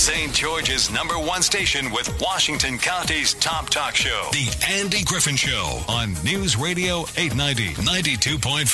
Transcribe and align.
St. 0.00 0.32
George's 0.32 0.90
number 0.90 1.18
one 1.18 1.42
station 1.42 1.90
with 1.92 2.10
Washington 2.22 2.78
County's 2.78 3.34
top 3.34 3.68
talk 3.68 3.94
show, 3.94 4.30
The 4.32 4.50
Andy 4.66 5.04
Griffin 5.04 5.36
Show 5.36 5.82
on 5.88 6.14
News 6.24 6.56
Radio 6.56 7.00
890, 7.18 7.74
92.5, 7.82 8.64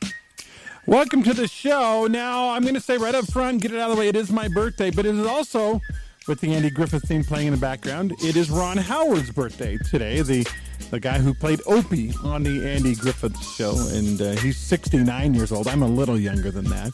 KDXU. 0.00 0.10
Welcome 0.86 1.22
to 1.22 1.34
the 1.34 1.46
show. 1.46 2.06
Now, 2.06 2.48
I'm 2.48 2.62
going 2.62 2.72
to 2.72 2.80
say 2.80 2.96
right 2.96 3.14
up 3.14 3.30
front, 3.30 3.60
get 3.60 3.72
it 3.72 3.78
out 3.78 3.90
of 3.90 3.96
the 3.96 4.00
way, 4.00 4.08
it 4.08 4.16
is 4.16 4.32
my 4.32 4.48
birthday, 4.48 4.90
but 4.90 5.04
it 5.04 5.14
is 5.14 5.26
also, 5.26 5.82
with 6.26 6.40
the 6.40 6.54
Andy 6.54 6.70
Griffith 6.70 7.06
theme 7.06 7.24
playing 7.24 7.48
in 7.48 7.52
the 7.52 7.60
background, 7.60 8.12
it 8.22 8.36
is 8.36 8.50
Ron 8.50 8.78
Howard's 8.78 9.32
birthday 9.32 9.76
today, 9.76 10.22
the 10.22 10.46
the 10.90 10.98
guy 11.00 11.18
who 11.18 11.34
played 11.34 11.60
Opie 11.66 12.14
on 12.22 12.42
the 12.42 12.66
Andy 12.66 12.94
Griffith 12.94 13.38
show, 13.42 13.76
and 13.90 14.22
uh, 14.22 14.32
he's 14.36 14.56
69 14.56 15.34
years 15.34 15.52
old. 15.52 15.68
I'm 15.68 15.82
a 15.82 15.88
little 15.88 16.18
younger 16.18 16.50
than 16.50 16.64
that. 16.66 16.92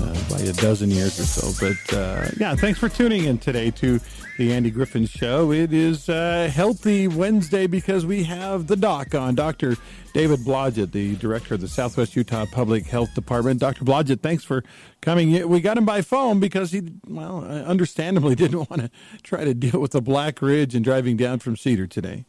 Uh, 0.00 0.12
by 0.28 0.40
a 0.40 0.52
dozen 0.54 0.90
years 0.90 1.20
or 1.20 1.24
so. 1.24 1.52
But 1.60 1.96
uh, 1.96 2.28
yeah, 2.38 2.56
thanks 2.56 2.80
for 2.80 2.88
tuning 2.88 3.24
in 3.24 3.38
today 3.38 3.70
to 3.72 4.00
the 4.38 4.52
Andy 4.52 4.70
Griffin 4.70 5.06
Show. 5.06 5.52
It 5.52 5.72
is 5.72 6.08
uh, 6.08 6.50
Healthy 6.52 7.06
Wednesday 7.06 7.68
because 7.68 8.04
we 8.04 8.24
have 8.24 8.66
the 8.66 8.74
doc 8.74 9.14
on, 9.14 9.36
Dr. 9.36 9.76
David 10.12 10.40
Blodgett, 10.40 10.90
the 10.90 11.14
director 11.16 11.54
of 11.54 11.60
the 11.60 11.68
Southwest 11.68 12.16
Utah 12.16 12.44
Public 12.50 12.86
Health 12.86 13.14
Department. 13.14 13.60
Dr. 13.60 13.84
Blodgett, 13.84 14.20
thanks 14.20 14.42
for 14.42 14.64
coming. 15.00 15.48
We 15.48 15.60
got 15.60 15.78
him 15.78 15.84
by 15.84 16.02
phone 16.02 16.40
because 16.40 16.72
he, 16.72 16.82
well, 17.06 17.44
understandably 17.44 18.34
didn't 18.36 18.68
want 18.70 18.82
to 18.82 18.90
try 19.22 19.44
to 19.44 19.54
deal 19.54 19.80
with 19.80 19.92
the 19.92 20.02
Black 20.02 20.42
Ridge 20.42 20.74
and 20.74 20.84
driving 20.84 21.16
down 21.16 21.38
from 21.38 21.56
Cedar 21.56 21.86
today. 21.86 22.24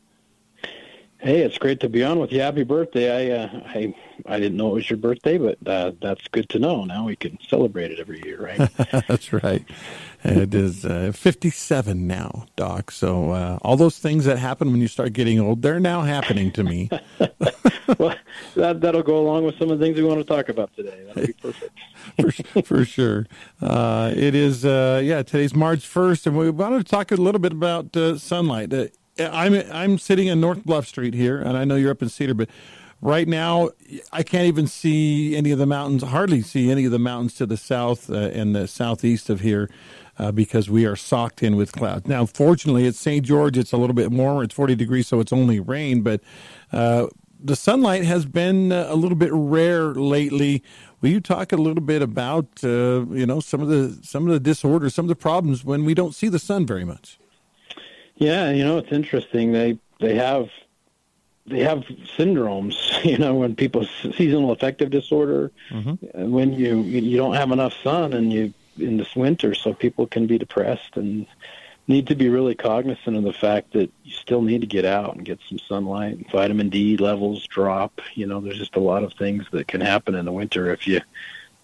Hey, 1.26 1.42
it's 1.42 1.58
great 1.58 1.80
to 1.80 1.90
be 1.90 2.04
on 2.04 2.20
with 2.20 2.32
you. 2.32 2.40
Happy 2.40 2.62
birthday! 2.62 3.34
I 3.34 3.46
uh, 3.46 3.62
I 3.66 3.96
I 4.28 4.40
didn't 4.40 4.58
know 4.58 4.70
it 4.70 4.74
was 4.76 4.90
your 4.92 4.98
birthday, 4.98 5.40
but 5.40 5.58
uh, 5.66 5.94
that's 6.00 6.28
good 6.28 6.48
to 6.50 6.60
know. 6.60 6.84
Now 6.84 7.06
we 7.06 7.16
can 7.16 7.40
celebrate 7.50 7.90
it 7.90 8.00
every 8.00 8.22
year, 8.24 8.44
right? 8.44 8.70
that's 9.08 9.34
right. 9.34 9.66
It 10.24 10.54
is 10.54 10.86
uh, 10.86 11.12
57 11.16 12.06
now, 12.06 12.46
Doc. 12.56 12.92
So 12.92 13.32
uh, 13.32 13.58
all 13.64 13.76
those 13.76 13.98
things 13.98 14.26
that 14.26 14.38
happen 14.38 14.72
when 14.72 14.82
you 14.82 14.88
start 14.88 15.14
getting 15.14 15.40
old, 15.40 15.64
they're 15.64 15.80
now 15.80 16.02
happening 16.02 16.52
to 16.52 16.64
me. 16.64 16.92
well, 17.98 18.16
that 18.56 18.82
that'll 18.82 19.02
go 19.02 19.18
along 19.18 19.46
with 19.46 19.58
some 19.58 19.72
of 19.72 19.80
the 19.80 19.84
things 19.84 19.98
we 19.98 20.04
want 20.04 20.20
to 20.20 20.24
talk 20.24 20.50
about 20.50 20.76
today. 20.76 21.06
That'll 21.08 21.26
be 21.26 21.34
perfect. 21.34 21.80
for, 22.54 22.62
for 22.62 22.86
sure. 22.86 23.26
Uh, 23.60 24.14
it 24.16 24.36
is, 24.36 24.64
uh, 24.64 25.02
yeah, 25.04 25.24
today's 25.24 25.56
March 25.56 25.92
1st, 25.92 26.28
and 26.28 26.38
we 26.38 26.52
wanted 26.52 26.86
to 26.86 26.92
talk 26.92 27.12
a 27.12 27.16
little 27.16 27.42
bit 27.42 27.52
about 27.52 27.98
uh, 27.98 28.16
sunlight. 28.20 28.70
I'm 29.20 29.54
I'm 29.72 29.98
sitting 29.98 30.28
in 30.28 30.42
North 30.42 30.64
Bluff 30.66 30.88
Street 30.88 31.14
here, 31.14 31.40
and 31.40 31.58
I 31.58 31.64
know 31.66 31.76
you're 31.76 31.92
up 31.92 32.02
in 32.02 32.10
Cedar, 32.10 32.34
but 32.34 32.50
right 33.02 33.28
now 33.28 33.70
I 34.12 34.24
can't 34.24 34.46
even 34.46 34.68
see 34.68 35.36
any 35.36 35.52
of 35.52 35.60
the 35.60 35.66
mountains. 35.66 36.04
Hardly 36.04 36.42
see 36.42 36.70
any 36.72 36.86
of 36.86 36.92
the 36.92 37.00
mountains 37.00 37.36
to 37.36 37.46
the 37.46 37.58
south 37.58 38.10
uh, 38.10 38.16
and 38.16 38.56
the 38.56 38.68
southeast 38.68 39.30
of 39.30 39.42
here. 39.42 39.70
Uh, 40.18 40.32
because 40.32 40.70
we 40.70 40.86
are 40.86 40.96
socked 40.96 41.44
in 41.44 41.58
with 41.58 41.74
clouds. 41.74 42.08
Now, 42.08 42.26
fortunately, 42.26 42.88
at 42.88 42.96
St. 42.96 43.26
George, 43.26 43.58
it's 43.58 43.74
a 43.74 43.78
little 43.78 43.94
bit 43.94 44.12
warmer. 44.12 44.44
It's 44.44 44.54
40 44.54 44.74
degrees, 44.74 45.08
so 45.08 45.20
it's 45.20 45.34
only 45.34 45.60
rain, 45.60 46.04
but 46.04 46.22
uh, 46.72 47.08
the 47.46 47.56
sunlight 47.56 48.06
has 48.06 48.26
been 48.26 48.72
uh, 48.72 48.88
a 48.88 48.96
little 48.96 49.18
bit 49.18 49.32
rare 49.34 49.94
lately. 49.94 50.64
Will 51.02 51.10
you 51.10 51.20
talk 51.20 51.52
a 51.52 51.58
little 51.58 51.84
bit 51.84 52.02
about 52.02 52.48
uh, 52.64 53.06
you 53.12 53.26
know 53.26 53.40
some 53.40 53.62
of 53.62 53.68
the 53.68 54.00
some 54.04 54.26
of 54.26 54.34
the 54.34 54.40
disorders, 54.40 54.96
some 54.96 55.06
of 55.06 55.10
the 55.10 55.16
problems 55.16 55.64
when 55.64 55.86
we 55.86 55.94
don't 55.94 56.16
see 56.16 56.28
the 56.28 56.40
sun 56.40 56.66
very 56.66 56.86
much? 56.86 57.20
Yeah, 58.18 58.52
you 58.52 58.64
know 58.64 58.78
it's 58.78 58.92
interesting. 58.92 59.52
They 59.52 59.78
they 60.00 60.16
have 60.16 60.50
they 61.46 61.60
have 61.60 61.80
syndromes. 62.18 62.76
You 63.06 63.20
know, 63.20 63.36
when 63.36 63.56
people 63.56 63.86
seasonal 63.86 64.50
affective 64.50 64.90
disorder, 64.90 65.52
mm-hmm. 65.70 66.32
when 66.32 66.54
you 66.54 66.82
you 66.82 67.18
don't 67.18 67.36
have 67.36 67.52
enough 67.52 67.74
sun 67.84 68.14
and 68.14 68.34
you 68.34 68.52
in 68.80 68.98
this 68.98 69.16
winter, 69.16 69.54
so 69.54 69.76
people 69.76 70.08
can 70.08 70.26
be 70.26 70.40
depressed 70.40 70.98
and 70.98 71.28
need 71.88 72.08
to 72.08 72.16
be 72.16 72.30
really 72.30 72.56
cognizant 72.56 73.16
of 73.16 73.24
the 73.24 73.32
fact 73.32 73.74
that 73.74 73.92
you 74.04 74.12
still 74.12 74.42
need 74.42 74.62
to 74.62 74.68
get 74.68 74.86
out 74.86 75.16
and 75.16 75.24
get 75.24 75.40
some 75.48 75.60
sunlight. 75.60 76.18
Vitamin 76.32 76.70
D 76.70 76.98
levels 76.98 77.46
drop. 77.46 78.02
You 78.16 78.26
know, 78.26 78.42
there's 78.42 78.58
just 78.58 78.76
a 78.76 78.80
lot 78.80 79.04
of 79.04 79.14
things 79.14 79.46
that 79.52 79.68
can 79.68 79.82
happen 79.82 80.16
in 80.16 80.26
the 80.26 80.32
winter 80.32 80.74
if 80.74 80.88
you 80.88 81.02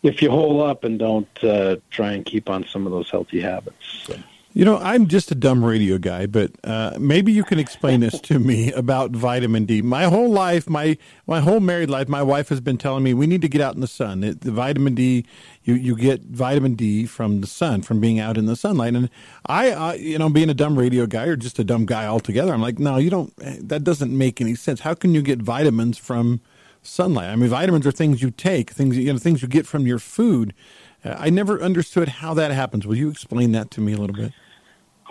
if 0.03 0.22
you 0.22 0.30
hole 0.30 0.62
up 0.62 0.84
and 0.84 1.00
don't 1.00 1.44
uh, 1.44 1.78
try 1.90 2.12
and 2.12 2.24
keep 2.24 2.50
on 2.50 2.66
some 2.68 2.86
of 2.86 2.92
those 2.92 3.09
healthy 3.09 3.42
habits. 3.42 4.03
So. 4.03 4.16
You 4.54 4.66
know, 4.66 4.78
I'm 4.80 5.08
just 5.08 5.32
a 5.32 5.36
dumb 5.36 5.64
radio 5.64 5.98
guy, 5.98 6.26
but 6.26 6.52
uh, 6.66 6.98
maybe 7.00 7.32
you 7.32 7.46
can 7.46 7.58
explain 7.58 8.02
this 8.02 8.20
to 8.22 8.38
me 8.38 8.70
about 8.74 9.12
vitamin 9.12 9.66
D. 9.66 9.82
My 9.82 10.04
whole 10.06 10.30
life, 10.30 10.70
my 10.70 10.98
my 11.26 11.40
whole 11.40 11.62
married 11.62 11.90
life, 11.90 12.10
my 12.10 12.22
wife 12.22 12.50
has 12.50 12.60
been 12.60 12.78
telling 12.78 13.02
me 13.04 13.14
we 13.14 13.28
need 13.28 13.42
to 13.44 13.48
get 13.48 13.62
out 13.62 13.76
in 13.76 13.82
the 13.82 13.88
sun. 13.88 14.26
It, 14.26 14.42
the 14.42 14.52
vitamin 14.52 14.94
D, 14.94 15.26
you 15.64 15.76
you 15.76 15.96
get 15.96 16.24
vitamin 16.24 16.76
D 16.76 17.06
from 17.06 17.40
the 17.40 17.48
sun, 17.48 17.82
from 17.82 18.02
being 18.02 18.20
out 18.20 18.38
in 18.38 18.46
the 18.46 18.58
sunlight. 18.58 18.94
And 18.94 19.10
I, 19.46 19.72
uh, 19.72 19.94
you 19.94 20.18
know, 20.18 20.30
being 20.30 20.50
a 20.50 20.54
dumb 20.54 20.78
radio 20.78 21.06
guy 21.06 21.28
or 21.28 21.38
just 21.38 21.58
a 21.58 21.64
dumb 21.64 21.86
guy 21.86 22.06
altogether, 22.06 22.54
I'm 22.54 22.62
like, 22.62 22.78
no, 22.78 22.98
you 22.98 23.10
don't. 23.10 23.34
That 23.38 23.86
doesn't 23.86 24.16
make 24.16 24.42
any 24.42 24.56
sense. 24.56 24.82
How 24.82 24.96
can 24.96 25.16
you 25.16 25.22
get 25.22 25.40
vitamins 25.40 25.98
from 25.98 26.42
sunlight? 26.84 27.30
I 27.30 27.38
mean, 27.38 27.50
vitamins 27.50 27.88
are 27.88 27.92
things 27.92 28.22
you 28.22 28.32
take, 28.32 28.72
things 28.72 28.98
you 28.98 29.14
know, 29.14 29.18
things 29.18 29.42
you 29.42 29.48
get 29.48 29.66
from 29.66 29.88
your 29.88 30.00
food. 30.00 30.54
I 31.04 31.30
never 31.30 31.62
understood 31.62 32.08
how 32.08 32.34
that 32.36 32.52
happens. 32.52 32.86
Will 32.86 32.96
you 32.96 33.10
explain 33.10 33.52
that 33.54 33.72
to 33.72 33.82
me 33.82 33.94
a 33.94 33.98
little 33.98 34.16
bit? 34.16 34.34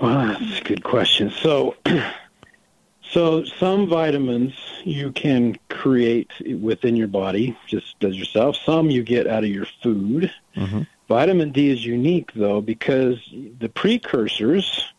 Well, 0.00 0.28
that's 0.28 0.60
a 0.60 0.64
good 0.64 0.84
question. 0.84 1.30
So, 1.30 1.76
so 3.02 3.44
some 3.44 3.88
vitamins 3.88 4.54
you 4.84 5.12
can 5.12 5.58
create 5.68 6.30
within 6.60 6.96
your 6.96 7.08
body 7.08 7.56
just 7.66 8.02
as 8.02 8.16
yourself. 8.16 8.56
Some 8.56 8.90
you 8.90 9.02
get 9.02 9.26
out 9.26 9.44
of 9.44 9.50
your 9.50 9.66
food. 9.82 10.32
Mm-hmm. 10.56 10.82
Vitamin 11.08 11.50
D 11.50 11.70
is 11.70 11.84
unique 11.84 12.32
though 12.34 12.60
because 12.60 13.18
the 13.58 13.68
precursors 13.68 14.92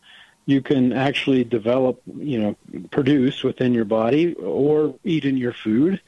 you 0.46 0.60
can 0.60 0.92
actually 0.92 1.44
develop, 1.44 2.02
you 2.16 2.38
know, 2.38 2.56
produce 2.90 3.42
within 3.42 3.72
your 3.72 3.84
body 3.84 4.34
or 4.34 4.94
eat 5.04 5.24
in 5.24 5.36
your 5.36 5.52
food. 5.52 6.00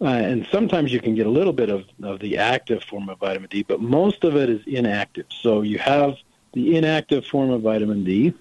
Uh, 0.00 0.04
and 0.04 0.46
sometimes 0.50 0.92
you 0.92 1.00
can 1.00 1.14
get 1.14 1.26
a 1.26 1.30
little 1.30 1.52
bit 1.52 1.70
of, 1.70 1.84
of 2.02 2.20
the 2.20 2.36
active 2.36 2.82
form 2.84 3.08
of 3.08 3.18
vitamin 3.18 3.48
D, 3.48 3.62
but 3.62 3.80
most 3.80 4.24
of 4.24 4.36
it 4.36 4.50
is 4.50 4.60
inactive. 4.66 5.26
So 5.30 5.62
you 5.62 5.78
have 5.78 6.16
the 6.52 6.76
inactive 6.76 7.24
form 7.24 7.50
of 7.50 7.62
vitamin 7.62 8.04
D 8.04 8.34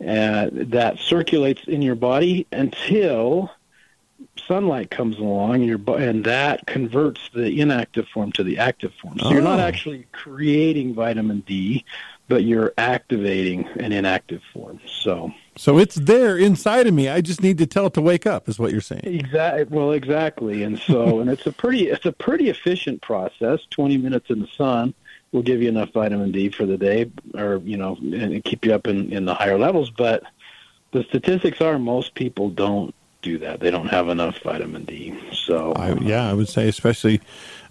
uh, 0.00 0.48
that 0.52 0.98
circulates 0.98 1.64
in 1.64 1.82
your 1.82 1.94
body 1.94 2.46
until 2.50 3.50
sunlight 4.46 4.90
comes 4.90 5.18
along 5.18 5.56
and, 5.56 5.66
your, 5.66 5.98
and 5.98 6.24
that 6.24 6.66
converts 6.66 7.30
the 7.34 7.60
inactive 7.60 8.06
form 8.08 8.32
to 8.32 8.42
the 8.42 8.58
active 8.58 8.92
form. 9.00 9.18
So 9.18 9.26
oh. 9.26 9.32
you're 9.32 9.42
not 9.42 9.60
oh. 9.60 9.62
actually 9.62 10.06
creating 10.12 10.94
vitamin 10.94 11.40
D, 11.40 11.84
but 12.28 12.44
you're 12.44 12.72
activating 12.78 13.66
an 13.78 13.92
inactive 13.92 14.42
form. 14.52 14.80
So 14.86 15.32
so 15.56 15.78
it's 15.78 15.94
there 15.94 16.36
inside 16.36 16.86
of 16.86 16.94
me. 16.94 17.08
I 17.08 17.20
just 17.20 17.42
need 17.42 17.58
to 17.58 17.66
tell 17.66 17.86
it 17.86 17.94
to 17.94 18.00
wake 18.00 18.26
up. 18.26 18.48
Is 18.48 18.58
what 18.58 18.72
you're 18.72 18.80
saying? 18.80 19.02
Exactly. 19.04 19.64
Well, 19.64 19.92
exactly. 19.92 20.62
And 20.62 20.78
so, 20.78 21.18
and 21.20 21.30
it's 21.30 21.46
a 21.46 21.52
pretty, 21.52 21.88
it's 21.88 22.06
a 22.06 22.12
pretty 22.12 22.48
efficient 22.48 23.02
process. 23.02 23.60
Twenty 23.70 23.96
minutes 23.96 24.30
in 24.30 24.40
the 24.40 24.48
sun 24.48 24.94
will 25.32 25.42
give 25.42 25.62
you 25.62 25.68
enough 25.68 25.92
vitamin 25.92 26.32
D 26.32 26.48
for 26.48 26.66
the 26.66 26.76
day, 26.76 27.10
or 27.34 27.58
you 27.64 27.76
know, 27.76 27.96
and 28.00 28.42
keep 28.44 28.64
you 28.64 28.74
up 28.74 28.86
in 28.86 29.12
in 29.12 29.24
the 29.24 29.34
higher 29.34 29.58
levels. 29.58 29.90
But 29.90 30.24
the 30.92 31.04
statistics 31.04 31.60
are 31.60 31.78
most 31.78 32.14
people 32.14 32.50
don't 32.50 32.94
do 33.22 33.38
that. 33.38 33.58
They 33.60 33.70
don't 33.70 33.88
have 33.88 34.08
enough 34.08 34.38
vitamin 34.40 34.84
D. 34.84 35.18
So 35.32 35.72
I, 35.72 35.94
yeah, 35.94 36.30
I 36.30 36.34
would 36.34 36.48
say 36.48 36.68
especially, 36.68 37.20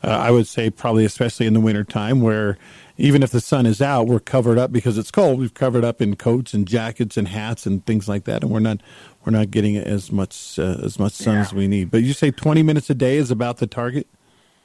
uh, 0.03 0.07
I 0.07 0.31
would 0.31 0.47
say 0.47 0.69
probably 0.69 1.05
especially 1.05 1.45
in 1.45 1.53
the 1.53 1.61
wintertime 1.61 2.21
where 2.21 2.57
even 2.97 3.23
if 3.23 3.31
the 3.31 3.41
sun 3.41 3.65
is 3.65 3.81
out, 3.81 4.07
we're 4.07 4.19
covered 4.19 4.57
up 4.57 4.71
because 4.71 4.97
it's 4.97 5.11
cold. 5.11 5.39
We've 5.39 5.53
covered 5.53 5.83
up 5.83 6.01
in 6.01 6.15
coats 6.15 6.53
and 6.53 6.67
jackets 6.67 7.17
and 7.17 7.27
hats 7.27 7.65
and 7.65 7.85
things 7.85 8.07
like 8.07 8.25
that, 8.25 8.43
and 8.43 8.51
we're 8.51 8.59
not 8.59 8.81
we're 9.25 9.31
not 9.31 9.51
getting 9.51 9.77
as 9.77 10.11
much 10.11 10.59
uh, 10.59 10.77
as 10.83 10.99
much 10.99 11.13
sun 11.13 11.35
yeah. 11.35 11.41
as 11.41 11.53
we 11.53 11.67
need. 11.67 11.89
But 11.89 12.03
you 12.03 12.13
say 12.13 12.31
twenty 12.31 12.61
minutes 12.61 12.89
a 12.89 12.95
day 12.95 13.17
is 13.17 13.31
about 13.31 13.57
the 13.57 13.67
target. 13.67 14.07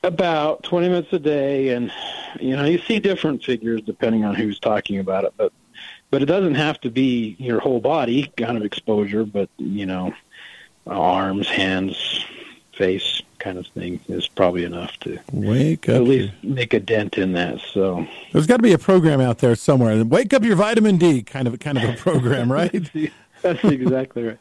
About 0.03 0.63
twenty 0.63 0.89
minutes 0.89 1.13
a 1.13 1.19
day, 1.19 1.71
and 1.71 1.91
you 2.39 2.55
know 2.55 2.65
you 2.65 2.79
see 2.79 2.99
different 2.99 3.43
figures 3.43 3.81
depending 3.83 4.25
on 4.25 4.35
who's 4.35 4.61
talking 4.61 4.99
about 4.99 5.25
it, 5.25 5.33
but 5.37 5.53
but 6.11 6.23
it 6.23 6.27
doesn't 6.27 6.55
have 6.55 6.81
to 6.83 6.91
be 6.91 7.35
your 7.39 7.61
whole 7.61 7.81
body 7.81 8.33
kind 8.37 8.57
of 8.59 8.65
exposure, 8.65 9.25
but 9.25 9.49
you 9.57 9.87
know 9.87 10.13
arms, 10.87 11.49
hands, 11.49 12.25
face 12.75 13.23
kind 13.49 13.59
of 13.59 13.67
thing 13.69 13.99
is 14.09 14.29
probably 14.29 14.65
enough 14.65 14.95
to 15.01 15.19
wake 15.33 15.89
up 15.89 15.97
at 15.97 16.03
least 16.03 16.35
make 16.43 16.75
a 16.75 16.81
dent 16.81 17.17
in 17.17 17.33
that. 17.33 17.59
So 17.73 18.07
there's 18.31 18.47
got 18.47 18.59
to 18.59 18.63
be 18.63 18.75
a 18.75 18.79
program 18.79 19.23
out 19.23 19.39
there 19.39 19.57
somewhere. 19.57 20.05
Wake 20.05 20.35
up 20.35 20.43
your 20.43 20.55
vitamin 20.55 20.99
D 20.99 21.23
kind 21.23 21.49
of 21.49 21.59
kind 21.59 21.79
of 21.79 21.89
a 21.89 21.95
program, 21.95 22.53
right? 22.61 22.91
that's 23.41 23.65
exactly 23.65 24.25
right. 24.25 24.39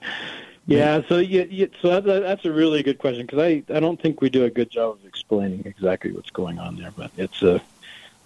Yeah, 0.66 1.02
so 1.08 1.20
you, 1.20 1.48
you, 1.50 1.70
so 1.82 2.02
that, 2.02 2.20
that's 2.20 2.44
a 2.44 2.52
really 2.52 2.84
good 2.84 2.98
question 2.98 3.26
because 3.26 3.40
I 3.40 3.64
I 3.74 3.80
don't 3.80 4.02
think 4.02 4.20
we 4.20 4.30
do 4.30 4.44
a 4.44 4.50
good 4.50 4.70
job 4.70 4.96
of 4.96 5.06
explaining 5.06 5.64
exactly 5.66 6.12
what's 6.12 6.32
going 6.32 6.60
on 6.60 6.76
there, 6.76 6.92
but 6.98 7.10
it's 7.16 7.42
a 7.42 7.62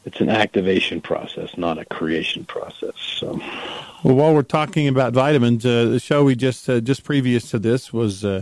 it's 0.04 0.20
an 0.20 0.30
activation 0.30 1.00
process, 1.00 1.56
not 1.58 1.78
a 1.78 1.86
creation 1.86 2.44
process. 2.46 2.94
So, 2.98 3.40
well, 4.04 4.16
while 4.16 4.34
we're 4.34 4.42
talking 4.42 4.88
about 4.88 5.14
vitamins, 5.14 5.66
uh, 5.66 5.86
the 5.86 6.00
show 6.00 6.24
we 6.24 6.36
just 6.36 6.68
uh, 6.68 6.82
just 6.82 7.04
previous 7.04 7.52
to 7.52 7.60
this 7.60 7.94
was 7.94 8.26
uh, 8.26 8.42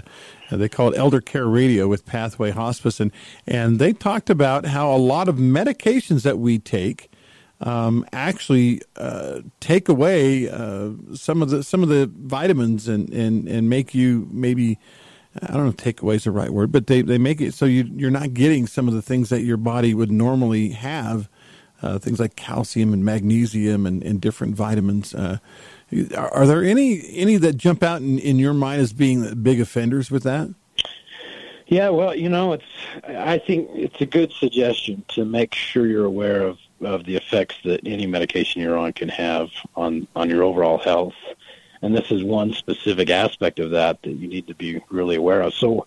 they 0.51 0.69
called 0.69 0.95
Elder 0.95 1.19
Care 1.19 1.47
Radio 1.47 1.87
with 1.87 2.05
Pathway 2.05 2.51
Hospice, 2.51 2.99
and 2.99 3.11
and 3.45 3.77
they 3.77 3.91
talked 3.91 4.29
about 4.29 4.65
how 4.65 4.93
a 4.93 4.97
lot 4.97 5.27
of 5.27 5.35
medications 5.35 6.23
that 6.23 6.39
we 6.39 6.59
take. 6.59 7.11
Um, 7.61 8.05
actually, 8.13 8.81
uh, 8.95 9.41
take 9.59 9.89
away 9.89 10.49
uh, 10.49 10.91
some 11.13 11.41
of 11.41 11.49
the 11.49 11.61
some 11.61 11.83
of 11.83 11.89
the 11.89 12.09
vitamins 12.15 12.87
and, 12.87 13.09
and, 13.09 13.49
and 13.49 13.69
make 13.69 13.93
you 13.93 14.29
maybe 14.31 14.79
I 15.43 15.53
don't 15.53 15.63
know 15.63 15.69
if 15.69 15.75
takeaway 15.75 16.15
is 16.15 16.23
the 16.23 16.31
right 16.31 16.49
word, 16.49 16.71
but 16.71 16.87
they, 16.87 17.01
they 17.01 17.17
make 17.17 17.41
it 17.41 17.53
so 17.53 17.65
you 17.65 17.83
you're 17.95 18.11
not 18.11 18.33
getting 18.33 18.65
some 18.65 18.87
of 18.87 18.93
the 18.93 19.01
things 19.01 19.27
that 19.27 19.41
your 19.41 19.57
body 19.57 19.93
would 19.93 20.09
normally 20.09 20.69
have 20.69 21.27
uh, 21.81 21.99
things 21.99 22.19
like 22.19 22.35
calcium 22.35 22.93
and 22.93 23.03
magnesium 23.05 23.85
and, 23.85 24.03
and 24.03 24.21
different 24.21 24.55
vitamins. 24.55 25.13
Uh, 25.13 25.37
are, 26.15 26.33
are, 26.33 26.47
there 26.47 26.63
any 26.63 27.01
any 27.13 27.37
that 27.37 27.57
jump 27.57 27.81
out 27.83 28.01
in, 28.01 28.19
in 28.19 28.37
your 28.37 28.53
mind 28.53 28.81
as 28.81 28.93
being 28.93 29.41
big 29.41 29.59
offenders 29.59 30.11
with 30.11 30.23
that? 30.23 30.53
Yeah, 31.69 31.89
well, 31.89 32.15
you 32.15 32.29
know, 32.29 32.53
it's 32.53 32.65
I 33.07 33.37
think 33.37 33.69
it's 33.73 34.01
a 34.01 34.05
good 34.05 34.31
suggestion 34.31 35.05
to 35.09 35.23
make 35.23 35.53
sure 35.53 35.85
you're 35.85 36.05
aware 36.05 36.41
of, 36.41 36.57
of 36.81 37.05
the 37.05 37.15
effects 37.15 37.57
that 37.63 37.81
any 37.85 38.07
medication 38.07 38.61
you're 38.61 38.77
on 38.77 38.93
can 38.93 39.09
have 39.09 39.49
on, 39.75 40.07
on 40.15 40.29
your 40.31 40.43
overall 40.43 40.79
health. 40.79 41.13
And 41.83 41.95
this 41.95 42.11
is 42.11 42.23
one 42.23 42.53
specific 42.53 43.11
aspect 43.11 43.59
of 43.59 43.69
that 43.71 44.01
that 44.01 44.11
you 44.11 44.27
need 44.27 44.47
to 44.47 44.55
be 44.55 44.81
really 44.89 45.15
aware 45.15 45.41
of. 45.41 45.53
So, 45.53 45.85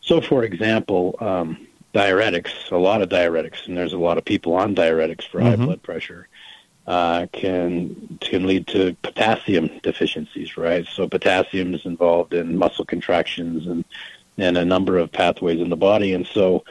so 0.00 0.20
for 0.20 0.44
example, 0.44 1.16
um, 1.20 1.66
diuretics, 1.94 2.70
a 2.72 2.76
lot 2.76 3.02
of 3.02 3.08
diuretics, 3.08 3.66
and 3.66 3.76
there's 3.76 3.92
a 3.92 3.98
lot 3.98 4.18
of 4.18 4.24
people 4.24 4.54
on 4.54 4.74
diuretics 4.74 5.26
for 5.26 5.38
mm-hmm. 5.38 5.48
high 5.48 5.56
blood 5.56 5.82
pressure, 5.82 6.28
uh, 6.86 7.26
can 7.32 8.18
can 8.20 8.46
lead 8.46 8.66
to 8.66 8.94
potassium 9.02 9.70
deficiencies, 9.82 10.56
right? 10.56 10.86
So 10.86 11.08
potassium 11.08 11.72
is 11.72 11.86
involved 11.86 12.34
in 12.34 12.58
muscle 12.58 12.84
contractions 12.84 13.66
and 13.66 13.84
and 14.36 14.58
a 14.58 14.64
number 14.64 14.98
of 14.98 15.12
pathways 15.12 15.60
in 15.60 15.70
the 15.70 15.76
body, 15.76 16.12
and 16.12 16.26
so 16.26 16.64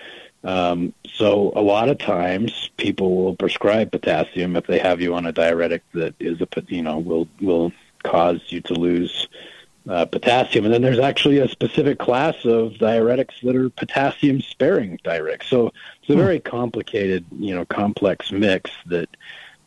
um, 0.43 0.93
so 1.07 1.53
a 1.55 1.61
lot 1.61 1.87
of 1.87 1.97
times 1.97 2.69
people 2.75 3.15
will 3.15 3.35
prescribe 3.35 3.91
potassium 3.91 4.57
if 4.57 4.67
they 4.67 4.77
have 4.77 4.99
you 4.99 5.15
on 5.15 5.25
a 5.25 5.31
diuretic 5.31 5.83
that 5.93 6.13
is 6.19 6.41
a 6.41 6.47
you 6.67 6.83
know 6.83 6.99
will 6.99 7.27
will 7.41 7.71
cause 8.03 8.41
you 8.49 8.59
to 8.59 8.73
lose 8.73 9.29
uh, 9.31 9.52
potassium. 9.85 10.65
And 10.65 10.73
then 10.73 10.81
there's 10.81 10.99
actually 10.99 11.39
a 11.39 11.47
specific 11.47 11.99
class 11.99 12.35
of 12.45 12.73
diuretics 12.73 13.41
that 13.43 13.55
are 13.55 13.69
potassium 13.69 14.41
sparing 14.41 14.97
diuretics. 14.99 15.45
So 15.45 15.67
it's 16.01 16.09
a 16.09 16.13
hmm. 16.13 16.19
very 16.19 16.39
complicated, 16.39 17.25
you 17.37 17.53
know, 17.55 17.65
complex 17.65 18.31
mix 18.31 18.71
that 18.87 19.09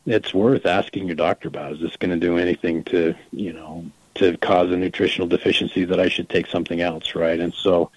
it's 0.06 0.32
worth 0.32 0.66
asking 0.66 1.06
your 1.06 1.16
doctor 1.16 1.48
about. 1.48 1.72
Is 1.72 1.80
this 1.80 1.96
going 1.96 2.12
to 2.12 2.16
do 2.16 2.38
anything 2.38 2.84
to, 2.84 3.14
you 3.32 3.52
know, 3.52 3.84
to 4.14 4.36
cause 4.38 4.70
a 4.70 4.76
nutritional 4.76 5.28
deficiency 5.28 5.84
that 5.84 6.00
I 6.00 6.08
should 6.08 6.28
take 6.28 6.46
something 6.46 6.80
else, 6.80 7.14
right? 7.14 7.38
And 7.38 7.52
so, 7.52 7.90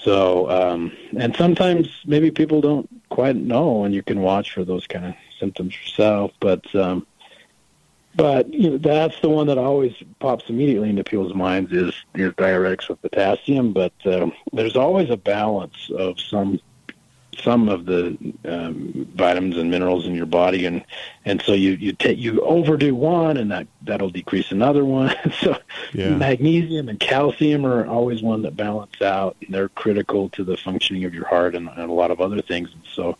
so, 0.00 0.50
um, 0.50 0.92
and 1.16 1.34
sometimes 1.36 1.88
maybe 2.04 2.30
people 2.30 2.60
don't 2.60 2.88
quite 3.08 3.36
know, 3.36 3.84
and 3.84 3.94
you 3.94 4.02
can 4.02 4.20
watch 4.20 4.52
for 4.52 4.64
those 4.64 4.86
kind 4.86 5.06
of 5.06 5.14
symptoms 5.38 5.74
yourself. 5.74 6.32
But 6.40 6.72
um, 6.74 7.06
but 8.14 8.52
you 8.52 8.70
know, 8.70 8.78
that's 8.78 9.18
the 9.20 9.28
one 9.28 9.46
that 9.46 9.58
always 9.58 9.94
pops 10.20 10.48
immediately 10.48 10.90
into 10.90 11.04
people's 11.04 11.34
minds 11.34 11.72
is 11.72 11.94
is 12.14 12.32
diuretics 12.34 12.88
with 12.88 13.00
potassium. 13.00 13.72
But 13.72 13.92
um, 14.04 14.32
there's 14.52 14.76
always 14.76 15.10
a 15.10 15.16
balance 15.16 15.90
of 15.96 16.20
some 16.20 16.60
some 17.38 17.70
of 17.70 17.86
the 17.86 18.16
um, 18.44 19.08
vitamins 19.14 19.56
and 19.56 19.70
minerals 19.70 20.06
in 20.06 20.14
your 20.14 20.26
body, 20.26 20.66
and 20.66 20.84
and 21.24 21.40
so 21.40 21.54
you 21.54 21.72
you 21.72 21.92
take 21.92 22.18
you 22.18 22.42
overdo 22.42 22.94
one, 22.94 23.38
and 23.38 23.50
that 23.50 23.66
that'll 23.82 24.10
decrease 24.10 24.52
another 24.52 24.84
one. 24.84 25.14
so 25.40 25.56
yeah. 25.94 26.10
magnesium 26.10 26.90
and 26.90 27.00
calcium 27.00 27.64
are 27.64 27.86
always 27.86 28.22
one 28.22 28.42
that 28.42 28.56
balance 28.56 29.00
out. 29.00 29.36
And 29.40 29.54
they're 29.54 29.70
critical 29.70 30.28
to 30.30 30.44
the 30.44 30.58
functioning 30.58 31.04
of 31.04 31.14
your 31.14 31.26
heart 31.26 31.54
and, 31.54 31.68
and 31.68 31.90
a 31.90 31.94
lot 31.94 32.10
of 32.10 32.20
other 32.20 32.42
things. 32.42 32.70
And 32.72 32.82
so 32.92 33.16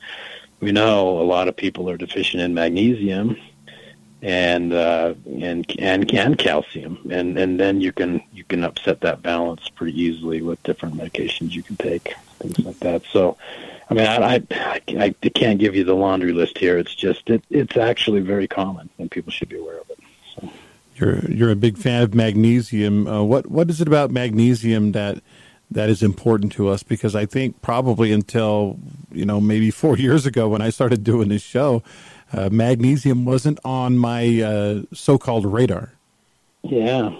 we 0.60 0.70
know 0.70 1.18
a 1.18 1.24
lot 1.24 1.48
of 1.48 1.56
people 1.56 1.88
are 1.88 1.96
deficient 1.96 2.42
in 2.42 2.52
magnesium 2.52 3.36
and 4.22 4.72
uh, 4.72 5.14
and 5.26 5.66
and 5.80 6.38
calcium, 6.38 6.98
and 7.10 7.36
and 7.36 7.58
then 7.58 7.80
you 7.80 7.92
can 7.92 8.22
you 8.32 8.44
can 8.44 8.62
upset 8.62 9.00
that 9.00 9.20
balance 9.20 9.68
pretty 9.68 10.00
easily 10.00 10.40
with 10.42 10.62
different 10.62 10.94
medications 10.94 11.50
you 11.50 11.62
can 11.62 11.76
take, 11.76 12.14
things 12.38 12.58
like 12.60 12.78
that. 12.80 13.02
So, 13.10 13.36
I 13.90 13.94
mean, 13.94 14.06
I 14.06 14.42
I, 14.52 14.80
I 14.96 15.28
can't 15.34 15.58
give 15.58 15.74
you 15.74 15.82
the 15.82 15.94
laundry 15.94 16.32
list 16.32 16.56
here. 16.56 16.78
It's 16.78 16.94
just 16.94 17.28
it, 17.30 17.42
it's 17.50 17.76
actually 17.76 18.20
very 18.20 18.46
common, 18.46 18.88
and 18.98 19.10
people 19.10 19.32
should 19.32 19.48
be 19.48 19.58
aware 19.58 19.80
of 19.80 19.90
it. 19.90 19.98
So. 20.36 20.50
You're 20.94 21.18
you're 21.28 21.50
a 21.50 21.56
big 21.56 21.76
fan 21.76 22.02
of 22.02 22.14
magnesium. 22.14 23.08
Uh, 23.08 23.24
what 23.24 23.50
what 23.50 23.68
is 23.70 23.80
it 23.80 23.88
about 23.88 24.12
magnesium 24.12 24.92
that 24.92 25.20
that 25.72 25.88
is 25.88 26.00
important 26.00 26.52
to 26.52 26.68
us? 26.68 26.84
Because 26.84 27.16
I 27.16 27.26
think 27.26 27.60
probably 27.60 28.12
until 28.12 28.78
you 29.10 29.24
know 29.24 29.40
maybe 29.40 29.72
four 29.72 29.98
years 29.98 30.26
ago 30.26 30.48
when 30.48 30.62
I 30.62 30.70
started 30.70 31.02
doing 31.02 31.28
this 31.28 31.42
show 31.42 31.82
uh, 32.32 32.48
magnesium 32.50 33.24
wasn't 33.24 33.58
on 33.64 33.98
my 33.98 34.40
uh, 34.40 34.82
so-called 34.92 35.46
radar. 35.46 35.92
Yeah. 36.62 37.14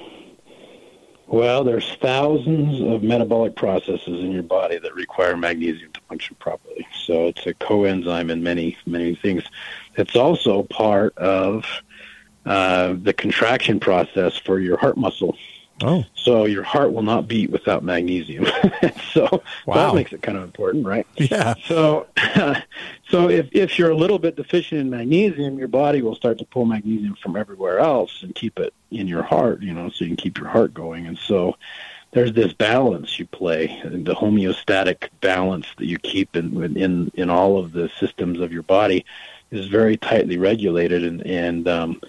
Well, 1.26 1.64
there's 1.64 1.94
thousands 1.94 2.80
of 2.80 3.02
metabolic 3.02 3.56
processes 3.56 4.20
in 4.20 4.32
your 4.32 4.42
body 4.42 4.78
that 4.78 4.94
require 4.94 5.34
magnesium 5.34 5.90
to 5.92 6.00
function 6.02 6.36
properly. 6.38 6.86
So 7.06 7.28
it's 7.28 7.46
a 7.46 7.54
coenzyme 7.54 8.30
in 8.30 8.42
many, 8.42 8.76
many 8.84 9.14
things. 9.14 9.42
It's 9.96 10.14
also 10.14 10.64
part 10.64 11.16
of 11.16 11.64
uh, 12.44 12.96
the 13.00 13.14
contraction 13.14 13.80
process 13.80 14.36
for 14.36 14.60
your 14.60 14.76
heart 14.76 14.98
muscle. 14.98 15.36
Oh. 15.82 16.04
So 16.14 16.44
your 16.44 16.62
heart 16.62 16.92
will 16.92 17.02
not 17.02 17.28
beat 17.28 17.50
without 17.50 17.82
magnesium. 17.82 18.46
so 19.12 19.42
wow. 19.66 19.74
that 19.74 19.94
makes 19.94 20.12
it 20.12 20.22
kind 20.22 20.38
of 20.38 20.44
important, 20.44 20.86
right? 20.86 21.06
Yeah. 21.16 21.54
So 21.64 22.06
so 23.08 23.28
if 23.28 23.48
if 23.52 23.78
you're 23.78 23.90
a 23.90 23.96
little 23.96 24.18
bit 24.18 24.36
deficient 24.36 24.80
in 24.80 24.90
magnesium, 24.90 25.58
your 25.58 25.68
body 25.68 26.02
will 26.02 26.14
start 26.14 26.38
to 26.38 26.44
pull 26.44 26.64
magnesium 26.64 27.16
from 27.22 27.36
everywhere 27.36 27.78
else 27.80 28.22
and 28.22 28.34
keep 28.34 28.58
it 28.58 28.72
in 28.90 29.08
your 29.08 29.22
heart, 29.22 29.62
you 29.62 29.74
know, 29.74 29.88
so 29.88 30.04
you 30.04 30.10
can 30.10 30.16
keep 30.16 30.38
your 30.38 30.48
heart 30.48 30.72
going. 30.72 31.06
And 31.06 31.18
so 31.18 31.56
there's 32.12 32.32
this 32.32 32.52
balance 32.52 33.18
you 33.18 33.26
play, 33.26 33.80
the 33.84 34.14
homeostatic 34.14 35.08
balance 35.20 35.66
that 35.78 35.86
you 35.86 35.98
keep 35.98 36.36
in 36.36 36.76
in 36.76 37.10
in 37.14 37.30
all 37.30 37.58
of 37.58 37.72
the 37.72 37.90
systems 37.98 38.40
of 38.40 38.52
your 38.52 38.62
body 38.62 39.04
is 39.50 39.66
very 39.66 39.96
tightly 39.96 40.38
regulated 40.38 41.04
and 41.04 41.26
and 41.26 41.68
um 41.68 42.00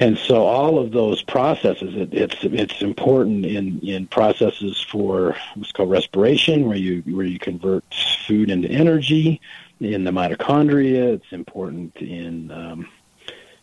and 0.00 0.16
so 0.16 0.46
all 0.46 0.78
of 0.78 0.92
those 0.92 1.22
processes, 1.22 1.96
it, 1.96 2.14
it's 2.14 2.36
it's 2.42 2.82
important 2.82 3.44
in, 3.44 3.80
in 3.80 4.06
processes 4.06 4.80
for 4.80 5.36
what's 5.54 5.72
called 5.72 5.90
respiration, 5.90 6.68
where 6.68 6.76
you 6.76 7.02
where 7.06 7.26
you 7.26 7.38
convert 7.38 7.84
food 8.26 8.48
into 8.48 8.68
energy. 8.68 9.40
In 9.80 10.04
the 10.04 10.10
mitochondria, 10.10 11.14
it's 11.14 11.32
important 11.32 11.96
in 11.96 12.50
um, 12.50 12.88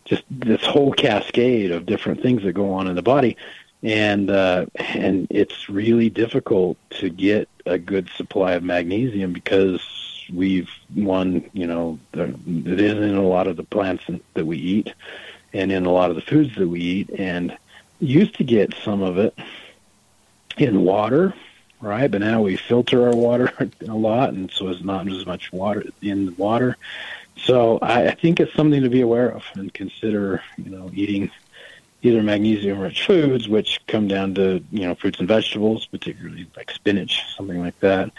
just 0.04 0.24
this 0.30 0.64
whole 0.66 0.92
cascade 0.94 1.72
of 1.72 1.86
different 1.86 2.22
things 2.22 2.44
that 2.44 2.54
go 2.54 2.74
on 2.74 2.88
in 2.88 2.96
the 2.96 3.02
body, 3.02 3.38
and 3.82 4.30
uh, 4.30 4.66
and 4.76 5.28
it's 5.30 5.70
really 5.70 6.10
difficult 6.10 6.78
to 6.92 7.10
get 7.10 7.48
a 7.66 7.78
good 7.78 8.10
supply 8.10 8.54
of 8.54 8.64
magnesium 8.64 9.32
because 9.32 9.82
we've 10.34 10.70
one, 10.94 11.50
you 11.54 11.68
know, 11.68 11.98
it 12.14 12.82
isn't 12.82 13.04
in 13.04 13.16
a 13.16 13.28
lot 13.28 13.48
of 13.48 13.56
the 13.56 13.64
plants 13.64 14.04
that 14.34 14.46
we 14.46 14.58
eat 14.58 14.94
and 15.56 15.72
in 15.72 15.86
a 15.86 15.92
lot 15.92 16.10
of 16.10 16.16
the 16.16 16.22
foods 16.22 16.56
that 16.56 16.68
we 16.68 16.82
eat. 16.82 17.10
And 17.18 17.58
used 18.00 18.36
to 18.36 18.44
get 18.44 18.74
some 18.84 19.02
of 19.02 19.18
it 19.18 19.38
in 20.58 20.84
water, 20.84 21.34
right? 21.82 22.12
But 22.12 22.22
now 22.22 22.42
we 22.42 22.58
filter 22.58 23.08
our 23.08 23.16
water 23.16 23.52
a 23.88 23.94
lot, 23.94 24.34
and 24.34 24.52
so 24.52 24.68
it's 24.68 24.84
not 24.84 25.08
as 25.08 25.26
much 25.26 25.52
water 25.52 25.86
in 26.02 26.28
the 26.28 26.32
water. 26.34 26.78
So 27.38 27.80
I, 27.82 28.12
think 28.12 28.40
it's 28.40 28.54
something 28.54 28.82
to 28.82 28.90
be 28.90 29.02
aware 29.02 29.30
of 29.30 29.44
and 29.56 29.74
consider, 29.74 30.42
you 30.58 30.70
know, 30.70 30.90
eating 30.94 31.32
either 32.02 32.24
magnesium-rich 32.24 33.06
foods, 33.06 33.50
which 33.50 33.82
come 33.88 34.08
down 34.08 34.36
to 34.36 34.64
you 34.72 34.88
know 34.88 34.96
fruits 34.96 35.20
and 35.20 35.28
vegetables, 35.28 35.86
particularly 35.86 36.48
like 36.56 36.72
spinach, 36.72 37.24
something 37.36 37.60
like 37.60 37.78
that, 37.80 38.12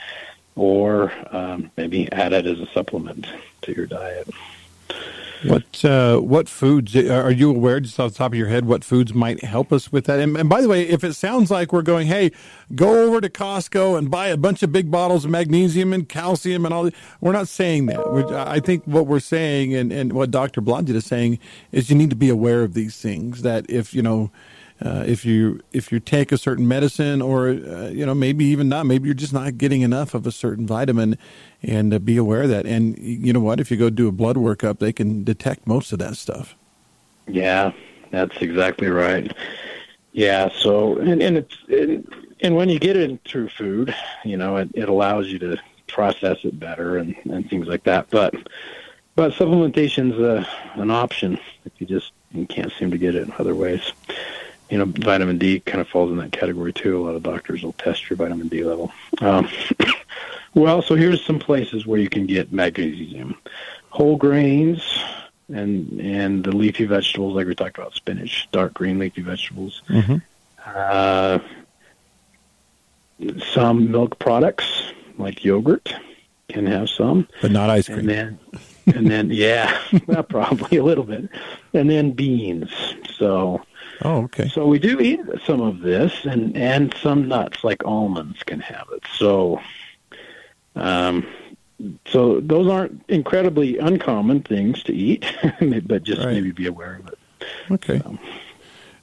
or 0.54 1.12
um, 1.30 1.70
maybe 1.76 2.10
add 2.12 2.32
it 2.32 2.46
as 2.46 2.60
a 2.60 2.66
supplement 2.66 3.26
to 3.62 3.72
your 3.72 3.86
diet. 3.86 4.28
What 5.44 5.84
uh, 5.84 6.18
what 6.18 6.48
foods 6.48 6.96
are 6.96 7.30
you 7.30 7.50
aware, 7.50 7.80
just 7.80 8.00
off 8.00 8.12
the 8.12 8.18
top 8.18 8.32
of 8.32 8.38
your 8.38 8.48
head, 8.48 8.64
what 8.64 8.82
foods 8.84 9.12
might 9.12 9.44
help 9.44 9.72
us 9.72 9.92
with 9.92 10.06
that? 10.06 10.18
And, 10.18 10.36
and, 10.36 10.48
by 10.48 10.62
the 10.62 10.68
way, 10.68 10.88
if 10.88 11.04
it 11.04 11.14
sounds 11.14 11.50
like 11.50 11.72
we're 11.72 11.82
going, 11.82 12.06
hey, 12.06 12.32
go 12.74 13.06
over 13.06 13.20
to 13.20 13.28
Costco 13.28 13.98
and 13.98 14.10
buy 14.10 14.28
a 14.28 14.36
bunch 14.36 14.62
of 14.62 14.72
big 14.72 14.90
bottles 14.90 15.24
of 15.24 15.30
magnesium 15.30 15.92
and 15.92 16.08
calcium 16.08 16.64
and 16.64 16.72
all, 16.72 16.90
we're 17.20 17.32
not 17.32 17.48
saying 17.48 17.86
that. 17.86 18.12
We're, 18.12 18.34
I 18.34 18.60
think 18.60 18.84
what 18.84 19.06
we're 19.06 19.20
saying, 19.20 19.74
and, 19.74 19.92
and 19.92 20.14
what 20.14 20.30
Dr. 20.30 20.62
Blodgett 20.62 20.94
is 20.94 21.04
saying, 21.04 21.38
is 21.70 21.90
you 21.90 21.96
need 21.96 22.10
to 22.10 22.16
be 22.16 22.30
aware 22.30 22.62
of 22.62 22.74
these 22.74 22.96
things. 22.96 23.42
That 23.42 23.68
if 23.68 23.92
you 23.92 24.02
know 24.02 24.30
uh, 24.80 25.04
if 25.06 25.24
you 25.24 25.60
if 25.72 25.90
you 25.90 26.00
take 26.00 26.32
a 26.32 26.38
certain 26.38 26.68
medicine, 26.68 27.22
or 27.22 27.48
uh, 27.48 27.88
you 27.88 28.04
know 28.04 28.14
maybe 28.14 28.44
even 28.44 28.68
not, 28.68 28.84
maybe 28.84 29.06
you're 29.06 29.14
just 29.14 29.32
not 29.32 29.56
getting 29.56 29.80
enough 29.80 30.14
of 30.14 30.26
a 30.26 30.32
certain 30.32 30.66
vitamin, 30.66 31.16
and 31.62 31.94
uh, 31.94 31.98
be 31.98 32.16
aware 32.16 32.42
of 32.42 32.50
that. 32.50 32.66
And 32.66 32.98
you 32.98 33.32
know 33.32 33.40
what? 33.40 33.58
If 33.58 33.70
you 33.70 33.76
go 33.78 33.88
do 33.88 34.06
a 34.06 34.12
blood 34.12 34.36
workup, 34.36 34.78
they 34.78 34.92
can 34.92 35.24
detect 35.24 35.66
most 35.66 35.92
of 35.92 35.98
that 36.00 36.16
stuff. 36.16 36.54
Yeah, 37.26 37.72
that's 38.10 38.36
exactly 38.38 38.88
right. 38.88 39.34
Yeah. 40.12 40.50
So 40.54 40.98
and 40.98 41.22
and 41.22 41.38
it's 41.38 41.56
and, 41.68 42.34
and 42.40 42.54
when 42.54 42.68
you 42.68 42.78
get 42.78 42.96
it 42.96 43.18
through 43.26 43.48
food, 43.48 43.94
you 44.24 44.36
know, 44.36 44.56
it, 44.56 44.68
it 44.74 44.88
allows 44.90 45.28
you 45.28 45.38
to 45.38 45.56
process 45.86 46.38
it 46.44 46.60
better 46.60 46.98
and 46.98 47.16
and 47.24 47.48
things 47.48 47.66
like 47.66 47.84
that. 47.84 48.10
But 48.10 48.34
but 49.14 49.32
supplementation's 49.32 50.18
a, 50.20 50.46
an 50.74 50.90
option 50.90 51.38
if 51.64 51.72
you 51.78 51.86
just 51.86 52.12
you 52.32 52.44
can't 52.46 52.72
seem 52.72 52.90
to 52.90 52.98
get 52.98 53.14
it 53.14 53.22
in 53.22 53.32
other 53.38 53.54
ways 53.54 53.92
you 54.70 54.78
know, 54.78 54.84
vitamin 54.84 55.38
D 55.38 55.60
kind 55.60 55.80
of 55.80 55.88
falls 55.88 56.10
in 56.10 56.16
that 56.18 56.32
category 56.32 56.72
too. 56.72 56.98
A 56.98 57.02
lot 57.04 57.14
of 57.14 57.22
doctors 57.22 57.62
will 57.62 57.72
test 57.74 58.08
your 58.10 58.16
vitamin 58.16 58.48
D 58.48 58.64
level. 58.64 58.92
Um, 59.20 59.48
well, 60.54 60.82
so 60.82 60.94
here's 60.94 61.24
some 61.24 61.38
places 61.38 61.86
where 61.86 62.00
you 62.00 62.08
can 62.08 62.26
get 62.26 62.52
magnesium: 62.52 63.36
whole 63.90 64.16
grains 64.16 65.02
and 65.48 66.00
and 66.00 66.44
the 66.44 66.54
leafy 66.54 66.84
vegetables, 66.84 67.34
like 67.34 67.46
we 67.46 67.54
talked 67.54 67.78
about, 67.78 67.94
spinach, 67.94 68.48
dark 68.52 68.74
green 68.74 68.98
leafy 68.98 69.22
vegetables. 69.22 69.82
Mm-hmm. 69.88 70.16
Uh, 70.64 71.38
some 73.52 73.90
milk 73.90 74.18
products 74.18 74.92
like 75.16 75.44
yogurt 75.44 75.94
can 76.48 76.66
have 76.66 76.90
some, 76.90 77.28
but 77.40 77.50
not 77.50 77.70
ice 77.70 77.86
cream. 77.86 78.00
And 78.00 78.08
then, 78.08 78.38
and 78.86 79.10
then 79.10 79.30
yeah, 79.30 79.80
well, 80.06 80.22
probably 80.22 80.78
a 80.78 80.84
little 80.84 81.04
bit. 81.04 81.28
And 81.72 81.88
then 81.88 82.12
beans. 82.12 82.70
So 83.16 83.62
Oh, 84.02 84.24
okay. 84.24 84.48
So 84.48 84.66
we 84.66 84.78
do 84.78 85.00
eat 85.00 85.20
some 85.44 85.60
of 85.60 85.80
this, 85.80 86.24
and 86.24 86.56
and 86.56 86.94
some 87.02 87.28
nuts 87.28 87.64
like 87.64 87.84
almonds 87.84 88.42
can 88.42 88.60
have 88.60 88.86
it. 88.92 89.02
So, 89.16 89.60
um, 90.74 91.26
so 92.06 92.40
those 92.40 92.68
aren't 92.68 93.02
incredibly 93.08 93.78
uncommon 93.78 94.42
things 94.42 94.82
to 94.84 94.94
eat, 94.94 95.24
but 95.86 96.02
just 96.02 96.22
right. 96.22 96.34
maybe 96.34 96.52
be 96.52 96.66
aware 96.66 96.96
of 96.96 97.08
it. 97.08 97.18
Okay. 97.70 98.00
Um, 98.04 98.18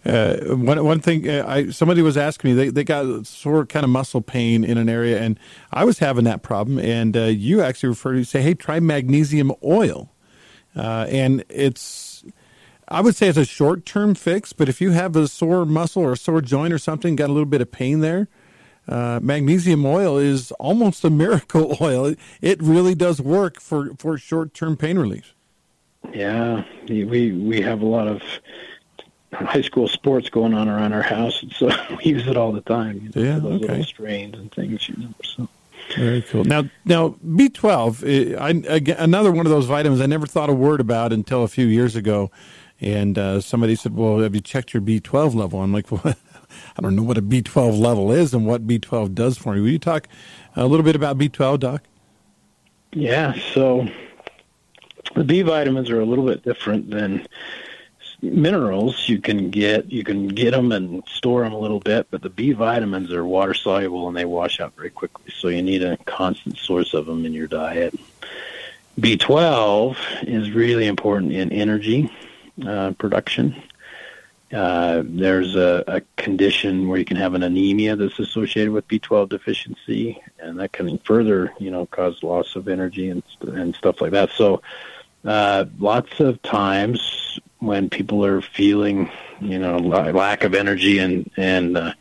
uh, 0.06 0.56
one 0.56 0.84
one 0.84 1.00
thing, 1.00 1.30
uh, 1.30 1.46
I 1.48 1.70
somebody 1.70 2.02
was 2.02 2.18
asking 2.18 2.52
me, 2.52 2.56
they 2.56 2.70
they 2.70 2.84
got 2.84 3.26
sore 3.26 3.66
kind 3.66 3.86
of 3.86 3.90
muscle 3.90 4.22
pain 4.22 4.64
in 4.64 4.78
an 4.78 4.90
area, 4.90 5.22
and 5.22 5.40
I 5.72 5.86
was 5.86 6.00
having 6.00 6.26
that 6.26 6.44
problem. 6.44 6.78
And 6.78 7.16
uh, 7.16 7.24
you 7.24 7.62
actually 7.62 7.90
referred 7.90 8.16
to 8.16 8.26
say, 8.26 8.42
hey, 8.42 8.54
try 8.54 8.82
magnesium 8.82 9.54
oil, 9.64 10.12
uh, 10.76 11.06
and 11.08 11.46
it's 11.48 12.13
I 12.94 13.02
would 13.02 13.16
say 13.16 13.28
it's 13.28 13.38
a 13.38 13.46
short 13.46 13.86
term 13.86 14.14
fix, 14.14 14.54
but 14.54 14.70
if 14.70 14.80
you 14.80 14.92
have 14.92 15.16
a 15.16 15.28
sore 15.28 15.66
muscle 15.66 16.04
or 16.04 16.14
a 16.14 16.18
sore 16.18 16.42
joint 16.42 16.72
or 16.72 16.78
something, 16.78 17.16
got 17.16 17.30
a 17.30 17.34
little 17.34 17.48
bit 17.48 17.60
of 17.60 17.72
pain 17.72 18.02
there, 18.02 18.28
uh, 18.88 19.20
magnesium 19.22 19.84
oil 19.86 20.18
is 20.18 20.52
almost 20.54 21.04
a 21.04 21.10
miracle 21.24 21.76
oil. 21.82 22.06
It, 22.06 22.20
it 22.42 22.62
really 22.62 22.94
does 22.94 23.20
work 23.20 23.60
for, 23.60 23.96
for 23.98 24.18
short 24.18 24.54
term 24.54 24.78
pain 24.78 25.00
relief. 25.00 25.34
Yeah, 26.14 26.64
we 26.88 27.32
we 27.32 27.62
have 27.62 27.82
a 27.82 27.86
lot 27.86 28.08
of 28.08 28.22
high 29.32 29.62
school 29.62 29.88
sports 29.88 30.30
going 30.30 30.54
on 30.54 30.70
around 30.70 30.94
our 30.94 31.02
house, 31.02 31.42
and 31.42 31.52
so 31.52 31.68
we 31.98 32.12
use 32.12 32.28
it 32.28 32.38
all 32.38 32.52
the 32.52 32.62
time. 32.62 33.12
You 33.16 33.22
know, 33.22 33.30
yeah, 33.30 33.40
those 33.40 33.54
okay. 33.56 33.68
little 33.68 33.86
strains 33.86 34.36
and 34.38 34.52
things. 34.52 34.88
You 34.88 34.98
know, 34.98 35.14
so. 35.24 35.48
Very 35.98 36.22
cool. 36.24 36.44
Now, 36.44 36.64
now 36.86 37.16
B 37.36 37.50
twelve. 37.50 38.04
Eh, 38.04 38.36
another 38.98 39.32
one 39.32 39.46
of 39.46 39.52
those 39.52 39.66
vitamins 39.66 40.02
I 40.02 40.06
never 40.06 40.26
thought 40.26 40.50
a 40.50 40.54
word 40.54 40.80
about 40.80 41.12
until 41.12 41.44
a 41.44 41.48
few 41.48 41.66
years 41.66 41.96
ago. 41.96 42.32
And 42.84 43.18
uh, 43.18 43.40
somebody 43.40 43.76
said, 43.76 43.96
"Well, 43.96 44.20
have 44.20 44.36
you 44.36 44.42
checked 44.42 44.74
your 44.74 44.82
B12 44.82 45.36
level?" 45.36 45.62
I'm 45.62 45.72
like, 45.72 45.90
"Well, 45.92 46.02
I 46.06 46.82
don't 46.82 46.96
know 46.96 47.04
what 47.04 47.18
a 47.18 47.22
B12 47.22 47.80
level 47.80 48.12
is 48.12 48.34
and 48.34 48.46
what 48.46 48.68
B12 48.68 49.16
does 49.16 49.38
for 49.38 49.56
me." 49.56 49.62
Will 49.62 49.70
you 49.70 49.80
talk 49.80 50.08
a 50.56 50.68
little 50.68 50.84
bit 50.84 50.96
about 50.96 51.18
B12, 51.18 51.60
Doc? 51.60 51.84
Yeah. 52.92 53.34
So 53.54 53.88
the 55.16 55.24
B 55.24 55.42
vitamins 55.42 55.90
are 55.90 56.02
a 56.02 56.06
little 56.06 56.26
bit 56.26 56.44
different 56.44 56.90
than 56.90 57.26
minerals 58.24 59.10
you 59.10 59.20
can 59.20 59.50
get 59.50 59.92
you 59.92 60.02
can 60.02 60.30
get 60.30 60.52
them 60.52 60.72
and 60.72 61.04
store 61.08 61.44
them 61.44 61.52
a 61.52 61.60
little 61.60 61.82
bit 61.82 62.08
but 62.10 62.22
the 62.22 62.30
b 62.30 62.54
vitamins 62.54 63.12
are 63.12 63.26
water 63.26 63.54
soluble 63.54 64.08
and 64.08 64.16
they 64.16 64.24
wash 64.24 64.62
out 64.62 64.74
very 64.78 64.90
quickly 64.90 65.26
so 65.36 65.50
you 65.50 65.62
need 65.62 65.84
a 65.84 65.98
constant 66.06 66.58
source 66.58 66.94
of 66.94 67.06
them 67.06 67.26
in 67.26 67.34
your 67.34 67.48
diet 67.48 67.94
b12 68.98 69.98
is 70.26 70.52
really 70.52 70.88
important 70.88 71.34
in 71.34 71.52
energy 71.52 72.10
uh, 72.66 72.92
production. 72.92 73.56
Uh, 74.54 75.02
there's 75.06 75.56
a, 75.56 75.84
a, 75.88 76.02
condition 76.16 76.88
where 76.88 77.00
you 77.00 77.06
can 77.06 77.18
have 77.18 77.34
an 77.34 77.42
anemia 77.42 77.96
that's 77.96 78.20
associated 78.20 78.72
with 78.72 78.88
B12 78.88 79.30
deficiency, 79.30 80.22
and 80.38 80.60
that 80.60 80.72
can 80.72 81.00
further, 81.00 81.52
you 81.58 81.72
know, 81.72 81.88
cause 81.88 82.22
loss 82.22 82.56
of 82.56 82.68
energy 82.68 83.10
and 83.10 83.24
and 83.42 83.76
stuff 83.76 84.00
like 84.00 84.12
that. 84.12 84.30
So, 84.30 84.62
uh, 85.26 85.66
lots 85.80 86.20
of 86.20 86.40
times 86.44 87.40
when 87.60 87.90
people 87.90 88.24
are 88.24 88.44
feeling, 88.44 89.10
you 89.42 89.58
know, 89.58 89.78
lack 89.78 90.44
of 90.44 90.54
energy 90.54 91.00
and 91.00 91.32
and 91.36 91.76
uh, 91.76 91.94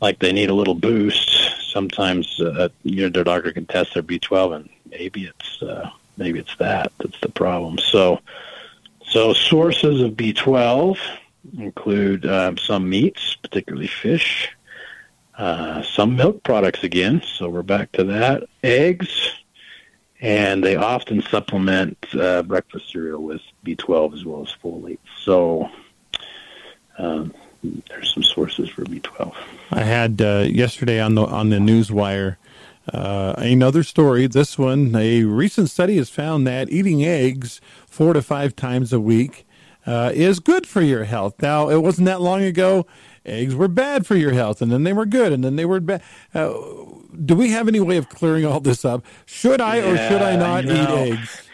like 0.00 0.18
they 0.18 0.32
need 0.32 0.50
a 0.50 0.54
little 0.54 0.74
boost, 0.74 1.70
sometimes 1.70 2.40
uh, 2.40 2.68
you 2.82 3.02
know 3.02 3.08
their 3.10 3.22
doctor 3.22 3.52
can 3.52 3.66
test 3.66 3.94
their 3.94 4.02
B12, 4.02 4.56
and 4.56 4.68
maybe 4.90 5.26
it's 5.26 5.62
uh, 5.62 5.88
maybe 6.16 6.40
it's 6.40 6.56
that 6.56 6.90
that's 6.98 7.20
the 7.20 7.28
problem. 7.28 7.78
So 7.78 8.20
so 9.12 9.34
sources 9.34 10.00
of 10.00 10.12
B12 10.12 10.96
include 11.58 12.24
uh, 12.24 12.56
some 12.56 12.88
meats, 12.88 13.36
particularly 13.42 13.86
fish, 13.86 14.48
uh, 15.36 15.82
some 15.82 16.16
milk 16.16 16.42
products 16.42 16.82
again. 16.82 17.20
So 17.22 17.50
we're 17.50 17.62
back 17.62 17.92
to 17.92 18.04
that. 18.04 18.44
Eggs, 18.62 19.32
and 20.22 20.64
they 20.64 20.76
often 20.76 21.20
supplement 21.20 21.98
uh, 22.14 22.42
breakfast 22.44 22.90
cereal 22.90 23.22
with 23.22 23.42
B12 23.66 24.14
as 24.14 24.24
well 24.24 24.42
as 24.44 24.56
folate. 24.64 24.98
So 25.22 25.68
um, 26.96 27.34
there's 27.62 28.14
some 28.14 28.22
sources 28.22 28.70
for 28.70 28.84
B12. 28.84 29.34
I 29.72 29.82
had 29.82 30.22
uh, 30.22 30.46
yesterday 30.48 31.00
on 31.00 31.16
the 31.16 31.26
on 31.26 31.50
the 31.50 31.60
news 31.60 31.92
wire. 31.92 32.38
Uh, 32.92 33.34
another 33.38 33.84
story. 33.84 34.26
This 34.26 34.58
one, 34.58 34.94
a 34.96 35.22
recent 35.22 35.70
study 35.70 35.98
has 35.98 36.10
found 36.10 36.46
that 36.48 36.68
eating 36.70 37.04
eggs 37.04 37.60
four 37.92 38.14
to 38.14 38.22
five 38.22 38.56
times 38.56 38.90
a 38.90 38.98
week 38.98 39.46
uh, 39.84 40.10
is 40.14 40.40
good 40.40 40.66
for 40.66 40.80
your 40.80 41.04
health. 41.04 41.34
Now, 41.42 41.68
it 41.68 41.82
wasn't 41.82 42.06
that 42.06 42.22
long 42.22 42.42
ago. 42.42 42.86
Eggs 43.26 43.54
were 43.54 43.68
bad 43.68 44.06
for 44.06 44.16
your 44.16 44.32
health, 44.32 44.62
and 44.62 44.72
then 44.72 44.84
they 44.84 44.94
were 44.94 45.04
good, 45.04 45.30
and 45.30 45.44
then 45.44 45.56
they 45.56 45.66
were 45.66 45.78
bad. 45.78 46.02
Uh, 46.34 46.54
do 47.24 47.36
we 47.36 47.50
have 47.50 47.68
any 47.68 47.80
way 47.80 47.98
of 47.98 48.08
clearing 48.08 48.46
all 48.46 48.60
this 48.60 48.84
up? 48.84 49.04
Should 49.26 49.60
I 49.60 49.76
yeah, 49.76 49.90
or 49.90 49.96
should 50.08 50.22
I 50.22 50.36
not 50.36 50.64
you 50.64 50.72
know, 50.72 51.04
eat 51.04 51.12
eggs? 51.12 51.48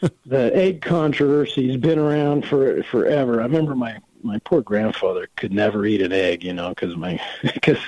the 0.26 0.54
egg 0.54 0.82
controversy 0.82 1.66
has 1.68 1.78
been 1.78 1.98
around 1.98 2.44
for 2.44 2.82
forever. 2.84 3.40
I 3.40 3.44
remember 3.44 3.74
my 3.74 3.98
my 4.22 4.38
poor 4.40 4.60
grandfather 4.60 5.28
could 5.36 5.52
never 5.52 5.86
eat 5.86 6.02
an 6.02 6.12
egg, 6.12 6.44
you 6.44 6.52
know, 6.52 6.68
because 6.68 6.94
my 6.94 7.18
because 7.42 7.78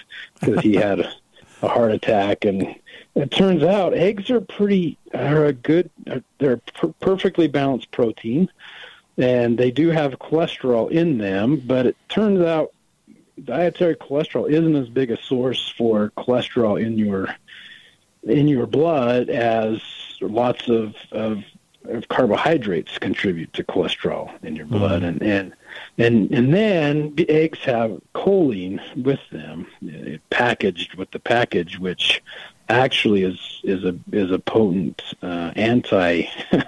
because 0.40 0.60
he 0.62 0.74
had 0.74 1.00
a, 1.00 1.12
a 1.60 1.68
heart 1.68 1.92
attack 1.92 2.46
and 2.46 2.74
it 3.14 3.30
turns 3.30 3.62
out 3.62 3.94
eggs 3.94 4.30
are 4.30 4.40
pretty 4.40 4.98
are 5.14 5.46
a 5.46 5.52
good 5.52 5.90
they're 6.38 6.58
per- 6.74 6.92
perfectly 7.00 7.48
balanced 7.48 7.90
protein 7.90 8.48
and 9.16 9.58
they 9.58 9.70
do 9.70 9.88
have 9.88 10.12
cholesterol 10.18 10.90
in 10.90 11.18
them 11.18 11.62
but 11.66 11.86
it 11.86 11.96
turns 12.08 12.40
out 12.40 12.72
dietary 13.44 13.96
cholesterol 13.96 14.50
isn't 14.50 14.76
as 14.76 14.88
big 14.88 15.10
a 15.10 15.20
source 15.22 15.72
for 15.76 16.12
cholesterol 16.16 16.80
in 16.80 16.98
your 16.98 17.34
in 18.24 18.48
your 18.48 18.66
blood 18.66 19.28
as 19.30 19.80
lots 20.20 20.68
of 20.68 20.94
of, 21.12 21.42
of 21.84 22.08
carbohydrates 22.08 22.98
contribute 22.98 23.52
to 23.52 23.64
cholesterol 23.64 24.30
in 24.44 24.54
your 24.54 24.66
blood 24.66 25.02
mm-hmm. 25.02 25.22
and 25.22 25.22
and 25.22 25.52
and 25.98 26.30
and 26.32 26.52
then 26.52 27.14
the 27.14 27.28
eggs 27.28 27.58
have 27.60 28.00
choline 28.14 28.80
with 29.02 29.20
them 29.30 29.66
packaged 30.30 30.94
with 30.94 31.10
the 31.10 31.18
package 31.18 31.78
which 31.78 32.22
actually 32.68 33.22
is 33.22 33.60
is 33.64 33.84
a 33.84 33.98
is 34.12 34.30
a 34.30 34.38
potent 34.38 35.02
uh, 35.22 35.52
anti 35.56 36.22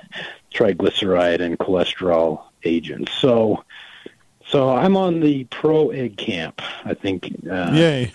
triglyceride 0.53 1.41
and 1.41 1.59
cholesterol 1.59 2.43
agent. 2.65 3.09
So 3.09 3.65
so 4.47 4.71
I'm 4.71 4.97
on 4.97 5.21
the 5.21 5.45
pro 5.45 5.91
egg 5.91 6.17
camp. 6.17 6.61
I 6.85 6.95
think, 6.95 7.33
uh, 7.49 7.71
Yay. 7.73 8.13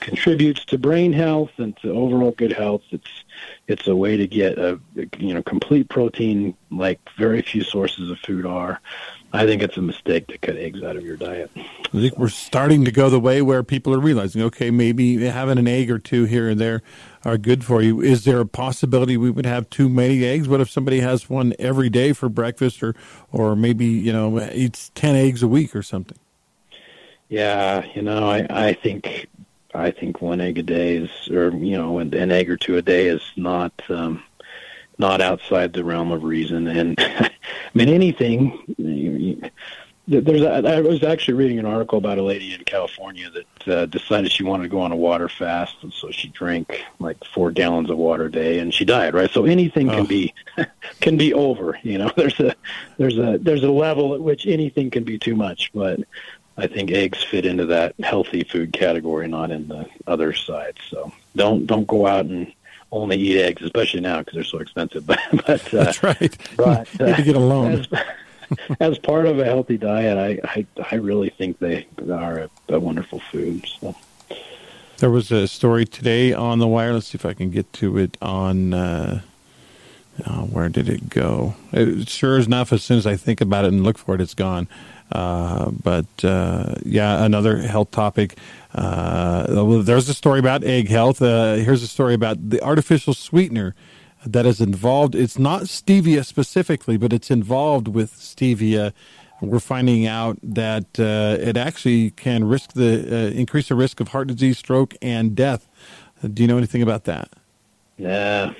contributes 0.00 0.64
to 0.64 0.78
brain 0.78 1.12
health 1.12 1.52
and 1.58 1.76
to 1.78 1.92
overall 1.92 2.32
good 2.32 2.52
health. 2.52 2.82
It's 2.90 3.24
it's 3.68 3.86
a 3.86 3.94
way 3.94 4.16
to 4.16 4.26
get 4.26 4.58
a 4.58 4.80
you 5.18 5.34
know 5.34 5.42
complete 5.42 5.88
protein 5.88 6.56
like 6.70 6.98
very 7.16 7.42
few 7.42 7.62
sources 7.62 8.10
of 8.10 8.18
food 8.18 8.44
are. 8.44 8.80
I 9.34 9.46
think 9.46 9.62
it's 9.62 9.78
a 9.78 9.82
mistake 9.82 10.26
to 10.26 10.38
cut 10.38 10.56
eggs 10.56 10.82
out 10.82 10.96
of 10.96 11.04
your 11.04 11.16
diet. 11.16 11.50
I 11.56 11.60
think 11.90 12.18
we're 12.18 12.28
starting 12.28 12.84
to 12.84 12.92
go 12.92 13.08
the 13.08 13.18
way 13.18 13.40
where 13.40 13.62
people 13.62 13.94
are 13.94 13.98
realizing, 13.98 14.42
okay, 14.42 14.70
maybe 14.70 15.24
having 15.24 15.58
an 15.58 15.66
egg 15.66 15.90
or 15.90 15.98
two 15.98 16.24
here 16.24 16.50
and 16.50 16.60
there 16.60 16.82
are 17.24 17.38
good 17.38 17.64
for 17.64 17.80
you. 17.80 18.02
Is 18.02 18.24
there 18.24 18.40
a 18.40 18.46
possibility 18.46 19.16
we 19.16 19.30
would 19.30 19.46
have 19.46 19.70
too 19.70 19.88
many 19.88 20.24
eggs? 20.24 20.48
What 20.48 20.60
if 20.60 20.70
somebody 20.70 21.00
has 21.00 21.30
one 21.30 21.54
every 21.58 21.88
day 21.88 22.12
for 22.12 22.28
breakfast, 22.28 22.82
or 22.82 22.94
or 23.30 23.56
maybe 23.56 23.86
you 23.86 24.12
know 24.12 24.40
eats 24.52 24.90
ten 24.94 25.16
eggs 25.16 25.42
a 25.42 25.48
week 25.48 25.74
or 25.74 25.82
something? 25.82 26.18
Yeah, 27.28 27.86
you 27.94 28.02
know, 28.02 28.28
I 28.28 28.46
I 28.50 28.72
think 28.74 29.28
I 29.74 29.90
think 29.90 30.20
one 30.20 30.40
egg 30.40 30.58
a 30.58 30.62
day 30.62 30.96
is, 30.96 31.10
or 31.30 31.50
you 31.50 31.78
know, 31.78 31.98
an, 31.98 32.12
an 32.14 32.30
egg 32.30 32.50
or 32.50 32.56
two 32.56 32.76
a 32.76 32.82
day 32.82 33.06
is 33.06 33.22
not 33.36 33.72
um, 33.88 34.22
not 35.02 35.20
outside 35.20 35.74
the 35.74 35.84
realm 35.84 36.10
of 36.12 36.22
reason. 36.22 36.66
And 36.66 36.94
I 37.00 37.30
mean, 37.74 37.90
anything. 37.90 38.58
You, 38.78 39.42
there's 40.08 40.42
a, 40.42 40.68
I 40.68 40.80
was 40.80 41.04
actually 41.04 41.34
reading 41.34 41.60
an 41.60 41.66
article 41.66 41.96
about 41.96 42.18
a 42.18 42.22
lady 42.22 42.54
in 42.54 42.64
California 42.64 43.30
that 43.30 43.68
uh, 43.68 43.86
decided 43.86 44.32
she 44.32 44.42
wanted 44.42 44.64
to 44.64 44.68
go 44.68 44.80
on 44.80 44.90
a 44.90 44.96
water 44.96 45.28
fast, 45.28 45.76
and 45.82 45.92
so 45.92 46.10
she 46.10 46.26
drank 46.28 46.84
like 46.98 47.22
four 47.24 47.52
gallons 47.52 47.88
of 47.88 47.98
water 47.98 48.24
a 48.24 48.30
day, 48.30 48.58
and 48.58 48.74
she 48.74 48.84
died. 48.84 49.14
Right, 49.14 49.30
so 49.30 49.44
anything 49.44 49.88
oh. 49.90 49.98
can 49.98 50.06
be 50.06 50.34
can 51.00 51.16
be 51.16 51.32
over. 51.32 51.78
You 51.82 51.98
know, 51.98 52.10
there's 52.16 52.40
a 52.40 52.54
there's 52.98 53.16
a 53.16 53.38
there's 53.40 53.62
a 53.62 53.70
level 53.70 54.14
at 54.14 54.20
which 54.20 54.46
anything 54.46 54.90
can 54.90 55.04
be 55.04 55.18
too 55.18 55.36
much, 55.36 55.70
but 55.72 56.00
I 56.56 56.66
think 56.66 56.90
eggs 56.90 57.22
fit 57.22 57.46
into 57.46 57.66
that 57.66 57.94
healthy 58.02 58.42
food 58.42 58.72
category, 58.72 59.28
not 59.28 59.52
in 59.52 59.68
the 59.68 59.86
other 60.08 60.32
side. 60.32 60.78
So 60.90 61.12
don't 61.36 61.64
don't 61.66 61.86
go 61.86 62.08
out 62.08 62.26
and 62.26 62.52
only 62.92 63.16
eat 63.16 63.40
eggs, 63.40 63.62
especially 63.62 64.00
now 64.00 64.18
because 64.18 64.34
they're 64.34 64.44
so 64.44 64.58
expensive. 64.58 65.06
but, 65.06 65.18
but 65.32 65.74
uh, 65.74 65.84
that's 65.84 66.02
right. 66.02 66.36
But 66.56 66.88
uh, 67.00 67.04
you 67.04 67.06
have 67.06 67.16
to 67.16 67.22
get 67.22 67.36
a 67.36 67.40
loan. 67.40 67.72
As, 67.72 67.88
as 68.80 68.98
part 68.98 69.26
of 69.26 69.38
a 69.38 69.44
healthy 69.44 69.78
diet, 69.78 70.18
I 70.18 70.48
I, 70.48 70.66
I 70.92 70.94
really 70.96 71.30
think 71.30 71.58
they 71.58 71.86
are 72.10 72.38
a, 72.38 72.50
a 72.68 72.78
wonderful 72.78 73.20
food. 73.32 73.66
So. 73.80 73.96
There 74.98 75.10
was 75.10 75.32
a 75.32 75.48
story 75.48 75.84
today 75.84 76.32
on 76.32 76.60
the 76.60 76.68
wire. 76.68 76.92
Let's 76.92 77.08
see 77.08 77.16
if 77.16 77.26
I 77.26 77.32
can 77.32 77.50
get 77.50 77.72
to 77.74 77.98
it 77.98 78.16
on. 78.22 78.72
Uh, 78.72 79.22
oh, 80.26 80.44
where 80.44 80.68
did 80.68 80.88
it 80.88 81.08
go? 81.08 81.56
It, 81.72 82.08
sure 82.08 82.38
enough, 82.38 82.72
as 82.72 82.84
soon 82.84 82.98
as 82.98 83.06
I 83.06 83.16
think 83.16 83.40
about 83.40 83.64
it 83.64 83.72
and 83.72 83.82
look 83.82 83.98
for 83.98 84.14
it, 84.14 84.20
it's 84.20 84.34
gone. 84.34 84.68
Uh, 85.12 85.70
but 85.70 86.06
uh, 86.24 86.74
yeah, 86.84 87.24
another 87.24 87.58
health 87.58 87.90
topic. 87.90 88.36
Uh, 88.74 89.82
there's 89.82 90.08
a 90.08 90.14
story 90.14 90.38
about 90.38 90.64
egg 90.64 90.88
health. 90.88 91.20
Uh, 91.20 91.54
here's 91.56 91.82
a 91.82 91.88
story 91.88 92.14
about 92.14 92.50
the 92.50 92.60
artificial 92.62 93.12
sweetener 93.12 93.74
that 94.24 94.46
is 94.46 94.60
involved. 94.60 95.14
It's 95.14 95.38
not 95.38 95.62
stevia 95.62 96.24
specifically, 96.24 96.96
but 96.96 97.12
it's 97.12 97.30
involved 97.30 97.88
with 97.88 98.12
stevia. 98.14 98.92
We're 99.42 99.60
finding 99.60 100.06
out 100.06 100.38
that 100.42 100.98
uh, 100.98 101.36
it 101.40 101.56
actually 101.56 102.10
can 102.10 102.44
risk 102.44 102.72
the 102.72 103.32
increase 103.36 103.68
the 103.68 103.74
risk 103.74 104.00
of 104.00 104.08
heart 104.08 104.28
disease, 104.28 104.58
stroke, 104.58 104.94
and 105.02 105.34
death. 105.34 105.68
Do 106.22 106.42
you 106.42 106.48
know 106.48 106.56
anything 106.56 106.82
about 106.82 107.04
that? 107.04 107.28
Yeah, 107.98 108.54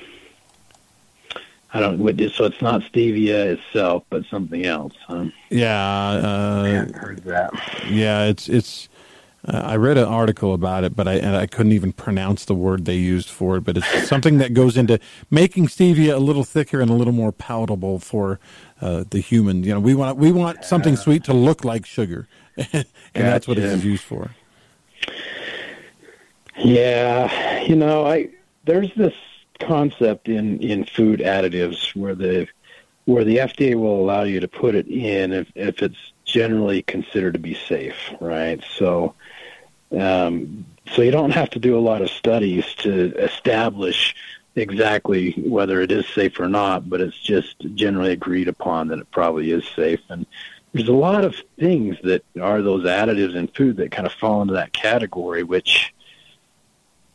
I 1.74 1.80
don't. 1.80 1.98
So 2.32 2.44
it's 2.44 2.60
not 2.60 2.82
stevia 2.82 3.46
itself, 3.46 4.04
but 4.10 4.24
something 4.26 4.66
else. 4.66 4.92
Huh? 5.06 5.26
Yeah, 5.48 5.78
uh, 5.78 6.92
heard 6.92 7.24
that. 7.24 7.52
Yeah, 7.88 8.24
it's 8.24 8.48
it's 8.48 8.90
uh, 9.48 9.62
I 9.64 9.76
read 9.76 9.96
an 9.96 10.04
article 10.04 10.52
about 10.52 10.84
it, 10.84 10.94
but 10.94 11.08
I 11.08 11.14
and 11.14 11.34
I 11.34 11.46
couldn't 11.46 11.72
even 11.72 11.92
pronounce 11.92 12.44
the 12.44 12.54
word 12.54 12.84
they 12.84 12.96
used 12.96 13.30
for 13.30 13.56
it. 13.56 13.62
But 13.62 13.78
it's 13.78 14.08
something 14.08 14.36
that 14.38 14.52
goes 14.52 14.76
into 14.76 15.00
making 15.30 15.68
stevia 15.68 16.14
a 16.14 16.18
little 16.18 16.44
thicker 16.44 16.80
and 16.80 16.90
a 16.90 16.94
little 16.94 17.14
more 17.14 17.32
palatable 17.32 18.00
for 18.00 18.38
uh, 18.82 19.04
the 19.08 19.20
human. 19.20 19.64
You 19.64 19.72
know, 19.72 19.80
we 19.80 19.94
want 19.94 20.18
we 20.18 20.30
want 20.30 20.64
something 20.64 20.94
sweet 20.96 21.24
to 21.24 21.32
look 21.32 21.64
like 21.64 21.86
sugar, 21.86 22.28
and 22.56 22.66
gotcha. 22.72 22.86
that's 23.14 23.48
what 23.48 23.58
it's 23.58 23.82
used 23.82 24.04
for. 24.04 24.30
Yeah, 26.58 27.62
you 27.62 27.76
know, 27.76 28.06
I 28.06 28.28
there's 28.66 28.94
this 28.94 29.14
concept 29.66 30.28
in 30.28 30.58
in 30.60 30.84
food 30.84 31.20
additives 31.20 31.94
where 31.94 32.14
the 32.14 32.48
where 33.04 33.24
the 33.24 33.38
FDA 33.38 33.74
will 33.74 34.00
allow 34.00 34.22
you 34.22 34.40
to 34.40 34.48
put 34.48 34.74
it 34.74 34.86
in 34.86 35.32
if 35.32 35.50
if 35.54 35.82
it's 35.82 36.12
generally 36.24 36.82
considered 36.82 37.34
to 37.34 37.40
be 37.40 37.54
safe, 37.54 37.96
right? 38.20 38.62
So 38.76 39.14
um, 39.98 40.64
so 40.94 41.02
you 41.02 41.10
don't 41.10 41.30
have 41.32 41.50
to 41.50 41.58
do 41.58 41.78
a 41.78 41.80
lot 41.80 42.02
of 42.02 42.10
studies 42.10 42.64
to 42.78 43.14
establish 43.16 44.14
exactly 44.54 45.32
whether 45.46 45.80
it 45.80 45.90
is 45.90 46.06
safe 46.08 46.38
or 46.38 46.48
not, 46.48 46.88
but 46.88 47.00
it's 47.00 47.18
just 47.18 47.56
generally 47.74 48.12
agreed 48.12 48.48
upon 48.48 48.88
that 48.88 48.98
it 48.98 49.10
probably 49.10 49.50
is 49.50 49.64
safe. 49.74 50.00
And 50.08 50.26
there's 50.72 50.88
a 50.88 50.92
lot 50.92 51.24
of 51.24 51.36
things 51.58 51.96
that 52.04 52.24
are 52.40 52.62
those 52.62 52.84
additives 52.84 53.34
in 53.34 53.48
food 53.48 53.76
that 53.78 53.92
kind 53.92 54.06
of 54.06 54.12
fall 54.12 54.42
into 54.42 54.54
that 54.54 54.72
category, 54.72 55.42
which 55.42 55.94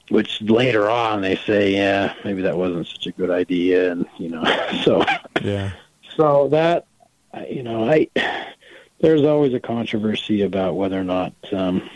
which 0.10 0.42
later 0.42 0.90
on 0.90 1.22
they 1.22 1.36
say, 1.36 1.74
yeah, 1.74 2.14
maybe 2.24 2.42
that 2.42 2.58
wasn't 2.58 2.88
such 2.88 3.08
a 3.08 3.12
good 3.12 3.30
idea, 3.30 3.92
and 3.92 4.06
you 4.18 4.30
know, 4.30 4.44
so 4.84 5.04
yeah, 5.42 5.72
so 6.16 6.48
that 6.50 6.86
you 7.50 7.64
know, 7.64 7.90
I 7.90 8.08
there's 9.00 9.24
always 9.24 9.54
a 9.54 9.60
controversy 9.60 10.42
about 10.42 10.76
whether 10.76 11.00
or 11.00 11.04
not 11.04 11.34
um, 11.52 11.90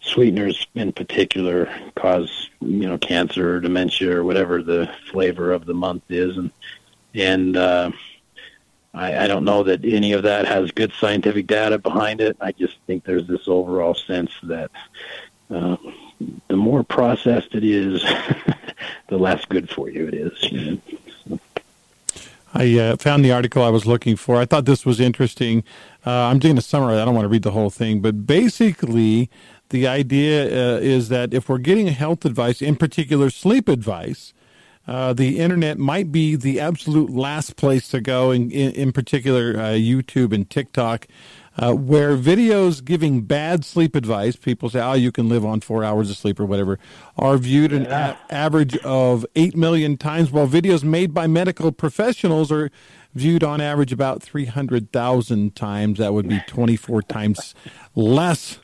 sweeteners 0.00 0.66
in 0.74 0.92
particular 0.92 1.68
cause 1.96 2.50
you 2.60 2.86
know 2.88 2.98
cancer 2.98 3.56
or 3.56 3.60
dementia 3.60 4.18
or 4.18 4.24
whatever 4.24 4.62
the 4.62 4.90
flavor 5.10 5.52
of 5.52 5.64
the 5.64 5.72
month 5.72 6.02
is 6.10 6.36
and 6.36 6.50
and 7.14 7.56
uh 7.56 7.90
I, 8.92 9.24
I 9.24 9.26
don't 9.26 9.44
know 9.44 9.62
that 9.64 9.84
any 9.84 10.12
of 10.12 10.22
that 10.22 10.46
has 10.46 10.70
good 10.70 10.92
scientific 10.92 11.48
data 11.48 11.78
behind 11.78 12.20
it. 12.20 12.36
I 12.40 12.52
just 12.52 12.78
think 12.86 13.04
there's 13.04 13.26
this 13.26 13.48
overall 13.48 13.94
sense 13.94 14.30
that 14.44 14.70
uh, 15.50 15.76
the 16.48 16.56
more 16.56 16.82
processed 16.82 17.54
it 17.54 17.64
is, 17.64 18.02
the 19.08 19.18
less 19.18 19.44
good 19.44 19.68
for 19.70 19.88
you 19.88 20.08
it 20.08 20.14
is. 20.14 21.40
I 22.56 22.78
uh, 22.78 22.96
found 22.96 23.24
the 23.24 23.32
article 23.32 23.64
I 23.64 23.68
was 23.68 23.84
looking 23.84 24.14
for. 24.14 24.36
I 24.36 24.44
thought 24.44 24.64
this 24.64 24.86
was 24.86 25.00
interesting. 25.00 25.64
Uh, 26.06 26.10
I'm 26.10 26.38
doing 26.38 26.56
a 26.56 26.62
summary. 26.62 26.98
I 26.98 27.04
don't 27.04 27.14
want 27.14 27.24
to 27.24 27.28
read 27.28 27.42
the 27.42 27.50
whole 27.50 27.70
thing, 27.70 28.00
but 28.00 28.26
basically, 28.26 29.28
the 29.70 29.88
idea 29.88 30.44
uh, 30.44 30.78
is 30.78 31.08
that 31.08 31.34
if 31.34 31.48
we're 31.48 31.58
getting 31.58 31.88
health 31.88 32.24
advice, 32.24 32.62
in 32.62 32.76
particular 32.76 33.28
sleep 33.28 33.68
advice, 33.68 34.32
uh, 34.86 35.12
the 35.14 35.38
internet 35.38 35.78
might 35.78 36.12
be 36.12 36.36
the 36.36 36.60
absolute 36.60 37.10
last 37.10 37.56
place 37.56 37.88
to 37.88 38.00
go, 38.00 38.30
in, 38.30 38.50
in, 38.50 38.72
in 38.72 38.92
particular, 38.92 39.56
uh, 39.58 39.62
YouTube 39.70 40.32
and 40.32 40.48
TikTok, 40.48 41.06
uh, 41.56 41.72
where 41.72 42.16
videos 42.16 42.84
giving 42.84 43.22
bad 43.22 43.64
sleep 43.64 43.94
advice, 43.94 44.36
people 44.36 44.68
say, 44.70 44.80
oh, 44.80 44.94
you 44.94 45.12
can 45.12 45.28
live 45.28 45.44
on 45.44 45.60
four 45.60 45.84
hours 45.84 46.10
of 46.10 46.16
sleep 46.16 46.40
or 46.40 46.46
whatever, 46.46 46.78
are 47.16 47.36
viewed 47.36 47.72
an 47.72 47.86
a- 47.86 48.18
average 48.30 48.76
of 48.78 49.24
8 49.36 49.56
million 49.56 49.96
times, 49.96 50.30
while 50.30 50.48
videos 50.48 50.82
made 50.82 51.14
by 51.14 51.26
medical 51.26 51.70
professionals 51.72 52.50
are 52.50 52.70
viewed 53.14 53.44
on 53.44 53.60
average 53.60 53.92
about 53.92 54.22
300,000 54.22 55.54
times. 55.54 55.98
That 55.98 56.12
would 56.12 56.28
be 56.28 56.40
24 56.46 57.02
times 57.02 57.54
less 57.94 58.58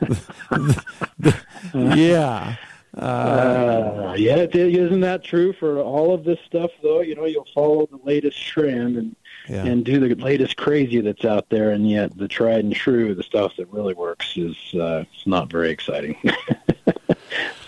yeah. 1.74 2.56
Uh, 2.96 4.14
yeah, 4.16 4.46
isn't 4.52 5.00
that 5.00 5.22
true 5.22 5.52
for 5.52 5.80
all 5.80 6.14
of 6.14 6.24
this 6.24 6.38
stuff? 6.46 6.70
Though 6.82 7.00
you 7.00 7.14
know, 7.14 7.26
you'll 7.26 7.48
follow 7.54 7.86
the 7.86 8.00
latest 8.04 8.42
trend 8.42 8.96
and 8.96 9.16
yeah. 9.48 9.64
and 9.64 9.84
do 9.84 10.00
the 10.00 10.14
latest 10.14 10.56
crazy 10.56 11.00
that's 11.02 11.24
out 11.24 11.50
there, 11.50 11.70
and 11.70 11.88
yet 11.88 12.16
the 12.16 12.26
tried 12.26 12.64
and 12.64 12.74
true, 12.74 13.14
the 13.14 13.22
stuff 13.22 13.52
that 13.58 13.70
really 13.70 13.92
works, 13.92 14.34
is 14.36 14.56
uh, 14.74 15.04
it's 15.12 15.26
not 15.26 15.50
very 15.50 15.70
exciting. 15.70 16.16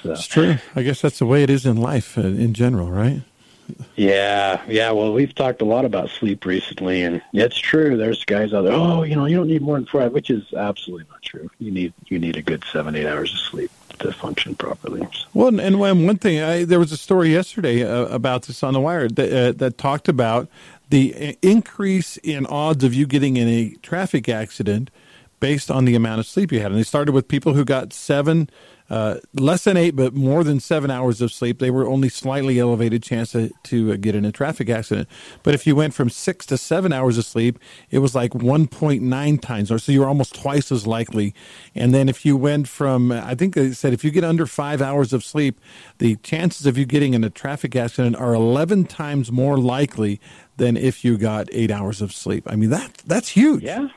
so. 0.02 0.12
It's 0.12 0.26
true. 0.26 0.56
I 0.74 0.82
guess 0.82 1.02
that's 1.02 1.18
the 1.18 1.26
way 1.26 1.42
it 1.42 1.50
is 1.50 1.66
in 1.66 1.76
life 1.76 2.16
uh, 2.16 2.22
in 2.22 2.54
general, 2.54 2.90
right? 2.90 3.20
Yeah, 3.96 4.62
yeah. 4.66 4.92
Well, 4.92 5.12
we've 5.12 5.34
talked 5.34 5.60
a 5.60 5.66
lot 5.66 5.84
about 5.84 6.08
sleep 6.08 6.46
recently, 6.46 7.02
and 7.02 7.20
it's 7.34 7.58
true. 7.58 7.98
There's 7.98 8.24
guys 8.24 8.54
out 8.54 8.62
there. 8.62 8.72
Oh, 8.72 9.02
you 9.02 9.14
know, 9.14 9.26
you 9.26 9.36
don't 9.36 9.48
need 9.48 9.60
more 9.60 9.76
than 9.76 9.84
four, 9.84 10.08
which 10.08 10.30
is 10.30 10.54
absolutely 10.54 11.04
not 11.10 11.20
true. 11.20 11.50
You 11.58 11.70
need 11.70 11.92
you 12.06 12.18
need 12.18 12.38
a 12.38 12.42
good 12.42 12.64
seven, 12.72 12.96
eight 12.96 13.06
hours 13.06 13.30
of 13.30 13.40
sleep 13.40 13.70
to 13.98 14.12
function 14.12 14.54
properly. 14.54 15.06
Well, 15.34 15.58
and 15.60 15.78
one 15.78 16.18
thing, 16.18 16.42
I, 16.42 16.64
there 16.64 16.78
was 16.78 16.92
a 16.92 16.96
story 16.96 17.32
yesterday 17.32 17.84
uh, 17.84 18.06
about 18.06 18.42
this 18.42 18.62
on 18.62 18.74
the 18.74 18.80
wire 18.80 19.08
that 19.08 19.32
uh, 19.32 19.52
that 19.52 19.78
talked 19.78 20.08
about 20.08 20.48
the 20.90 21.36
increase 21.42 22.16
in 22.18 22.46
odds 22.46 22.82
of 22.84 22.94
you 22.94 23.06
getting 23.06 23.36
in 23.36 23.48
a 23.48 23.70
traffic 23.82 24.28
accident 24.28 24.90
based 25.40 25.70
on 25.70 25.84
the 25.84 25.94
amount 25.94 26.20
of 26.20 26.26
sleep 26.26 26.50
you 26.50 26.60
had. 26.60 26.70
And 26.70 26.78
they 26.78 26.84
started 26.84 27.12
with 27.12 27.28
people 27.28 27.54
who 27.54 27.64
got 27.64 27.92
seven 27.92 28.50
uh, 28.90 29.16
less 29.34 29.64
than 29.64 29.76
eight, 29.76 29.94
but 29.94 30.14
more 30.14 30.42
than 30.42 30.60
seven 30.60 30.90
hours 30.90 31.20
of 31.20 31.30
sleep, 31.30 31.58
they 31.58 31.70
were 31.70 31.86
only 31.86 32.08
slightly 32.08 32.58
elevated 32.58 33.02
chance 33.02 33.32
to, 33.32 33.50
to 33.64 33.92
uh, 33.92 33.96
get 33.96 34.14
in 34.14 34.24
a 34.24 34.32
traffic 34.32 34.70
accident. 34.70 35.08
But 35.42 35.54
if 35.54 35.66
you 35.66 35.76
went 35.76 35.92
from 35.94 36.08
six 36.08 36.46
to 36.46 36.56
seven 36.56 36.92
hours 36.92 37.18
of 37.18 37.26
sleep, 37.26 37.58
it 37.90 37.98
was 37.98 38.14
like 38.14 38.32
1.9 38.32 39.40
times, 39.40 39.70
or 39.70 39.78
so 39.78 39.92
you 39.92 40.00
were 40.00 40.06
almost 40.08 40.34
twice 40.34 40.72
as 40.72 40.86
likely. 40.86 41.34
And 41.74 41.92
then 41.92 42.08
if 42.08 42.24
you 42.24 42.36
went 42.36 42.66
from, 42.68 43.12
I 43.12 43.34
think 43.34 43.54
they 43.54 43.72
said 43.72 43.92
if 43.92 44.04
you 44.04 44.10
get 44.10 44.24
under 44.24 44.46
five 44.46 44.80
hours 44.80 45.12
of 45.12 45.22
sleep, 45.22 45.60
the 45.98 46.16
chances 46.16 46.64
of 46.66 46.78
you 46.78 46.86
getting 46.86 47.14
in 47.14 47.24
a 47.24 47.30
traffic 47.30 47.76
accident 47.76 48.16
are 48.16 48.34
11 48.34 48.86
times 48.86 49.30
more 49.30 49.58
likely 49.58 50.20
than 50.56 50.76
if 50.76 51.04
you 51.04 51.18
got 51.18 51.48
eight 51.52 51.70
hours 51.70 52.00
of 52.00 52.12
sleep. 52.12 52.44
I 52.46 52.56
mean, 52.56 52.70
that 52.70 53.02
that's 53.06 53.28
huge. 53.28 53.62
Yeah. 53.62 53.88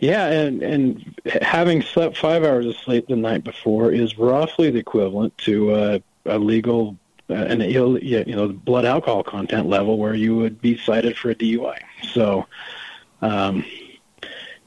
Yeah, 0.00 0.28
and 0.28 0.62
and 0.62 1.20
having 1.42 1.82
slept 1.82 2.16
five 2.16 2.42
hours 2.42 2.66
of 2.66 2.76
sleep 2.76 3.06
the 3.08 3.16
night 3.16 3.44
before 3.44 3.92
is 3.92 4.18
roughly 4.18 4.70
the 4.70 4.78
equivalent 4.78 5.36
to 5.38 5.72
uh, 5.72 5.98
a 6.24 6.38
legal 6.38 6.96
uh, 7.28 7.34
an 7.34 7.60
ill 7.60 7.98
you 7.98 8.24
know 8.34 8.48
blood 8.48 8.86
alcohol 8.86 9.22
content 9.22 9.68
level 9.68 9.98
where 9.98 10.14
you 10.14 10.36
would 10.36 10.60
be 10.60 10.76
cited 10.78 11.16
for 11.18 11.30
a 11.30 11.34
DUI. 11.34 11.78
So, 12.12 12.46
um, 13.20 13.64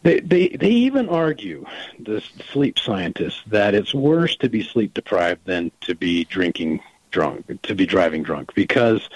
They, 0.03 0.19
they 0.19 0.49
they 0.49 0.69
even 0.69 1.09
argue, 1.09 1.65
the 1.97 2.21
sleep 2.51 2.77
scientists, 2.77 3.41
that 3.47 3.73
it's 3.73 3.93
worse 3.93 4.35
to 4.37 4.49
be 4.49 4.61
sleep 4.61 4.93
deprived 4.93 5.45
than 5.45 5.71
to 5.81 5.95
be 5.95 6.25
drinking 6.25 6.81
drunk, 7.09 7.61
to 7.63 7.73
be 7.73 7.85
driving 7.85 8.21
drunk, 8.21 8.53
because 8.53 9.09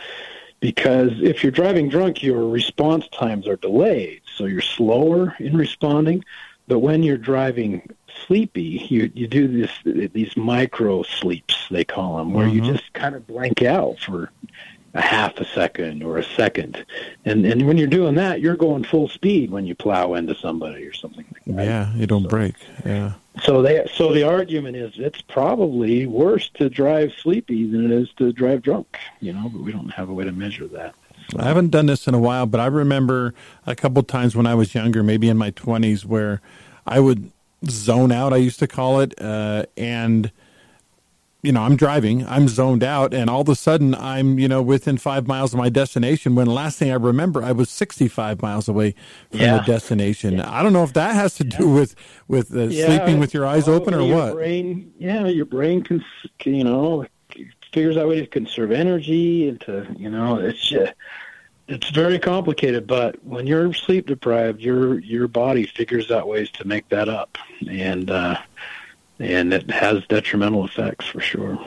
because 0.60 1.12
if 1.22 1.44
you're 1.44 1.52
driving 1.52 1.90
drunk, 1.90 2.24
your 2.24 2.48
response 2.48 3.08
times 3.10 3.48
are 3.48 3.58
delayed, 3.58 4.22
so 4.36 4.46
you're 4.46 4.62
slower 4.62 5.36
in 5.40 5.56
responding. 5.56 6.24
But 6.68 6.80
when 6.80 7.04
you're 7.04 7.18
driving 7.18 7.90
sleepy, 8.26 8.86
you 8.90 9.12
you 9.14 9.28
do 9.28 9.48
this 9.48 9.72
these 10.14 10.36
micro 10.36 11.04
sleeps 11.04 11.68
they 11.70 11.86
call 11.86 12.18
them, 12.18 12.34
where 12.34 12.48
mm-hmm. 12.48 12.66
you 12.66 12.74
just 12.74 12.92
kind 12.94 13.16
of 13.16 13.26
blank 13.28 13.62
out 13.62 14.00
for 14.00 14.32
a 14.98 15.02
half 15.02 15.38
a 15.38 15.46
second 15.46 16.02
or 16.02 16.18
a 16.18 16.24
second. 16.24 16.84
And 17.24 17.46
and 17.46 17.68
when 17.68 17.78
you're 17.78 17.88
doing 17.88 18.16
that, 18.16 18.42
you're 18.42 18.56
going 18.56 18.84
full 18.84 19.08
speed 19.08 19.52
when 19.52 19.66
you 19.66 19.76
plow 19.76 20.16
into 20.16 20.36
somebody 20.36 20.86
or 20.86 20.94
something 20.94 21.26
like 21.32 21.56
that. 21.56 21.66
Yeah, 21.66 21.94
you 21.94 22.08
don't 22.08 22.24
so, 22.24 22.30
break. 22.30 22.56
Yeah. 22.84 23.14
So 23.44 23.62
they 23.62 23.88
so 23.94 24.12
the 24.12 24.24
argument 24.24 24.76
is 24.76 24.94
it's 24.98 25.22
probably 25.22 26.08
worse 26.08 26.50
to 26.56 26.70
drive 26.70 27.14
sleepy 27.22 27.70
than 27.70 27.86
it 27.86 27.92
is 27.92 28.10
to 28.18 28.34
drive 28.34 28.64
drunk, 28.64 28.98
you 29.20 29.34
know, 29.34 29.50
but 29.50 29.62
we 29.62 29.72
don't 29.72 29.90
have 29.90 30.10
a 30.10 30.14
way 30.14 30.26
to 30.26 30.32
measure 30.32 30.68
that. 30.68 30.96
So. 31.32 31.40
I 31.40 31.44
haven't 31.44 31.70
done 31.70 31.86
this 31.86 32.08
in 32.08 32.16
a 32.16 32.20
while, 32.20 32.46
but 32.46 32.60
I 32.60 32.68
remember 32.68 33.34
a 33.66 33.76
couple 33.76 34.02
times 34.02 34.36
when 34.36 34.48
I 34.48 34.56
was 34.56 34.74
younger, 34.74 35.04
maybe 35.04 35.30
in 35.30 35.38
my 35.38 35.52
20s 35.52 36.06
where 36.06 36.42
I 36.86 37.02
would 37.02 37.32
zone 37.66 38.14
out, 38.14 38.32
I 38.32 38.38
used 38.38 38.60
to 38.60 38.68
call 38.68 39.02
it, 39.02 39.14
uh, 39.22 39.66
and– 39.76 40.32
you 41.44 41.52
know, 41.52 41.62
I'm 41.62 41.76
driving, 41.76 42.26
I'm 42.26 42.48
zoned 42.48 42.84
out, 42.84 43.14
and 43.14 43.30
all 43.30 43.42
of 43.42 43.50
a 43.50 43.56
sudden 43.56 43.94
I'm, 43.94 44.40
you 44.40 44.48
know, 44.48 44.62
within 44.62 44.98
five 44.98 45.28
miles 45.28 45.54
of 45.54 45.60
my 45.60 45.70
destination. 45.70 46.34
When 46.34 46.48
last 46.48 46.80
thing 46.80 46.92
I 46.92 46.96
remember, 46.96 47.44
I 47.44 47.52
was 47.52 47.70
65 47.70 48.42
miles 48.42 48.68
away 48.68 48.96
from 49.30 49.42
yeah. 49.42 49.58
the 49.58 49.64
destination. 49.64 50.38
Yeah. 50.38 50.52
I 50.52 50.64
don't 50.64 50.74
know 50.74 50.84
if 50.84 50.94
that 50.94 51.14
has 51.14 51.36
to 51.36 51.44
do 51.44 51.70
with 51.70 51.96
with 52.28 52.56
uh, 52.56 52.64
yeah. 52.64 52.88
sleeping 52.88 53.20
with 53.20 53.34
your 53.34 53.46
eyes 53.46 53.68
open 53.68 53.94
or 53.94 54.02
your 54.02 54.16
what. 54.16 54.34
Brain, 54.34 54.92
yeah, 54.98 55.28
your 55.28 55.46
brain 55.46 55.84
can, 55.84 56.04
you 56.44 56.64
know, 56.64 57.06
figures 57.72 57.98
out 57.98 58.08
ways 58.08 58.22
to 58.22 58.28
conserve 58.28 58.72
energy 58.72 59.48
and 59.48 59.62
to, 59.62 59.88
you 59.96 60.10
know, 60.10 60.40
it's 60.40 60.68
just, 60.68 60.94
it's 61.68 61.92
very 61.92 62.18
complicated. 62.18 62.88
But 62.88 63.24
when 63.24 63.46
you're 63.46 63.74
sleep 63.74 64.08
deprived, 64.08 64.60
your 64.60 65.00
your 65.00 65.28
body 65.28 65.68
figures 65.68 66.10
out 66.10 66.28
ways 66.28 66.50
to 66.52 66.66
make 66.66 66.90
that 66.90 67.10
up, 67.10 67.38
and. 67.70 68.10
uh 68.10 68.38
and 69.20 69.54
it 69.54 69.70
has 69.70 70.06
detrimental 70.08 70.66
effects 70.66 71.08
for 71.08 71.20
sure. 71.20 71.58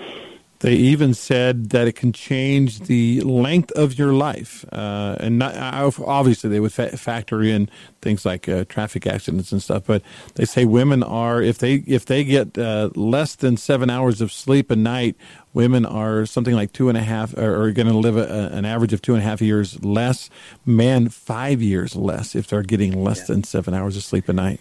They 0.61 0.75
even 0.75 1.15
said 1.15 1.71
that 1.71 1.89
it 1.89 1.95
can 1.97 2.13
change 2.13 2.81
the 2.81 3.23
length 3.23 3.71
of 3.73 3.99
your 3.99 4.13
life, 4.13 4.63
uh, 4.71 5.17
and 5.19 5.39
not, 5.39 5.57
obviously 5.57 6.51
they 6.51 6.61
would 6.61 6.73
fa- 6.73 6.99
factor 6.99 7.43
in 7.43 7.71
things 8.03 8.27
like 8.27 8.47
uh, 8.47 8.67
traffic 8.67 9.07
accidents 9.07 9.53
and 9.53 9.63
stuff. 9.63 9.85
But 9.87 10.03
they 10.35 10.45
say 10.45 10.67
women 10.67 11.03
are 11.03 11.41
if 11.41 11.57
they 11.57 11.77
if 11.87 12.05
they 12.05 12.25
get 12.25 12.59
uh, 12.59 12.91
less 12.95 13.37
than 13.37 13.57
seven 13.57 13.89
hours 13.89 14.21
of 14.21 14.33
sleep 14.33 14.71
a 14.71 14.77
night, 14.77 15.17
women 15.55 15.87
are 15.87 16.27
something 16.27 16.55
like 16.55 16.75
two 16.75 16.91
and 16.91 16.99
a 16.99 17.03
half, 17.03 17.35
or 17.39 17.63
are 17.63 17.73
going 17.73 17.89
to 17.89 17.97
live 17.97 18.19
a, 18.19 18.51
an 18.53 18.67
average 18.67 18.93
of 18.93 19.01
two 19.01 19.15
and 19.15 19.23
a 19.23 19.25
half 19.25 19.41
years 19.41 19.83
less. 19.83 20.29
Men 20.67 21.09
five 21.09 21.63
years 21.63 21.97
less 21.97 22.35
if 22.35 22.49
they're 22.49 22.63
getting 22.63 23.03
less 23.03 23.21
yeah. 23.21 23.27
than 23.29 23.45
seven 23.45 23.73
hours 23.73 23.97
of 23.97 24.05
sleep 24.05 24.29
a 24.29 24.35
night. 24.35 24.61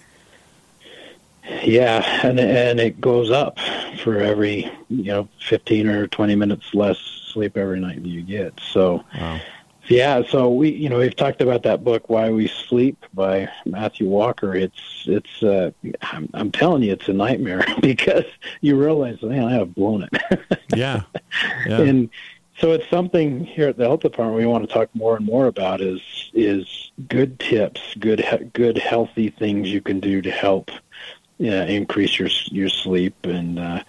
Yeah, 1.63 2.25
and 2.25 2.39
and 2.39 2.79
it 2.79 3.01
goes 3.01 3.31
up 3.31 3.59
for 4.03 4.17
every 4.17 4.71
you 4.89 5.03
know 5.05 5.29
fifteen 5.41 5.87
or 5.87 6.07
twenty 6.07 6.35
minutes 6.35 6.73
less 6.73 6.97
sleep 6.97 7.57
every 7.57 7.79
night 7.79 8.01
that 8.01 8.09
you 8.09 8.21
get. 8.21 8.59
So, 8.71 9.03
wow. 9.19 9.39
yeah, 9.87 10.23
so 10.27 10.49
we 10.49 10.69
you 10.69 10.89
know 10.89 10.99
we've 10.99 11.15
talked 11.15 11.41
about 11.41 11.63
that 11.63 11.83
book 11.83 12.09
Why 12.09 12.29
We 12.29 12.47
Sleep 12.47 13.05
by 13.13 13.49
Matthew 13.65 14.07
Walker. 14.07 14.55
It's 14.55 15.03
it's 15.05 15.43
uh, 15.43 15.71
I'm, 16.01 16.29
I'm 16.33 16.51
telling 16.51 16.83
you 16.83 16.93
it's 16.93 17.07
a 17.07 17.13
nightmare 17.13 17.65
because 17.81 18.25
you 18.61 18.79
realize 18.79 19.21
man 19.21 19.45
I 19.45 19.53
have 19.53 19.75
blown 19.75 20.03
it. 20.11 20.59
yeah, 20.75 21.03
yeah. 21.67 21.81
And 21.81 22.09
so 22.59 22.73
it's 22.73 22.89
something 22.89 23.45
here 23.45 23.69
at 23.69 23.77
the 23.77 23.85
health 23.85 24.01
department 24.01 24.37
we 24.37 24.45
want 24.45 24.67
to 24.67 24.73
talk 24.73 24.89
more 24.93 25.15
and 25.15 25.25
more 25.25 25.47
about 25.47 25.81
is 25.81 26.01
is 26.33 26.91
good 27.07 27.39
tips, 27.39 27.95
good 27.99 28.51
good 28.53 28.77
healthy 28.77 29.29
things 29.29 29.69
you 29.69 29.81
can 29.81 29.99
do 29.99 30.21
to 30.21 30.31
help 30.31 30.69
yeah, 31.39 31.63
increase 31.63 32.19
your 32.19 32.29
your 32.51 32.69
sleep. 32.69 33.15
And 33.23 33.57
uh, 33.57 33.83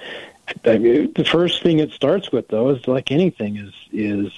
I 0.64 0.78
mean, 0.78 1.12
the 1.14 1.24
first 1.24 1.62
thing 1.62 1.80
it 1.80 1.92
starts 1.92 2.32
with, 2.32 2.48
though, 2.48 2.70
is 2.70 2.88
like 2.88 3.10
anything, 3.10 3.58
is 3.58 3.74
is 3.92 4.32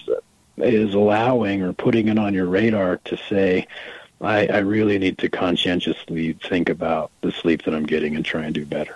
is 0.56 0.94
allowing 0.94 1.62
or 1.62 1.72
putting 1.72 2.08
it 2.08 2.18
on 2.18 2.34
your 2.34 2.46
radar 2.46 2.96
to 3.04 3.16
say, 3.28 3.66
I, 4.20 4.46
I 4.46 4.58
really 4.58 4.98
need 4.98 5.18
to 5.18 5.28
conscientiously 5.28 6.34
think 6.34 6.68
about 6.68 7.10
the 7.20 7.32
sleep 7.32 7.64
that 7.64 7.74
I'm 7.74 7.86
getting 7.86 8.16
and 8.16 8.24
try 8.24 8.44
and 8.44 8.54
do 8.54 8.64
better. 8.66 8.94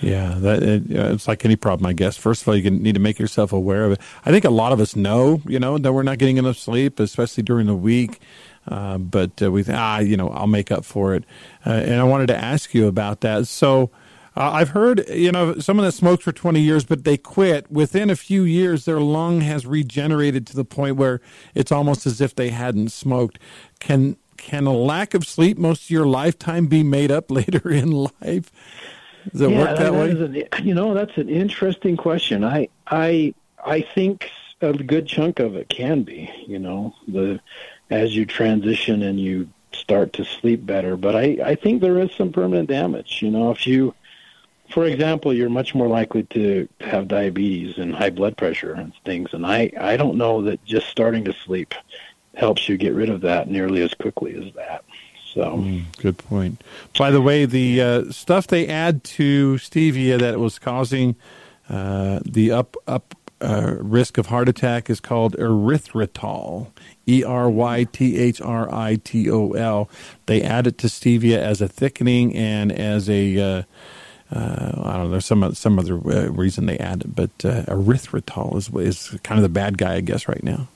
Yeah, 0.00 0.34
that 0.38 0.62
it, 0.62 0.90
it's 0.90 1.28
like 1.28 1.44
any 1.44 1.56
problem, 1.56 1.86
I 1.86 1.92
guess. 1.92 2.16
First 2.16 2.42
of 2.42 2.48
all, 2.48 2.56
you 2.56 2.70
need 2.70 2.94
to 2.94 3.00
make 3.00 3.18
yourself 3.18 3.52
aware 3.52 3.84
of 3.84 3.92
it. 3.92 4.00
I 4.24 4.30
think 4.30 4.44
a 4.44 4.50
lot 4.50 4.72
of 4.72 4.80
us 4.80 4.96
know, 4.96 5.42
you 5.46 5.60
know, 5.60 5.78
that 5.78 5.92
we're 5.92 6.02
not 6.02 6.18
getting 6.18 6.38
enough 6.38 6.56
sleep, 6.56 7.00
especially 7.00 7.42
during 7.42 7.66
the 7.66 7.74
week. 7.74 8.20
Uh, 8.66 8.98
but 8.98 9.42
uh, 9.42 9.50
we 9.50 9.64
ah, 9.68 9.98
you 9.98 10.16
know, 10.16 10.28
I'll 10.30 10.46
make 10.46 10.70
up 10.70 10.84
for 10.84 11.14
it. 11.14 11.24
Uh, 11.66 11.70
and 11.70 12.00
I 12.00 12.04
wanted 12.04 12.28
to 12.28 12.36
ask 12.36 12.74
you 12.74 12.86
about 12.86 13.20
that. 13.20 13.46
So 13.46 13.90
uh, 14.36 14.50
I've 14.50 14.70
heard, 14.70 15.08
you 15.08 15.30
know, 15.30 15.58
someone 15.58 15.86
that 15.86 15.92
smoked 15.92 16.22
for 16.22 16.32
20 16.32 16.60
years, 16.60 16.84
but 16.84 17.04
they 17.04 17.16
quit. 17.16 17.70
Within 17.70 18.10
a 18.10 18.16
few 18.16 18.42
years, 18.42 18.84
their 18.84 19.00
lung 19.00 19.42
has 19.42 19.64
regenerated 19.64 20.46
to 20.48 20.56
the 20.56 20.64
point 20.64 20.96
where 20.96 21.20
it's 21.54 21.70
almost 21.70 22.04
as 22.04 22.20
if 22.20 22.34
they 22.34 22.50
hadn't 22.50 22.90
smoked. 22.90 23.38
Can 23.80 24.16
can 24.36 24.66
a 24.66 24.72
lack 24.72 25.14
of 25.14 25.24
sleep 25.24 25.56
most 25.56 25.84
of 25.84 25.90
your 25.90 26.06
lifetime 26.06 26.66
be 26.66 26.82
made 26.82 27.10
up 27.10 27.30
later 27.30 27.70
in 27.70 27.90
life? 27.90 28.50
Does 29.30 29.40
it 29.40 29.50
yeah, 29.50 29.58
work 29.58 29.78
that, 29.78 29.92
that 29.92 29.92
way? 29.94 30.10
An, 30.10 30.66
you 30.66 30.74
know, 30.74 30.94
that's 30.94 31.16
an 31.16 31.28
interesting 31.28 31.96
question. 31.96 32.44
I 32.44 32.68
I 32.88 33.34
I 33.64 33.82
think 33.82 34.30
a 34.60 34.72
good 34.72 35.06
chunk 35.06 35.38
of 35.38 35.54
it 35.54 35.68
can 35.68 36.02
be. 36.02 36.30
You 36.46 36.58
know, 36.58 36.94
the 37.06 37.40
as 37.90 38.14
you 38.14 38.26
transition 38.26 39.02
and 39.02 39.20
you 39.20 39.48
start 39.72 40.12
to 40.14 40.24
sleep 40.24 40.64
better. 40.64 40.96
But 40.96 41.16
I, 41.16 41.38
I 41.44 41.54
think 41.54 41.80
there 41.80 41.98
is 41.98 42.10
some 42.12 42.32
permanent 42.32 42.68
damage. 42.68 43.20
You 43.22 43.30
know, 43.30 43.50
if 43.50 43.66
you, 43.66 43.94
for 44.70 44.84
example, 44.84 45.32
you're 45.32 45.50
much 45.50 45.74
more 45.74 45.88
likely 45.88 46.22
to 46.24 46.68
have 46.80 47.08
diabetes 47.08 47.78
and 47.78 47.94
high 47.94 48.10
blood 48.10 48.36
pressure 48.36 48.72
and 48.72 48.92
things. 49.04 49.32
And 49.32 49.46
I, 49.46 49.72
I 49.78 49.96
don't 49.96 50.16
know 50.16 50.42
that 50.42 50.64
just 50.64 50.88
starting 50.88 51.24
to 51.24 51.32
sleep 51.32 51.74
helps 52.34 52.68
you 52.68 52.76
get 52.76 52.94
rid 52.94 53.10
of 53.10 53.20
that 53.22 53.48
nearly 53.48 53.82
as 53.82 53.94
quickly 53.94 54.34
as 54.36 54.52
that. 54.54 54.84
So 55.34 55.58
mm, 55.58 55.84
good 55.98 56.18
point. 56.18 56.62
By 56.96 57.10
the 57.10 57.20
way, 57.20 57.44
the 57.44 57.80
uh, 57.80 58.10
stuff 58.12 58.46
they 58.46 58.68
add 58.68 59.02
to 59.04 59.54
stevia 59.54 60.18
that 60.20 60.38
was 60.38 60.58
causing 60.58 61.16
uh, 61.68 62.20
the 62.24 62.52
up 62.52 62.76
up 62.86 63.14
uh, 63.44 63.76
risk 63.80 64.18
of 64.18 64.26
heart 64.26 64.48
attack 64.48 64.88
is 64.90 65.00
called 65.00 65.36
erythritol. 65.36 66.68
E 67.06 67.22
R 67.22 67.50
Y 67.50 67.84
T 67.84 68.18
H 68.18 68.40
R 68.40 68.72
I 68.72 68.96
T 68.96 69.30
O 69.30 69.52
L. 69.52 69.90
They 70.26 70.42
add 70.42 70.66
it 70.66 70.78
to 70.78 70.86
stevia 70.86 71.36
as 71.36 71.60
a 71.60 71.68
thickening 71.68 72.34
and 72.34 72.72
as 72.72 73.10
a 73.10 73.38
uh, 73.38 73.62
uh, 74.34 74.72
I 74.84 74.92
don't 74.94 75.04
know. 75.04 75.08
There's 75.10 75.26
some 75.26 75.54
some 75.54 75.78
other 75.78 75.94
uh, 75.94 76.30
reason 76.30 76.66
they 76.66 76.78
add 76.78 77.02
it, 77.02 77.14
but 77.14 77.30
uh, 77.44 77.62
erythritol 77.64 78.56
is 78.56 78.68
is 78.74 79.18
kind 79.22 79.38
of 79.38 79.42
the 79.42 79.48
bad 79.48 79.78
guy, 79.78 79.94
I 79.94 80.00
guess, 80.00 80.28
right 80.28 80.42
now. 80.42 80.66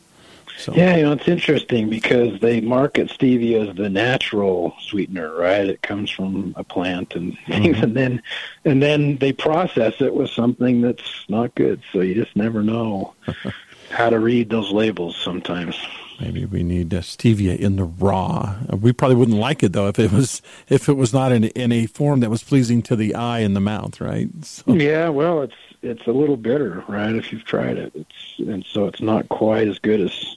So. 0.59 0.75
Yeah, 0.75 0.97
you 0.97 1.03
know, 1.05 1.12
it's 1.12 1.29
interesting 1.29 1.88
because 1.88 2.40
they 2.40 2.61
market 2.61 3.09
stevia 3.09 3.71
as 3.71 3.77
the 3.77 3.88
natural 3.88 4.75
sweetener, 4.81 5.33
right? 5.33 5.66
It 5.66 5.83
comes 5.83 6.11
from 6.11 6.53
a 6.57 6.64
plant 6.64 7.14
and 7.14 7.38
things, 7.47 7.77
mm-hmm. 7.77 7.85
and 7.85 7.97
then 7.97 8.23
and 8.64 8.83
then 8.83 9.18
they 9.18 9.33
process 9.33 10.01
it 10.01 10.14
with 10.14 10.31
something 10.31 10.81
that's 10.81 11.25
not 11.29 11.55
good. 11.55 11.81
So 11.92 12.01
you 12.01 12.14
just 12.14 12.35
never 12.35 12.62
know 12.62 13.14
how 13.90 14.11
to 14.11 14.18
read 14.18 14.51
those 14.51 14.73
labels 14.73 15.16
sometimes. 15.16 15.77
Maybe 16.21 16.44
we 16.44 16.64
need 16.64 16.92
uh, 16.92 17.01
stevia 17.01 17.57
in 17.57 17.77
the 17.77 17.85
raw. 17.85 18.57
We 18.73 18.92
probably 18.92 19.16
wouldn't 19.16 19.38
like 19.38 19.62
it 19.62 19.73
though 19.73 19.87
if 19.87 20.01
it 20.01 20.11
was 20.11 20.42
if 20.68 20.88
it 20.88 20.94
was 20.94 21.12
not 21.12 21.31
in 21.31 21.44
in 21.44 21.71
a 21.71 21.87
form 21.87 22.21
that 22.21 22.31
was 22.31 22.42
pleasing 22.42 22.83
to 22.83 22.97
the 22.97 23.14
eye 23.14 23.38
and 23.40 23.55
the 23.55 23.61
mouth, 23.61 24.01
right? 24.01 24.29
So. 24.44 24.73
Yeah, 24.73 25.11
well, 25.11 25.42
it's 25.42 25.55
it's 25.83 26.07
a 26.07 26.12
little 26.12 26.37
bitter, 26.37 26.85
right? 26.88 27.14
If 27.14 27.33
you've 27.33 27.45
tried 27.45 27.77
it, 27.79 27.93
it's 27.95 28.38
and 28.38 28.64
so 28.64 28.87
it's 28.87 29.01
not 29.01 29.29
quite 29.29 29.69
as 29.69 29.79
good 29.79 30.01
as 30.01 30.37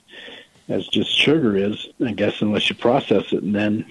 as 0.68 0.86
just 0.88 1.10
sugar 1.10 1.56
is, 1.56 1.88
I 2.04 2.12
guess, 2.12 2.40
unless 2.40 2.68
you 2.70 2.76
process 2.76 3.32
it 3.32 3.42
and 3.42 3.54
then 3.54 3.84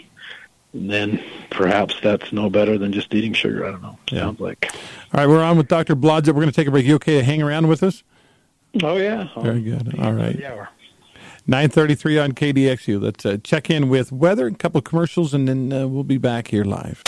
and 0.74 0.90
then 0.90 1.24
perhaps 1.50 1.96
that's 2.02 2.32
no 2.32 2.50
better 2.50 2.78
than 2.78 2.94
just 2.94 3.14
eating 3.14 3.34
sugar. 3.34 3.66
I 3.66 3.72
don't 3.72 3.82
know. 3.82 3.98
Yeah. 4.12 4.20
Sounds 4.20 4.40
like. 4.40 4.72
All 5.14 5.20
right, 5.20 5.28
we're 5.28 5.44
on 5.44 5.58
with 5.58 5.68
Dr. 5.68 5.96
Blodgett. 5.96 6.28
We're 6.28 6.42
going 6.42 6.48
to 6.48 6.54
take 6.54 6.68
a 6.68 6.72
break. 6.72 6.86
You 6.86 6.96
okay 6.96 7.18
to 7.18 7.24
hang 7.24 7.42
around 7.42 7.68
with 7.68 7.84
us? 7.84 8.04
Oh 8.82 8.96
yeah. 8.96 9.28
Very 9.42 9.62
good. 9.62 10.00
All 10.00 10.14
right. 10.14 10.38
Yeah. 10.40 10.68
933 11.48 12.20
on 12.20 12.32
KDXU. 12.34 13.02
Let's 13.02 13.26
uh, 13.26 13.38
check 13.44 13.70
in 13.70 13.90
with 13.90 14.12
weather, 14.12 14.48
a 14.48 14.54
couple 14.54 14.78
of 14.78 14.84
commercials, 14.86 15.34
and 15.34 15.48
then 15.48 15.74
uh, 15.74 15.88
we'll 15.88 16.04
be 16.04 16.18
back 16.18 16.48
here 16.48 16.64
live. 16.64 17.02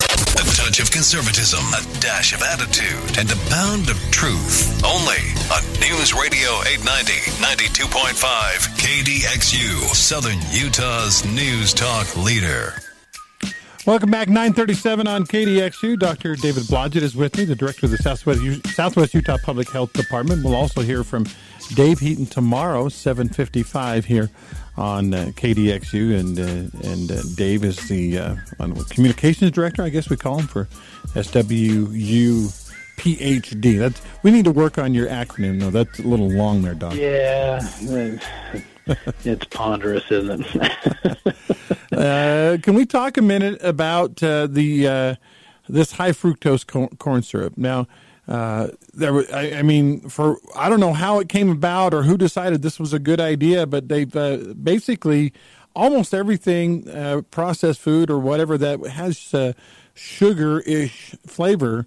Touch 0.64 0.80
of 0.80 0.92
conservatism, 0.92 1.60
a 1.74 2.00
dash 2.00 2.34
of 2.34 2.42
attitude, 2.42 3.20
and 3.20 3.30
a 3.30 3.36
pound 3.50 3.90
of 3.90 3.98
truth. 4.12 4.82
Only 4.86 5.20
on 5.52 5.62
News 5.82 6.14
Radio 6.14 6.50
890, 6.64 7.12
92.5, 7.44 8.70
KDXU, 8.78 9.94
Southern 9.94 10.40
Utah's 10.54 11.26
news 11.26 11.74
talk 11.74 12.16
leader. 12.16 12.76
Welcome 13.86 14.10
back, 14.10 14.30
937 14.30 15.06
on 15.06 15.26
KDXU. 15.26 16.00
Dr. 16.00 16.38
David 16.38 16.64
Blodgett 16.64 17.02
is 17.02 17.14
with 17.14 17.36
me, 17.36 17.44
the 17.44 17.58
director 17.58 17.86
of 17.86 17.92
the 17.92 17.98
Southwest, 17.98 18.66
Southwest 18.74 19.14
Utah 19.14 19.38
Public 19.44 19.70
Health 19.70 19.92
Department. 19.92 20.46
We'll 20.46 20.56
also 20.56 20.80
hear 20.80 21.04
from 21.04 21.26
Dave 21.76 22.00
Heaton 22.00 22.26
tomorrow, 22.26 22.88
755 22.88 24.06
here 24.06 24.30
on 24.78 25.14
uh, 25.14 25.32
KDXU. 25.36 26.20
And 26.20 26.40
uh, 26.40 26.88
and 26.88 27.12
uh, 27.12 27.22
Dave 27.36 27.64
is 27.64 27.88
the 27.88 28.18
uh, 28.18 28.36
communications 28.90 29.52
director, 29.52 29.84
I 29.84 29.90
guess 29.90 30.10
we 30.10 30.18
call 30.18 30.40
him, 30.40 30.48
for 30.48 30.66
SWU 31.14 32.64
PhD. 32.98 33.80
That's 33.80 34.02
we 34.24 34.32
need 34.32 34.46
to 34.46 34.52
work 34.52 34.78
on 34.78 34.94
your 34.94 35.08
acronym 35.08 35.60
though. 35.60 35.72
That's 35.72 36.00
a 36.00 36.04
little 36.04 36.30
long 36.30 36.62
there, 36.62 36.74
Doc. 36.74 36.96
Yeah, 36.96 37.60
it's 39.24 39.46
ponderous, 39.46 40.10
isn't 40.12 40.46
it? 40.56 41.36
uh, 41.92 42.58
can 42.62 42.74
we 42.76 42.86
talk 42.86 43.18
a 43.18 43.22
minute 43.22 43.62
about 43.64 44.22
uh, 44.22 44.48
the 44.48 44.88
uh, 44.88 45.16
this 45.68 45.94
high 45.94 46.12
fructose 46.12 46.98
corn 46.98 47.24
syrup? 47.24 47.58
Now, 47.58 47.88
uh, 48.28 48.70
there, 48.94 49.14
I, 49.34 49.60
I, 49.60 49.62
mean, 49.64 50.08
for 50.10 50.38
I 50.56 50.70
don't 50.70 50.80
know 50.80 50.94
how 50.94 51.20
it 51.20 51.30
came 51.30 51.50
about 51.50 51.94
or 51.94 52.04
who 52.04 52.18
decided 52.18 52.62
this 52.62 52.80
was 52.80 52.94
a 52.94 53.00
good 53.00 53.20
idea, 53.20 53.68
but 53.68 53.90
they've 53.90 54.16
uh, 54.16 54.38
basically 54.62 55.34
almost 55.76 56.14
everything 56.14 56.90
uh, 56.90 57.22
processed 57.32 57.82
food 57.82 58.10
or 58.10 58.20
whatever 58.20 58.58
that 58.58 58.80
has 58.86 59.34
sugar 59.94 60.60
ish 60.62 61.16
flavor 61.26 61.86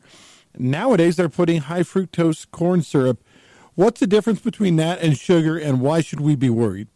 Nowadays, 0.58 1.16
they're 1.16 1.28
putting 1.28 1.62
high 1.62 1.82
fructose 1.82 2.50
corn 2.50 2.82
syrup. 2.82 3.22
What's 3.74 4.00
the 4.00 4.06
difference 4.06 4.40
between 4.40 4.76
that 4.76 5.00
and 5.00 5.16
sugar, 5.16 5.58
and 5.58 5.80
why 5.80 6.00
should 6.00 6.20
we 6.20 6.34
be 6.34 6.50
worried? 6.50 6.88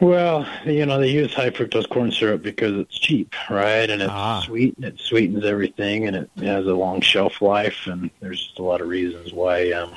Well, 0.00 0.46
you 0.64 0.86
know, 0.86 1.00
they 1.00 1.10
use 1.10 1.34
high 1.34 1.50
fructose 1.50 1.88
corn 1.88 2.12
syrup 2.12 2.42
because 2.42 2.78
it's 2.78 2.96
cheap, 2.96 3.34
right? 3.50 3.90
And 3.90 4.00
it's 4.00 4.12
ah. 4.12 4.42
sweet, 4.42 4.76
and 4.76 4.84
it 4.84 5.00
sweetens 5.00 5.44
everything, 5.44 6.06
and 6.06 6.14
it 6.14 6.30
has 6.38 6.66
a 6.66 6.74
long 6.74 7.00
shelf 7.00 7.42
life, 7.42 7.86
and 7.86 8.08
there's 8.20 8.46
just 8.46 8.60
a 8.60 8.62
lot 8.62 8.80
of 8.80 8.88
reasons 8.88 9.32
why 9.32 9.72
um, 9.72 9.92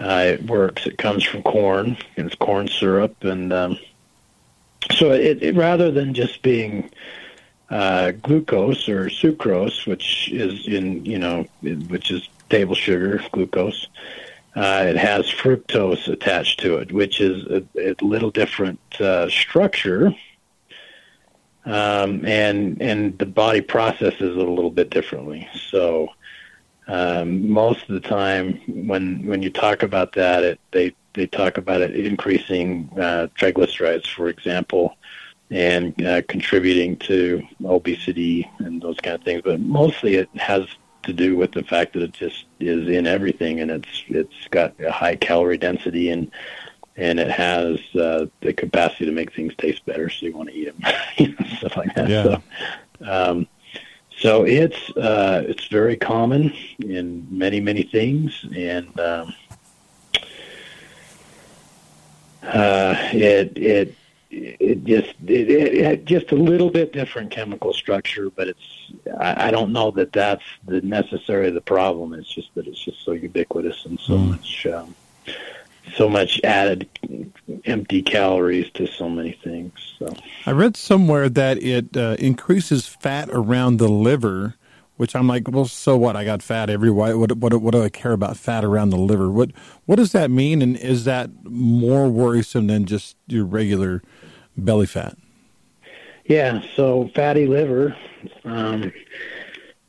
uh, 0.00 0.24
it 0.26 0.42
works. 0.46 0.84
It 0.84 0.98
comes 0.98 1.22
from 1.22 1.42
corn, 1.44 1.96
and 2.16 2.26
it's 2.26 2.34
corn 2.34 2.66
syrup, 2.66 3.22
and 3.22 3.52
um, 3.52 3.78
so 4.96 5.12
it, 5.12 5.42
it 5.44 5.54
rather 5.54 5.92
than 5.92 6.12
just 6.12 6.42
being 6.42 6.90
uh, 7.70 8.12
glucose 8.20 8.88
or 8.88 9.06
sucrose, 9.06 9.86
which 9.86 10.30
is 10.32 10.66
in 10.66 11.04
you 11.04 11.18
know 11.18 11.46
which 11.62 12.10
is 12.10 12.28
table 12.50 12.74
sugar 12.74 13.22
glucose. 13.30 13.86
Uh, 14.56 14.86
it 14.88 14.96
has 14.96 15.30
fructose 15.30 16.08
attached 16.08 16.58
to 16.60 16.78
it, 16.78 16.90
which 16.90 17.20
is 17.20 17.44
a, 17.44 17.62
a 17.78 17.94
little 18.02 18.30
different 18.30 18.80
uh, 18.98 19.28
structure, 19.28 20.14
um, 21.66 22.24
and 22.24 22.80
and 22.80 23.18
the 23.18 23.26
body 23.26 23.60
processes 23.60 24.34
it 24.34 24.48
a 24.48 24.50
little 24.50 24.70
bit 24.70 24.88
differently. 24.88 25.46
So 25.68 26.08
um, 26.88 27.50
most 27.50 27.82
of 27.82 28.00
the 28.00 28.08
time, 28.08 28.58
when 28.66 29.26
when 29.26 29.42
you 29.42 29.50
talk 29.50 29.82
about 29.82 30.14
that, 30.14 30.42
it, 30.42 30.60
they 30.70 30.94
they 31.12 31.26
talk 31.26 31.58
about 31.58 31.82
it 31.82 31.94
increasing 31.94 32.88
uh, 32.96 33.28
triglycerides, 33.38 34.06
for 34.06 34.28
example, 34.28 34.96
and 35.50 36.02
uh, 36.02 36.22
contributing 36.28 36.96
to 36.96 37.42
obesity 37.62 38.50
and 38.60 38.80
those 38.80 38.98
kind 39.00 39.16
of 39.16 39.22
things. 39.22 39.42
But 39.44 39.60
mostly 39.60 40.14
it 40.14 40.30
has 40.36 40.66
to 41.06 41.12
do 41.12 41.36
with 41.36 41.52
the 41.52 41.62
fact 41.62 41.94
that 41.94 42.02
it 42.02 42.12
just 42.12 42.44
is 42.60 42.88
in 42.88 43.06
everything, 43.06 43.60
and 43.60 43.70
it's 43.70 44.04
it's 44.08 44.48
got 44.50 44.78
a 44.80 44.92
high 44.92 45.16
calorie 45.16 45.58
density 45.58 46.10
and 46.10 46.30
and 46.96 47.20
it 47.20 47.30
has 47.30 47.78
uh, 47.94 48.26
the 48.40 48.52
capacity 48.52 49.04
to 49.04 49.12
make 49.12 49.32
things 49.34 49.54
taste 49.56 49.84
better, 49.84 50.08
so 50.08 50.26
you 50.26 50.32
want 50.36 50.48
to 50.48 50.54
eat 50.54 50.80
them, 50.80 50.92
you 51.18 51.28
know, 51.28 51.46
stuff 51.58 51.76
like 51.76 51.94
that. 51.94 52.08
Yeah. 52.08 52.22
So, 52.22 53.10
um, 53.10 53.46
so 54.18 54.44
it's 54.44 54.90
uh, 54.96 55.44
it's 55.46 55.66
very 55.66 55.96
common 55.96 56.52
in 56.78 57.26
many 57.30 57.60
many 57.60 57.82
things, 57.82 58.46
and 58.54 58.98
um, 58.98 59.34
uh, 62.42 62.94
it 63.12 63.58
it 63.58 63.94
it 64.36 64.84
just 64.84 65.14
it, 65.26 65.50
it, 65.50 66.04
just 66.04 66.32
a 66.32 66.36
little 66.36 66.70
bit 66.70 66.92
different 66.92 67.30
chemical 67.30 67.72
structure, 67.72 68.30
but 68.30 68.48
it's 68.48 68.92
I, 69.18 69.48
I 69.48 69.50
don't 69.50 69.72
know 69.72 69.90
that 69.92 70.12
that's 70.12 70.44
the 70.66 70.80
necessarily 70.82 71.50
the 71.50 71.60
problem. 71.60 72.14
It's 72.14 72.32
just 72.32 72.54
that 72.54 72.66
it's 72.66 72.82
just 72.82 73.04
so 73.04 73.12
ubiquitous 73.12 73.84
and 73.86 73.98
so 73.98 74.14
mm. 74.14 74.30
much 74.30 74.66
um, 74.66 74.94
so 75.94 76.08
much 76.08 76.40
added 76.44 76.88
empty 77.64 78.02
calories 78.02 78.70
to 78.72 78.86
so 78.86 79.08
many 79.08 79.32
things. 79.32 79.72
So 79.98 80.14
I 80.44 80.52
read 80.52 80.76
somewhere 80.76 81.28
that 81.28 81.62
it 81.62 81.96
uh, 81.96 82.16
increases 82.18 82.86
fat 82.86 83.28
around 83.32 83.78
the 83.78 83.88
liver. 83.88 84.54
Which 84.98 85.14
I'm 85.14 85.28
like, 85.28 85.46
well, 85.50 85.66
so 85.66 85.94
what? 85.98 86.16
I 86.16 86.24
got 86.24 86.42
fat 86.42 86.70
everywhere. 86.70 87.18
What, 87.18 87.36
what, 87.36 87.52
what 87.60 87.72
do 87.72 87.82
I 87.84 87.90
care 87.90 88.12
about 88.12 88.38
fat 88.38 88.64
around 88.64 88.88
the 88.88 88.96
liver? 88.96 89.30
What, 89.30 89.50
what 89.84 89.96
does 89.96 90.12
that 90.12 90.30
mean? 90.30 90.62
And 90.62 90.74
is 90.74 91.04
that 91.04 91.28
more 91.44 92.08
worrisome 92.08 92.66
than 92.68 92.86
just 92.86 93.14
your 93.26 93.44
regular 93.44 94.02
belly 94.56 94.86
fat? 94.86 95.16
Yeah, 96.24 96.62
so 96.74 97.08
fatty 97.14 97.46
liver. 97.46 97.96
Um, 98.44 98.92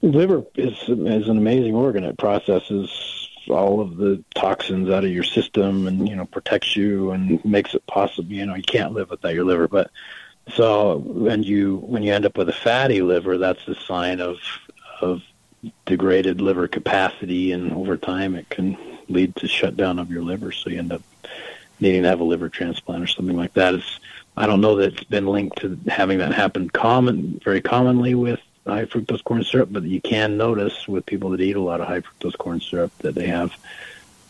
liver 0.01 0.43
is 0.56 0.77
is 0.88 1.27
an 1.27 1.38
amazing 1.38 1.73
organ. 1.73 2.03
It 2.03 2.17
processes 2.17 3.30
all 3.49 3.80
of 3.80 3.97
the 3.97 4.23
toxins 4.36 4.89
out 4.89 5.03
of 5.03 5.10
your 5.10 5.23
system, 5.23 5.88
and 5.88 6.08
you 6.08 6.15
know 6.15 6.25
protects 6.25 6.75
you 6.75 7.12
and 7.12 7.43
makes 7.43 7.73
it 7.73 7.86
possible. 7.88 8.32
You 8.32 8.45
know 8.45 8.56
you 8.56 8.63
can't 8.63 8.93
live 8.93 9.10
without 9.10 9.34
your 9.34 9.45
liver, 9.45 9.67
but 9.67 9.89
so 10.53 10.97
when 10.97 11.43
you 11.43 11.77
when 11.77 12.03
you 12.03 12.13
end 12.13 12.25
up 12.25 12.38
with 12.38 12.49
a 12.49 12.53
fatty 12.53 13.01
liver, 13.01 13.38
that's 13.38 13.67
a 13.67 13.75
sign 13.75 14.21
of 14.21 14.38
of 15.01 15.21
degraded 15.86 16.39
liver 16.39 16.67
capacity, 16.67 17.51
and 17.51 17.73
over 17.73 17.97
time 17.97 18.36
it 18.36 18.49
can 18.49 18.77
lead 19.10 19.36
to 19.38 19.47
shutdown 19.47 19.99
of 19.99 20.12
your 20.12 20.21
liver. 20.21 20.51
So 20.51 20.69
you 20.69 20.80
end 20.80 20.93
up 20.93 21.01
needing 21.80 22.03
to 22.03 22.10
have 22.10 22.19
a 22.19 22.23
liver 22.23 22.49
transplant 22.49 23.03
or 23.03 23.08
something 23.08 23.38
like 23.38 23.53
that. 23.53 23.75
It's 23.75 23.99
I 24.38 24.45
don't 24.45 24.62
know 24.62 24.76
that 24.76 24.93
it's 24.93 25.04
been 25.04 25.26
linked 25.26 25.60
to 25.62 25.80
having 25.88 26.19
that 26.19 26.32
happen 26.32 26.69
common 26.69 27.41
very 27.43 27.60
commonly 27.60 28.13
with 28.13 28.39
high 28.67 28.86
fructose 28.86 29.23
corn 29.23 29.43
syrup, 29.43 29.69
but 29.71 29.84
you 29.84 30.00
can 30.00 30.38
notice 30.38 30.88
with 30.88 31.06
people 31.06 31.32
that 31.32 31.41
eat 31.41 31.56
a 31.56 31.62
lot 31.62 31.82
of 31.82 31.88
high 31.88 32.02
fructose 32.02 32.38
corn 32.38 32.62
syrup 32.62 32.91
that 33.00 33.15
they 33.15 33.28
have 33.28 33.52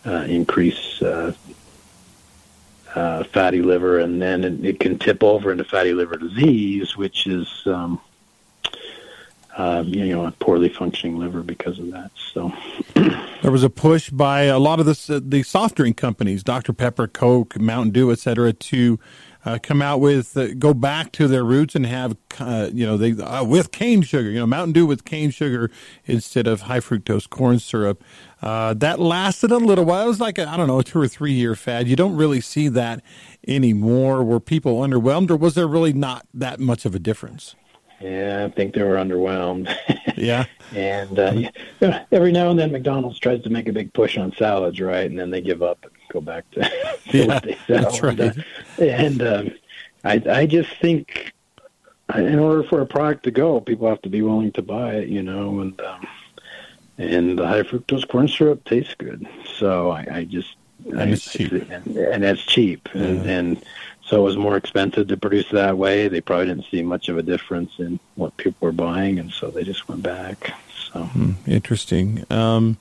uh, 0.05 0.25
increased 0.29 1.03
uh, 1.03 1.33
uh, 2.95 3.23
fatty 3.25 3.61
liver, 3.61 3.99
and 3.99 4.21
then 4.21 4.45
it, 4.45 4.65
it, 4.65 4.79
can 4.79 4.97
tip 4.97 5.23
over 5.23 5.51
into 5.51 5.65
fatty 5.65 5.93
liver 5.93 6.15
disease, 6.15 6.95
which 6.95 7.27
is 7.27 7.63
um, 7.65 7.99
uh, 9.57 9.83
you 9.85 10.07
know 10.07 10.25
a 10.25 10.31
poorly 10.31 10.69
functioning 10.69 11.17
liver 11.17 11.41
because 11.41 11.79
of 11.79 11.91
that. 11.91 12.11
So 12.33 12.53
there 13.41 13.51
was 13.51 13.63
a 13.63 13.69
push 13.69 14.09
by 14.09 14.43
a 14.43 14.59
lot 14.59 14.79
of 14.79 14.85
the 14.85 15.21
the 15.23 15.43
soft 15.43 15.75
drink 15.75 15.97
companies, 15.97 16.43
Dr 16.43 16.71
Pepper, 16.71 17.07
Coke, 17.07 17.59
Mountain 17.59 17.91
Dew, 17.91 18.11
et 18.11 18.19
cetera, 18.19 18.53
to 18.53 18.99
uh, 19.47 19.57
come 19.63 19.81
out 19.81 20.01
with 20.01 20.35
uh, 20.35 20.53
go 20.55 20.73
back 20.73 21.13
to 21.13 21.25
their 21.25 21.43
roots 21.43 21.73
and 21.73 21.85
have 21.85 22.17
uh, 22.39 22.69
you 22.73 22.85
know 22.85 22.97
they 22.97 23.13
uh, 23.13 23.43
with 23.45 23.71
cane 23.71 24.01
sugar 24.01 24.29
you 24.29 24.39
know 24.39 24.45
Mountain 24.45 24.73
Dew 24.73 24.85
with 24.85 25.05
cane 25.05 25.29
sugar 25.29 25.71
instead 26.05 26.47
of 26.47 26.61
high 26.61 26.81
fructose 26.81 27.29
corn 27.29 27.57
syrup. 27.57 28.03
Uh, 28.41 28.73
that 28.73 28.99
lasted 28.99 29.51
a 29.51 29.57
little 29.57 29.85
while. 29.85 30.03
It 30.03 30.07
was 30.07 30.19
like 30.19 30.37
I 30.37 30.57
don't 30.57 30.67
know 30.67 30.79
a 30.79 30.83
two 30.83 30.99
or 30.99 31.07
three 31.07 31.31
year 31.31 31.55
fad. 31.55 31.87
You 31.87 31.95
don't 31.95 32.17
really 32.17 32.41
see 32.41 32.67
that 32.67 33.01
anymore. 33.47 34.21
Were 34.21 34.41
people 34.41 34.81
underwhelmed, 34.81 35.31
or 35.31 35.37
was 35.37 35.55
there 35.55 35.67
really 35.67 35.93
not 35.93 36.27
that 36.33 36.59
much 36.59 36.85
of 36.85 36.93
a 36.93 36.99
difference? 36.99 37.55
Yeah, 38.01 38.45
I 38.45 38.53
think 38.53 38.75
they 38.75 38.83
were 38.83 38.95
underwhelmed. 38.95 39.73
yeah. 40.17 40.45
and 40.75 41.19
uh, 41.19 42.03
every 42.11 42.31
now 42.31 42.49
and 42.49 42.59
then 42.59 42.71
McDonald's 42.71 43.19
tries 43.19 43.41
to 43.43 43.49
make 43.49 43.67
a 43.67 43.73
big 43.73 43.93
push 43.93 44.17
on 44.17 44.33
salads, 44.33 44.79
right? 44.79 45.09
And 45.09 45.17
then 45.17 45.29
they 45.29 45.41
give 45.41 45.63
up 45.63 45.83
and 45.83 45.91
go 46.11 46.21
back 46.21 46.49
to, 46.51 46.59
yeah, 47.05 47.25
what 47.25 47.43
they 47.43 47.57
sell. 47.67 47.81
That's 47.83 48.01
right. 48.01 48.19
And, 48.19 48.39
uh, 48.39 48.83
and 48.83 49.21
um, 49.21 49.51
I, 50.03 50.21
I 50.29 50.45
just 50.45 50.69
think 50.81 51.33
in 52.15 52.39
order 52.39 52.63
for 52.63 52.81
a 52.81 52.85
product 52.85 53.23
to 53.23 53.31
go, 53.31 53.59
people 53.59 53.87
have 53.87 54.01
to 54.03 54.09
be 54.09 54.21
willing 54.21 54.51
to 54.53 54.61
buy 54.61 54.95
it, 54.95 55.09
you 55.09 55.21
know, 55.21 55.59
and 55.59 55.79
um, 55.81 56.07
and 56.97 57.37
the 57.37 57.47
high 57.47 57.61
fructose 57.61 58.07
corn 58.07 58.27
syrup 58.27 58.63
tastes 58.65 58.95
good. 58.95 59.27
So 59.57 59.91
I, 59.91 60.07
I 60.11 60.23
just 60.23 60.55
and 60.85 60.99
I, 60.99 61.05
it's 61.07 61.31
cheap, 61.31 61.51
and, 61.51 61.97
and 61.97 62.23
it's 62.23 62.43
cheap, 62.43 62.87
yeah. 62.93 63.03
and, 63.03 63.25
and 63.25 63.65
so 64.07 64.17
it 64.17 64.23
was 64.23 64.37
more 64.37 64.57
expensive 64.57 65.07
to 65.09 65.17
produce 65.17 65.49
that 65.51 65.77
way. 65.77 66.07
They 66.07 66.21
probably 66.21 66.47
didn't 66.47 66.65
see 66.71 66.81
much 66.81 67.09
of 67.09 67.17
a 67.17 67.23
difference 67.23 67.73
in 67.77 67.99
what 68.15 68.35
people 68.37 68.65
were 68.65 68.71
buying, 68.71 69.19
and 69.19 69.31
so 69.31 69.51
they 69.51 69.63
just 69.63 69.87
went 69.87 70.01
back. 70.01 70.53
So 70.91 71.03
hmm, 71.03 71.31
interesting. 71.45 72.25
Um, 72.29 72.77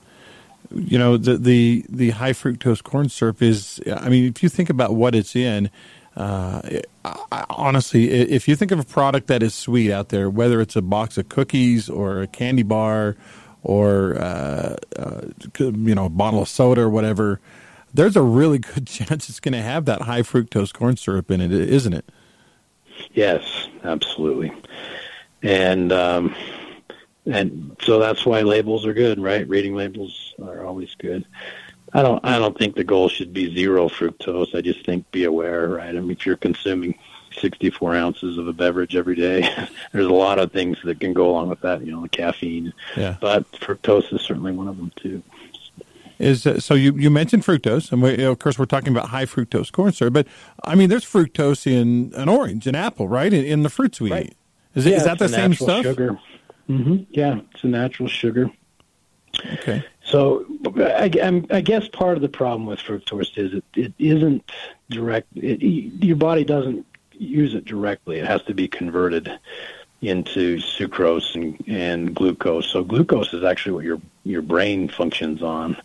you 0.73 0.97
know 0.97 1.17
the 1.17 1.37
the 1.37 1.85
the 1.89 2.09
high 2.11 2.33
fructose 2.33 2.83
corn 2.83 3.09
syrup 3.09 3.41
is 3.41 3.79
i 3.95 4.09
mean 4.09 4.25
if 4.25 4.43
you 4.43 4.49
think 4.49 4.69
about 4.69 4.95
what 4.95 5.15
it's 5.15 5.35
in 5.35 5.69
uh, 6.15 6.61
I, 7.05 7.45
honestly 7.49 8.09
if 8.09 8.47
you 8.47 8.55
think 8.55 8.71
of 8.71 8.79
a 8.79 8.83
product 8.83 9.27
that 9.27 9.43
is 9.43 9.53
sweet 9.53 9.91
out 9.91 10.09
there 10.09 10.29
whether 10.29 10.59
it's 10.61 10.75
a 10.75 10.81
box 10.81 11.17
of 11.17 11.29
cookies 11.29 11.89
or 11.89 12.23
a 12.23 12.27
candy 12.27 12.63
bar 12.63 13.15
or 13.63 14.17
uh, 14.17 14.75
uh, 14.97 15.21
you 15.59 15.95
know 15.95 16.05
a 16.05 16.09
bottle 16.09 16.41
of 16.41 16.49
soda 16.49 16.81
or 16.81 16.89
whatever 16.89 17.39
there's 17.93 18.15
a 18.15 18.21
really 18.21 18.59
good 18.59 18.87
chance 18.87 19.29
it's 19.29 19.39
going 19.39 19.53
to 19.53 19.61
have 19.61 19.85
that 19.85 20.03
high 20.03 20.21
fructose 20.21 20.73
corn 20.73 20.97
syrup 20.97 21.31
in 21.31 21.41
it 21.41 21.51
isn't 21.51 21.93
it 21.93 22.05
Yes, 23.13 23.67
absolutely. 23.83 24.51
And 25.43 25.91
um, 25.91 26.35
and 27.25 27.75
so 27.81 27.99
that's 27.99 28.25
why 28.25 28.41
labels 28.41 28.85
are 28.85 28.93
good, 28.93 29.19
right? 29.19 29.47
Reading 29.47 29.75
labels 29.75 30.33
are 30.43 30.65
always 30.65 30.95
good. 30.95 31.25
I 31.93 32.01
don't 32.01 32.23
I 32.25 32.37
don't 32.37 32.57
think 32.57 32.75
the 32.75 32.83
goal 32.83 33.09
should 33.09 33.33
be 33.33 33.53
zero 33.53 33.89
fructose. 33.89 34.55
I 34.55 34.61
just 34.61 34.85
think 34.85 35.09
be 35.11 35.25
aware, 35.25 35.67
right? 35.69 35.89
I 35.89 35.99
mean, 35.99 36.11
if 36.11 36.25
you're 36.25 36.37
consuming 36.37 36.97
64 37.39 37.95
ounces 37.95 38.37
of 38.37 38.47
a 38.47 38.53
beverage 38.53 38.95
every 38.95 39.15
day, 39.15 39.47
there's 39.91 40.05
a 40.05 40.13
lot 40.13 40.39
of 40.39 40.51
things 40.51 40.77
that 40.83 40.99
can 40.99 41.13
go 41.13 41.29
along 41.29 41.49
with 41.49 41.61
that. 41.61 41.85
You 41.85 41.91
know, 41.91 42.01
the 42.01 42.09
caffeine. 42.09 42.73
Yeah. 42.95 43.17
But 43.21 43.49
fructose 43.53 44.13
is 44.13 44.21
certainly 44.21 44.51
one 44.51 44.67
of 44.67 44.77
them 44.77 44.91
too. 44.95 45.21
Is 46.19 46.47
uh, 46.47 46.59
so 46.59 46.73
you 46.73 46.93
you 46.95 47.09
mentioned 47.11 47.43
fructose, 47.43 47.91
and 47.91 48.01
we, 48.01 48.23
of 48.23 48.39
course 48.39 48.57
we're 48.57 48.65
talking 48.65 48.89
about 48.89 49.09
high 49.09 49.25
fructose 49.25 49.71
corn 49.71 49.91
syrup. 49.91 50.13
But 50.13 50.27
I 50.63 50.75
mean, 50.75 50.89
there's 50.89 51.05
fructose 51.05 51.67
in 51.67 52.11
an 52.15 52.27
orange, 52.27 52.65
an 52.65 52.75
apple, 52.75 53.07
right? 53.07 53.31
In, 53.31 53.45
in 53.45 53.63
the 53.63 53.69
fruits 53.69 54.01
we 54.01 54.11
Right. 54.11 54.25
eat. 54.27 54.37
Is, 54.75 54.85
yeah, 54.85 54.97
is 54.97 55.03
that 55.05 55.19
the 55.19 55.29
same 55.29 55.53
stuff? 55.53 55.83
Sugar. 55.83 56.19
hmm 56.67 56.97
Yeah, 57.09 57.41
it's 57.53 57.63
a 57.63 57.67
natural 57.67 58.09
sugar. 58.09 58.49
Okay. 59.53 59.83
So 60.03 60.45
I, 60.77 61.11
I 61.51 61.61
guess 61.61 61.87
part 61.89 62.15
of 62.15 62.21
the 62.21 62.29
problem 62.29 62.65
with 62.65 62.79
fructose 62.79 63.37
is 63.37 63.53
it, 63.53 63.63
it 63.75 63.93
isn't 63.99 64.51
direct. 64.89 65.27
It, 65.35 65.61
your 65.61 66.15
body 66.15 66.43
doesn't 66.43 66.85
use 67.11 67.53
it 67.55 67.65
directly. 67.65 68.19
It 68.19 68.25
has 68.25 68.41
to 68.43 68.53
be 68.53 68.67
converted 68.67 69.31
into 70.01 70.57
sucrose 70.57 71.35
and, 71.35 71.63
and 71.67 72.15
glucose. 72.15 72.67
So 72.67 72.83
glucose 72.83 73.33
is 73.33 73.43
actually 73.43 73.73
what 73.73 73.85
your 73.85 74.01
your 74.23 74.41
brain 74.41 74.89
functions 74.89 75.41
on, 75.41 75.77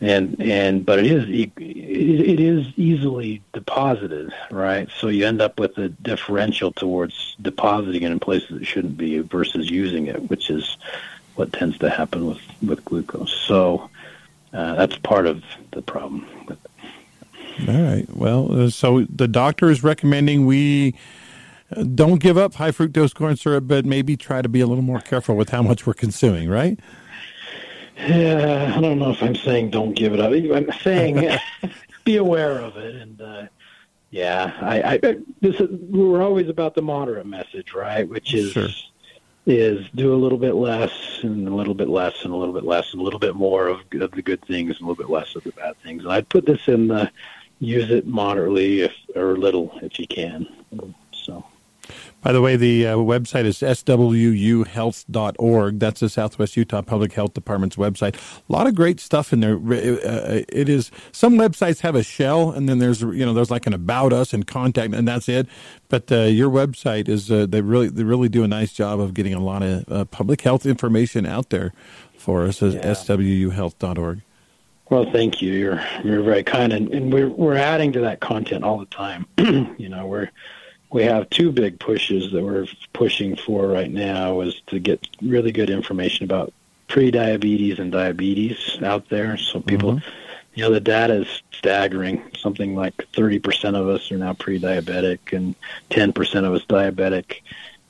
and 0.00 0.40
and 0.40 0.84
but 0.84 0.98
it 0.98 1.06
is 1.06 1.28
it, 1.28 1.52
it 1.58 2.40
is 2.40 2.66
easily 2.76 3.42
deposited, 3.52 4.32
right? 4.50 4.88
So 4.98 5.08
you 5.08 5.26
end 5.26 5.42
up 5.42 5.58
with 5.58 5.76
a 5.78 5.88
differential 5.88 6.72
towards 6.72 7.36
depositing 7.42 8.02
it 8.02 8.12
in 8.12 8.20
places 8.20 8.62
it 8.62 8.64
shouldn't 8.64 8.96
be 8.96 9.18
versus 9.18 9.70
using 9.70 10.06
it, 10.06 10.30
which 10.30 10.50
is 10.50 10.76
what 11.34 11.52
tends 11.52 11.78
to 11.78 11.90
happen 11.90 12.26
with 12.26 12.40
with 12.62 12.84
glucose. 12.84 13.32
So 13.32 13.90
uh, 14.52 14.74
that's 14.74 14.96
part 14.96 15.26
of 15.26 15.42
the 15.72 15.82
problem. 15.82 16.26
All 17.68 17.82
right. 17.82 18.06
Well, 18.12 18.62
uh, 18.62 18.70
so 18.70 19.04
the 19.04 19.28
doctor 19.28 19.70
is 19.70 19.84
recommending 19.84 20.44
we 20.44 20.94
don't 21.82 22.20
give 22.20 22.36
up 22.36 22.54
high 22.54 22.70
fructose 22.70 23.14
corn 23.14 23.36
syrup, 23.36 23.64
but 23.66 23.84
maybe 23.84 24.16
try 24.16 24.42
to 24.42 24.48
be 24.48 24.60
a 24.60 24.66
little 24.66 24.84
more 24.84 25.00
careful 25.00 25.36
with 25.36 25.50
how 25.50 25.62
much 25.62 25.86
we're 25.86 25.94
consuming, 25.94 26.48
right? 26.48 26.78
Yeah, 27.96 28.74
I 28.76 28.80
don't 28.80 28.98
know 28.98 29.10
if 29.10 29.22
I'm 29.22 29.36
saying 29.36 29.70
don't 29.70 29.94
give 29.94 30.12
it 30.14 30.20
up. 30.20 30.32
I'm 30.32 30.72
saying 30.80 31.38
be 32.04 32.16
aware 32.16 32.58
of 32.58 32.76
it, 32.76 32.96
and 32.96 33.20
uh, 33.20 33.46
yeah, 34.10 34.52
I, 34.60 34.82
I 34.82 35.16
this 35.40 35.60
is, 35.60 35.68
we're 35.70 36.22
always 36.22 36.48
about 36.48 36.74
the 36.74 36.82
moderate 36.82 37.26
message, 37.26 37.72
right? 37.72 38.08
Which 38.08 38.34
is 38.34 38.52
Sure. 38.52 38.68
is 39.46 39.88
do 39.94 40.14
a 40.14 40.16
little 40.16 40.38
bit 40.38 40.54
less 40.54 41.20
and 41.22 41.46
a 41.48 41.54
little 41.54 41.74
bit 41.74 41.88
less 41.88 42.24
and 42.24 42.32
a 42.32 42.36
little 42.36 42.54
bit 42.54 42.64
less 42.64 42.92
and 42.92 43.00
a 43.00 43.04
little 43.04 43.20
bit 43.20 43.34
more 43.34 43.68
of, 43.68 43.80
of 44.00 44.10
the 44.12 44.22
good 44.22 44.42
things 44.42 44.70
and 44.76 44.80
a 44.80 44.90
little 44.90 44.94
bit 44.94 45.10
less 45.10 45.34
of 45.36 45.44
the 45.44 45.52
bad 45.52 45.76
things. 45.82 46.02
And 46.04 46.12
I'd 46.12 46.28
put 46.28 46.46
this 46.46 46.66
in 46.68 46.88
the 46.88 47.10
use 47.60 47.90
it 47.90 48.06
moderately 48.06 48.80
if 48.80 48.92
or 49.14 49.36
little 49.36 49.78
if 49.82 49.98
you 49.98 50.06
can. 50.06 50.46
By 52.24 52.32
the 52.32 52.40
way, 52.40 52.56
the 52.56 52.86
uh, 52.86 52.96
website 52.96 53.44
is 53.44 53.58
swuhealth.org. 54.64 55.78
That's 55.78 56.00
the 56.00 56.08
Southwest 56.08 56.56
Utah 56.56 56.80
Public 56.80 57.12
Health 57.12 57.34
Department's 57.34 57.76
website. 57.76 58.14
A 58.16 58.52
lot 58.52 58.66
of 58.66 58.74
great 58.74 58.98
stuff 58.98 59.30
in 59.34 59.40
there. 59.40 59.56
Uh, 59.56 60.40
it 60.48 60.70
is 60.70 60.90
some 61.12 61.34
websites 61.34 61.80
have 61.80 61.94
a 61.94 62.02
shell, 62.02 62.50
and 62.50 62.66
then 62.66 62.78
there's 62.78 63.02
you 63.02 63.26
know 63.26 63.34
there's 63.34 63.50
like 63.50 63.66
an 63.66 63.74
about 63.74 64.14
us 64.14 64.32
and 64.32 64.46
contact, 64.46 64.94
and 64.94 65.06
that's 65.06 65.28
it. 65.28 65.46
But 65.90 66.10
uh, 66.10 66.22
your 66.22 66.50
website 66.50 67.10
is 67.10 67.30
uh, 67.30 67.44
they 67.46 67.60
really 67.60 67.88
they 67.88 68.04
really 68.04 68.30
do 68.30 68.42
a 68.42 68.48
nice 68.48 68.72
job 68.72 69.00
of 69.00 69.12
getting 69.12 69.34
a 69.34 69.40
lot 69.40 69.62
of 69.62 69.84
uh, 69.92 70.06
public 70.06 70.40
health 70.40 70.64
information 70.64 71.26
out 71.26 71.50
there 71.50 71.74
for 72.16 72.44
us 72.46 72.62
as 72.62 72.72
Yeah. 72.74 72.92
swuhealth.org. 72.92 74.22
Well, 74.88 75.10
thank 75.12 75.42
you. 75.42 75.52
You're 75.52 75.84
you're 76.02 76.22
very 76.22 76.42
kind, 76.42 76.72
and, 76.72 76.88
and 76.88 77.12
we're 77.12 77.28
we're 77.28 77.56
adding 77.56 77.92
to 77.92 78.00
that 78.00 78.20
content 78.20 78.64
all 78.64 78.78
the 78.78 78.86
time. 78.86 79.26
you 79.76 79.90
know, 79.90 80.06
we're 80.06 80.30
we 80.94 81.02
have 81.02 81.28
two 81.28 81.50
big 81.50 81.80
pushes 81.80 82.30
that 82.30 82.40
we're 82.40 82.68
pushing 82.92 83.34
for 83.34 83.66
right 83.66 83.90
now 83.90 84.40
is 84.42 84.62
to 84.68 84.78
get 84.78 85.04
really 85.20 85.50
good 85.50 85.68
information 85.68 86.22
about 86.22 86.52
pre-diabetes 86.86 87.80
and 87.80 87.90
diabetes 87.90 88.78
out 88.80 89.08
there, 89.08 89.36
so 89.36 89.60
people. 89.60 89.94
Mm-hmm. 89.94 90.08
You 90.54 90.62
know, 90.62 90.70
the 90.70 90.78
data 90.78 91.14
is 91.14 91.42
staggering. 91.50 92.22
Something 92.36 92.76
like 92.76 92.96
30% 93.12 93.74
of 93.74 93.88
us 93.88 94.12
are 94.12 94.18
now 94.18 94.34
pre-diabetic 94.34 95.36
and 95.36 95.56
10% 95.90 96.44
of 96.44 96.54
us 96.54 96.64
diabetic, 96.66 97.40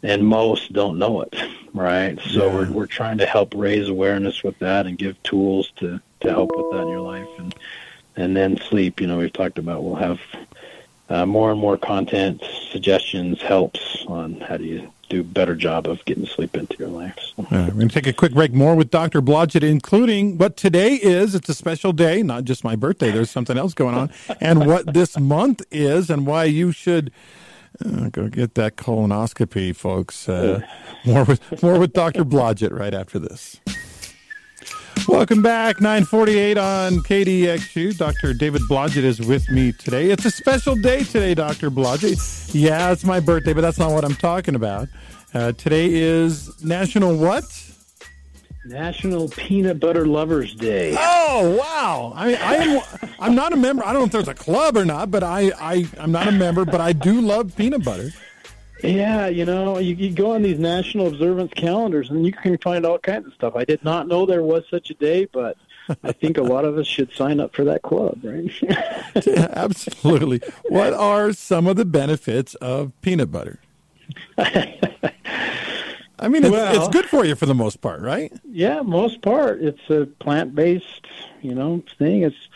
and 0.03 0.27
most 0.27 0.73
don't 0.73 0.99
know 0.99 1.21
it, 1.21 1.35
right? 1.75 2.19
So 2.23 2.47
Yeah. 2.47 2.55
we're 2.55 2.73
we're 2.73 2.87
trying 2.87 3.19
to 3.19 3.27
help 3.27 3.53
raise 3.55 3.91
awareness 3.91 4.43
with 4.43 4.59
that 4.61 4.87
and 4.87 4.97
give 4.97 5.23
tools 5.25 5.71
to 5.77 6.01
to 6.21 6.31
help 6.31 6.57
with 6.57 6.71
that 6.71 6.83
in 6.83 6.89
your 6.89 7.03
life, 7.03 7.29
and 7.37 7.55
and 8.17 8.35
then 8.35 8.57
sleep. 8.57 8.99
You 8.99 9.09
know, 9.09 9.19
we've 9.19 9.31
talked 9.31 9.59
about 9.59 9.85
we'll 9.85 9.97
have 9.97 10.21
uh, 11.15 11.25
more 11.25 11.53
and 11.53 11.61
more 11.61 11.77
content, 11.79 12.43
suggestions, 12.71 13.41
helps 13.41 14.05
on 14.09 14.41
how 14.41 14.57
do 14.57 14.65
you 14.65 14.91
do 15.09 15.21
a 15.21 15.25
better 15.25 15.55
job 15.55 15.87
of 15.87 16.05
getting 16.07 16.27
sleep 16.27 16.57
into 16.57 16.77
your 16.77 16.89
life. 16.89 17.17
So. 17.21 17.43
Uh, 17.45 17.67
we're 17.67 17.71
going 17.71 17.89
to 17.89 17.95
take 17.95 18.07
a 18.09 18.13
quick 18.13 18.33
break. 18.33 18.53
More 18.53 18.75
with 18.75 18.91
Dr. 18.91 19.23
Blodgett, 19.23 19.63
including 19.63 20.39
what 20.39 20.57
today 20.57 20.95
is. 20.95 21.37
It's 21.37 21.49
a 21.49 21.55
special 21.55 21.93
day, 21.93 22.23
not 22.23 22.45
just 22.45 22.65
my 22.65 22.75
birthday. 22.75 23.13
There's 23.13 23.31
something 23.31 23.57
else 23.57 23.75
going 23.75 23.95
on, 23.95 24.11
and 24.41 24.67
what 24.67 24.93
this 24.93 25.17
month 25.19 25.63
is, 25.71 26.11
and 26.11 26.27
why 26.27 26.45
you 26.45 26.73
should 26.73 27.13
uh, 27.85 28.09
go 28.09 28.29
get 28.29 28.55
that 28.57 28.77
colonoscopy, 28.77 29.77
folks. 29.77 30.29
Uh, 30.29 30.63
more 31.05 31.25
with 31.25 31.63
more 31.63 31.79
with 31.79 31.93
Dr. 31.93 32.25
Blodgett 32.25 32.73
right 32.73 32.95
after 32.95 33.21
this. 33.21 33.61
Welcome 35.09 35.43
back, 35.43 35.83
948 35.83 36.57
on 36.57 36.93
KDXU. 37.01 37.97
Dr. 37.99 38.33
David 38.33 38.63
Blodgett 38.63 39.05
is 39.05 39.21
with 39.21 39.51
me 39.51 39.73
today. 39.73 40.11
It's 40.11 40.25
a 40.25 40.31
special 40.31 40.77
day 40.77 41.05
today, 41.05 41.35
Dr. 41.35 41.71
Blodgett. 41.71 42.55
Yeah, 42.55 42.91
it's 42.91 43.05
my 43.05 43.21
birthday, 43.21 43.53
but 43.53 43.61
that's 43.61 43.79
not 43.79 43.93
what 43.93 44.05
I'm 44.05 44.15
talking 44.15 44.55
about. 44.55 44.89
Uh, 45.35 45.53
today 45.53 45.93
is 45.93 46.65
National 46.65 47.17
what? 47.17 47.45
National 48.65 49.29
Peanut 49.29 49.79
Butter 49.79 50.07
Lovers 50.07 50.55
Day. 50.55 50.97
Oh 50.99 51.59
wow! 51.61 52.13
I 52.17 52.27
mean, 52.27 52.37
I 52.41 52.55
am. 52.55 52.83
I'm 53.21 53.35
not 53.35 53.53
a 53.53 53.57
member. 53.57 53.85
I 53.85 53.93
don't 53.93 54.01
know 54.01 54.07
if 54.07 54.13
there's 54.13 54.29
a 54.29 54.35
club 54.35 54.77
or 54.77 54.87
not, 54.87 55.11
but 55.11 55.23
I, 55.23 55.53
I, 55.61 55.87
I'm 55.99 56.13
not 56.13 56.29
a 56.29 56.33
member. 56.33 56.65
But 56.65 56.81
I 56.81 56.95
do 56.95 57.21
love 57.21 57.55
peanut 57.57 57.85
butter. 57.85 58.11
Yeah, 58.85 59.29
you 59.29 59.45
know, 59.45 59.79
you, 59.79 59.95
you 59.95 60.11
go 60.13 60.33
on 60.33 60.43
these 60.43 60.59
national 60.59 61.07
observance 61.09 61.53
calendars 61.55 62.11
and 62.11 62.25
you 62.27 62.33
can 62.33 62.59
find 62.59 62.85
all 62.85 62.99
kinds 62.99 63.27
of 63.27 63.33
stuff. 63.35 63.55
I 63.57 63.65
did 63.65 63.83
not 63.85 64.09
know 64.09 64.27
there 64.27 64.43
was 64.43 64.65
such 64.71 64.91
a 64.91 64.95
day, 64.95 65.25
but 65.27 65.57
I 66.03 66.13
think 66.13 66.37
a 66.39 66.43
lot 66.43 66.65
of 66.65 66.77
us 66.79 66.87
should 66.87 67.13
sign 67.13 67.41
up 67.41 67.55
for 67.55 67.65
that 67.65 67.83
club, 67.83 68.19
right? 68.23 68.51
Absolutely. 69.57 70.41
What 70.69 70.93
are 70.93 71.33
some 71.33 71.67
of 71.67 71.77
the 71.77 71.85
benefits 71.85 72.55
of 72.57 72.93
peanut 73.03 73.31
butter? 73.33 73.59
I 74.39 76.29
mean, 76.29 76.45
it's, 76.45 76.51
Well- 76.53 76.77
it's 76.77 76.89
good 76.89 77.07
for 77.07 77.25
you 77.25 77.35
for 77.35 77.47
the 77.47 77.55
most 77.55 77.81
part, 77.81 78.01
right? 78.01 78.33
yeah, 78.51 78.83
most 78.83 79.23
part, 79.23 79.63
it's 79.63 79.89
a 79.91 80.07
plant-based, 80.21 81.07
you 81.43 81.55
know, 81.55 81.83
thing. 81.99 82.23
It's 82.23 82.49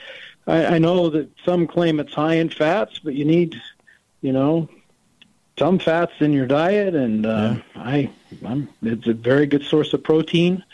I, 0.47 0.77
I 0.77 0.79
know 0.79 1.11
that 1.11 1.29
some 1.45 1.67
claim 1.67 2.01
it's 2.01 2.15
high 2.15 2.35
in 2.35 2.49
fats, 2.49 2.99
but 3.01 3.15
you 3.15 3.25
need, 3.25 3.61
you 4.23 4.33
know, 4.33 4.69
some 5.59 5.79
fats 5.79 6.13
in 6.21 6.33
your 6.33 6.47
diet, 6.47 6.95
and 6.95 7.27
uh, 7.27 7.57
I, 7.75 8.11
I'm, 8.47 8.69
it's 8.83 9.07
a 9.07 9.13
very 9.13 9.47
good 9.47 9.65
source 9.65 9.93
of 9.93 10.03
protein, 10.03 10.65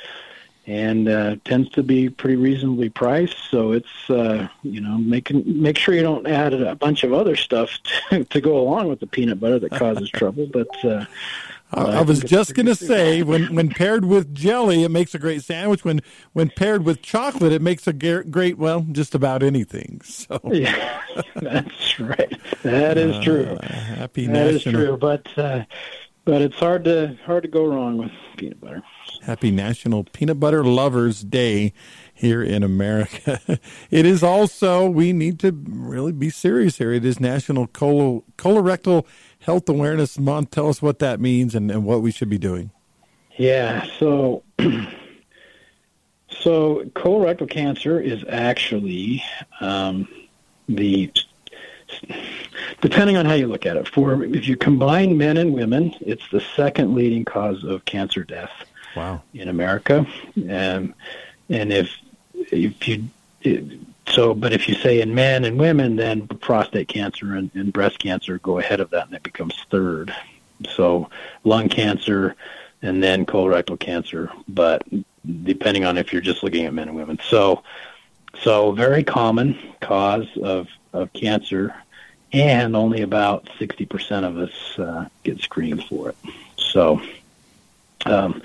and 0.67 1.09
uh, 1.09 1.37
tends 1.45 1.71
to 1.71 1.83
be 1.83 2.09
pretty 2.09 2.37
reasonably 2.37 2.89
priced. 2.89 3.37
So 3.51 3.73
it's, 3.73 4.11
uh, 4.11 4.49
you 4.63 4.81
know, 4.81 4.99
making 4.99 5.43
make 5.47 5.79
sure 5.79 5.95
you 5.95 6.03
don't 6.03 6.27
add 6.27 6.55
a 6.55 6.75
bunch 6.75 7.05
of 7.05 7.13
other 7.13 7.37
stuff 7.37 7.79
to, 8.11 8.25
to 8.25 8.41
go 8.41 8.59
along 8.59 8.89
with 8.89 9.01
the 9.01 9.07
peanut 9.07 9.41
butter 9.41 9.59
that 9.59 9.73
causes 9.73 10.11
trouble. 10.15 10.47
But 10.47 10.85
uh, 10.85 11.07
I, 11.75 11.83
I 11.83 11.99
I 11.99 12.03
was 12.03 12.21
just 12.21 12.55
going 12.55 12.67
to 12.67 12.75
say, 12.75 13.23
when, 13.23 13.55
when 13.55 13.69
paired 13.69 14.05
with 14.05 14.35
jelly, 14.35 14.85
it 14.85 14.91
makes 14.91 15.15
a 15.15 15.19
great 15.19 15.43
sandwich. 15.43 15.85
When 15.85 16.01
when 16.33 16.51
paired 16.51 16.85
with 16.85 17.03
chocolate, 17.03 17.53
it 17.53 17.63
makes 17.63 17.87
a 17.87 17.93
great, 17.93 18.59
well, 18.59 18.87
just 18.93 19.15
about 19.15 19.43
anything. 19.43 20.01
So 20.05 20.41
yeah, 20.53 21.03
that's 21.35 22.01
right. 22.01 22.41
That 22.63 22.99
is 22.99 23.23
true. 23.25 23.45
uh, 23.45 23.67
happy 23.67 24.27
That 24.27 24.49
is 24.49 24.67
national 24.67 24.87
true, 24.87 24.97
but 24.97 25.39
uh, 25.39 25.65
but 26.25 26.43
it's 26.43 26.57
hard 26.57 26.85
to 26.85 27.17
hard 27.27 27.43
to 27.43 27.49
go 27.49 27.67
wrong 27.67 27.99
with 27.99 28.13
peanut 28.37 28.61
butter. 28.61 28.83
Happy 29.23 29.51
National 29.51 30.05
Peanut 30.05 30.39
Butter 30.39 30.63
Lovers 30.63 31.23
Day 31.23 31.73
here 32.13 32.43
in 32.43 32.63
America. 32.63 33.41
it 33.91 34.05
is 34.05 34.23
also, 34.23 34.87
we 34.87 35.15
need 35.15 35.39
to 35.41 35.51
really 35.67 36.13
be 36.13 36.29
serious 36.29 36.77
here. 36.77 36.93
It 36.93 37.07
is 37.07 37.19
National 37.19 37.67
Colo- 37.67 38.25
Colorectal 38.37 39.07
Health 39.45 39.69
Awareness 39.69 40.19
Month. 40.19 40.53
Tell 40.53 40.69
us 40.69 40.81
what 40.81 41.01
that 41.01 41.21
means 41.21 41.55
and, 41.55 41.71
and 41.71 41.85
what 41.85 42.01
we 42.01 42.11
should 42.11 42.31
be 42.31 42.39
doing. 42.39 42.71
Yeah, 43.37 43.87
so 43.99 44.43
so 46.31 46.85
colorectal 46.95 47.49
cancer 47.49 48.01
is 48.01 48.25
actually 48.29 49.23
um, 49.61 50.09
the 50.67 51.13
depending 52.81 53.19
on 53.19 53.27
how 53.27 53.35
you 53.35 53.47
look 53.47 53.67
at 53.67 53.77
it. 53.77 53.87
For 53.87 54.25
if 54.25 54.49
you 54.49 54.57
combine 54.57 55.19
men 55.19 55.37
and 55.37 55.53
women, 55.53 55.95
it's 56.01 56.27
the 56.31 56.41
second 56.57 56.95
leading 56.95 57.27
cause 57.27 57.65
of 57.65 57.85
cancer 57.85 58.25
death. 58.25 58.53
Wow. 58.97 59.23
In 59.35 59.49
America, 59.49 60.07
and 60.49 60.95
and 61.51 61.71
if 61.71 61.91
if 62.35 62.89
you 62.89 63.05
so, 64.09 64.35
but 64.35 64.53
if 64.53 64.69
you 64.69 64.75
say 64.75 65.01
in 65.01 65.15
men 65.15 65.45
and 65.45 65.59
women, 65.59 65.97
then 65.97 66.27
prostate 66.29 66.89
cancer 66.89 67.35
and, 67.35 67.51
and 67.55 67.73
breast 67.73 67.99
cancer 67.99 68.39
go 68.39 68.59
ahead 68.59 68.81
of 68.81 68.91
that, 68.91 69.07
and 69.07 69.15
it 69.15 69.23
becomes 69.23 69.55
third. 69.71 70.15
So, 70.75 71.11
lung 71.43 71.69
cancer, 71.69 72.37
and 72.83 73.03
then 73.03 73.27
colorectal 73.27 73.79
cancer. 73.79 74.31
But 74.47 74.87
depending 75.43 75.85
on 75.85 75.97
if 75.99 76.13
you're 76.13 76.23
just 76.23 76.43
looking 76.43 76.67
at 76.67 76.75
men 76.75 76.89
and 76.89 76.97
women, 76.97 77.19
so 77.29 77.63
so 78.41 78.73
very 78.73 79.05
common 79.05 79.59
cause 79.81 80.29
of 80.43 80.69
of 80.93 81.13
cancer, 81.13 81.75
and 82.33 82.77
only 82.77 83.03
about 83.03 83.49
sixty 83.59 83.87
percent 83.87 84.27
of 84.27 84.37
us 84.39 84.79
uh, 84.79 85.09
get 85.23 85.41
screened 85.41 85.85
for 85.85 86.11
it. 86.11 86.17
So. 86.57 87.01
Um, 88.07 88.43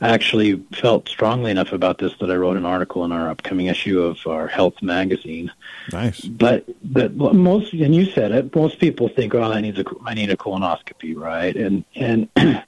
I 0.00 0.08
actually 0.10 0.56
felt 0.72 1.08
strongly 1.08 1.50
enough 1.50 1.72
about 1.72 1.98
this 1.98 2.12
that 2.20 2.30
I 2.30 2.36
wrote 2.36 2.56
an 2.56 2.66
article 2.66 3.04
in 3.04 3.12
our 3.12 3.30
upcoming 3.30 3.66
issue 3.66 4.02
of 4.02 4.26
our 4.26 4.46
health 4.46 4.82
magazine. 4.82 5.50
Nice. 5.92 6.20
But 6.20 6.66
but 6.82 7.14
most 7.14 7.72
and 7.72 7.94
you 7.94 8.06
said 8.06 8.32
it. 8.32 8.54
Most 8.54 8.78
people 8.78 9.08
think, 9.08 9.34
oh, 9.34 9.42
I 9.42 9.60
need 9.60 9.78
a 9.78 9.84
I 10.04 10.14
need 10.14 10.30
a 10.30 10.36
colonoscopy, 10.36 11.16
right? 11.16 11.54
And 11.56 11.84
and 11.94 12.28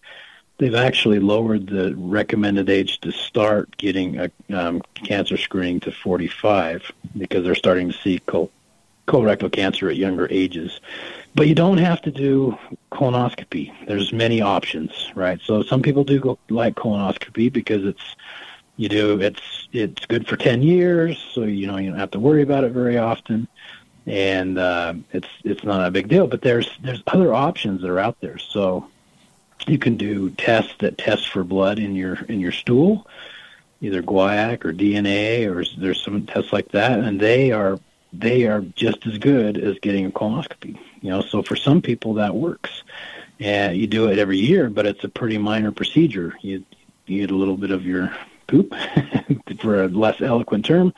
they've 0.59 0.75
actually 0.75 1.19
lowered 1.19 1.69
the 1.69 1.95
recommended 1.97 2.69
age 2.69 3.01
to 3.01 3.13
start 3.13 3.77
getting 3.77 4.19
a 4.19 4.31
um, 4.53 4.83
cancer 4.95 5.37
screening 5.37 5.81
to 5.81 5.93
45 5.93 6.91
because 7.17 7.45
they're 7.45 7.55
starting 7.55 7.93
to 7.93 7.99
see 7.99 8.19
col- 8.21 8.51
colorectal 9.07 9.51
cancer 9.51 9.89
at 9.89 9.97
younger 9.97 10.29
ages. 10.31 10.81
But 11.39 11.47
you 11.47 11.55
don't 11.55 11.79
have 11.79 12.03
to 12.03 12.11
do 12.11 12.59
colonoscopy. 12.91 13.73
There's 13.87 14.13
many 14.13 14.41
options, 14.41 15.13
right? 15.15 15.41
So 15.45 15.63
some 15.63 15.83
people 15.83 16.03
do 16.03 16.19
go, 16.19 16.37
like 16.51 16.75
colonoscopy 16.75 17.53
because 17.53 17.85
it's 17.85 18.17
you 18.77 18.89
do 18.89 19.21
it's 19.21 19.69
it's 19.73 20.05
good 20.07 20.27
for 20.27 20.37
10 20.37 20.65
years, 20.65 21.17
so 21.33 21.43
you 21.43 21.69
know 21.69 21.77
you 21.77 21.91
don't 21.91 21.99
have 22.01 22.11
to 22.11 22.19
worry 22.19 22.43
about 22.43 22.65
it 22.65 22.73
very 22.73 22.99
often, 22.99 23.47
and 24.05 24.59
uh, 24.59 24.95
it's 25.13 25.29
it's 25.45 25.63
not 25.63 25.87
a 25.87 25.93
big 25.93 26.09
deal. 26.09 26.27
But 26.27 26.43
there's 26.43 26.77
there's 26.83 27.05
other 27.07 27.33
options 27.33 27.83
that 27.83 27.91
are 27.91 28.01
out 28.01 28.21
there. 28.21 28.39
So 28.39 28.89
you 29.69 29.79
can 29.79 29.97
do 29.97 30.31
tests 30.31 30.75
that 30.81 30.99
test 30.99 31.29
for 31.29 31.45
blood 31.45 31.79
in 31.79 31.95
your 31.95 32.17
in 32.25 32.41
your 32.41 32.51
stool, 32.51 33.07
either 33.81 34.03
guaiac 34.03 34.65
or 34.65 34.73
DNA, 34.73 35.47
or 35.47 35.65
there's 35.81 36.03
some 36.05 36.27
tests 36.27 36.53
like 36.53 36.73
that, 36.73 36.99
and 36.99 37.21
they 37.21 37.53
are 37.53 37.79
they 38.13 38.47
are 38.47 38.61
just 38.61 39.07
as 39.07 39.19
good 39.19 39.59
as 39.59 39.79
getting 39.81 40.07
a 40.07 40.11
colonoscopy. 40.11 40.79
You 41.01 41.11
know, 41.11 41.23
so 41.23 41.43
for 41.43 41.57
some 41.57 41.83
people 41.83 42.15
that 42.15 42.35
works. 42.35 42.83
And 43.41 43.77
you 43.77 43.87
do 43.87 44.09
it 44.09 44.19
every 44.19 44.39
year, 44.39 44.69
but 44.69 44.85
it's 44.85 45.05
a 45.05 45.09
pretty 45.09 45.39
minor 45.39 45.71
procedure. 45.71 46.35
You 46.41 46.65
you 47.07 47.21
get 47.21 47.31
a 47.31 47.37
little 47.37 47.57
bit 47.57 47.71
of 47.71 47.87
your 47.87 48.13
poop, 48.49 48.75
for 49.61 49.85
a 49.85 49.89
less 49.89 50.21
eloquent 50.21 50.65
term, 50.65 50.93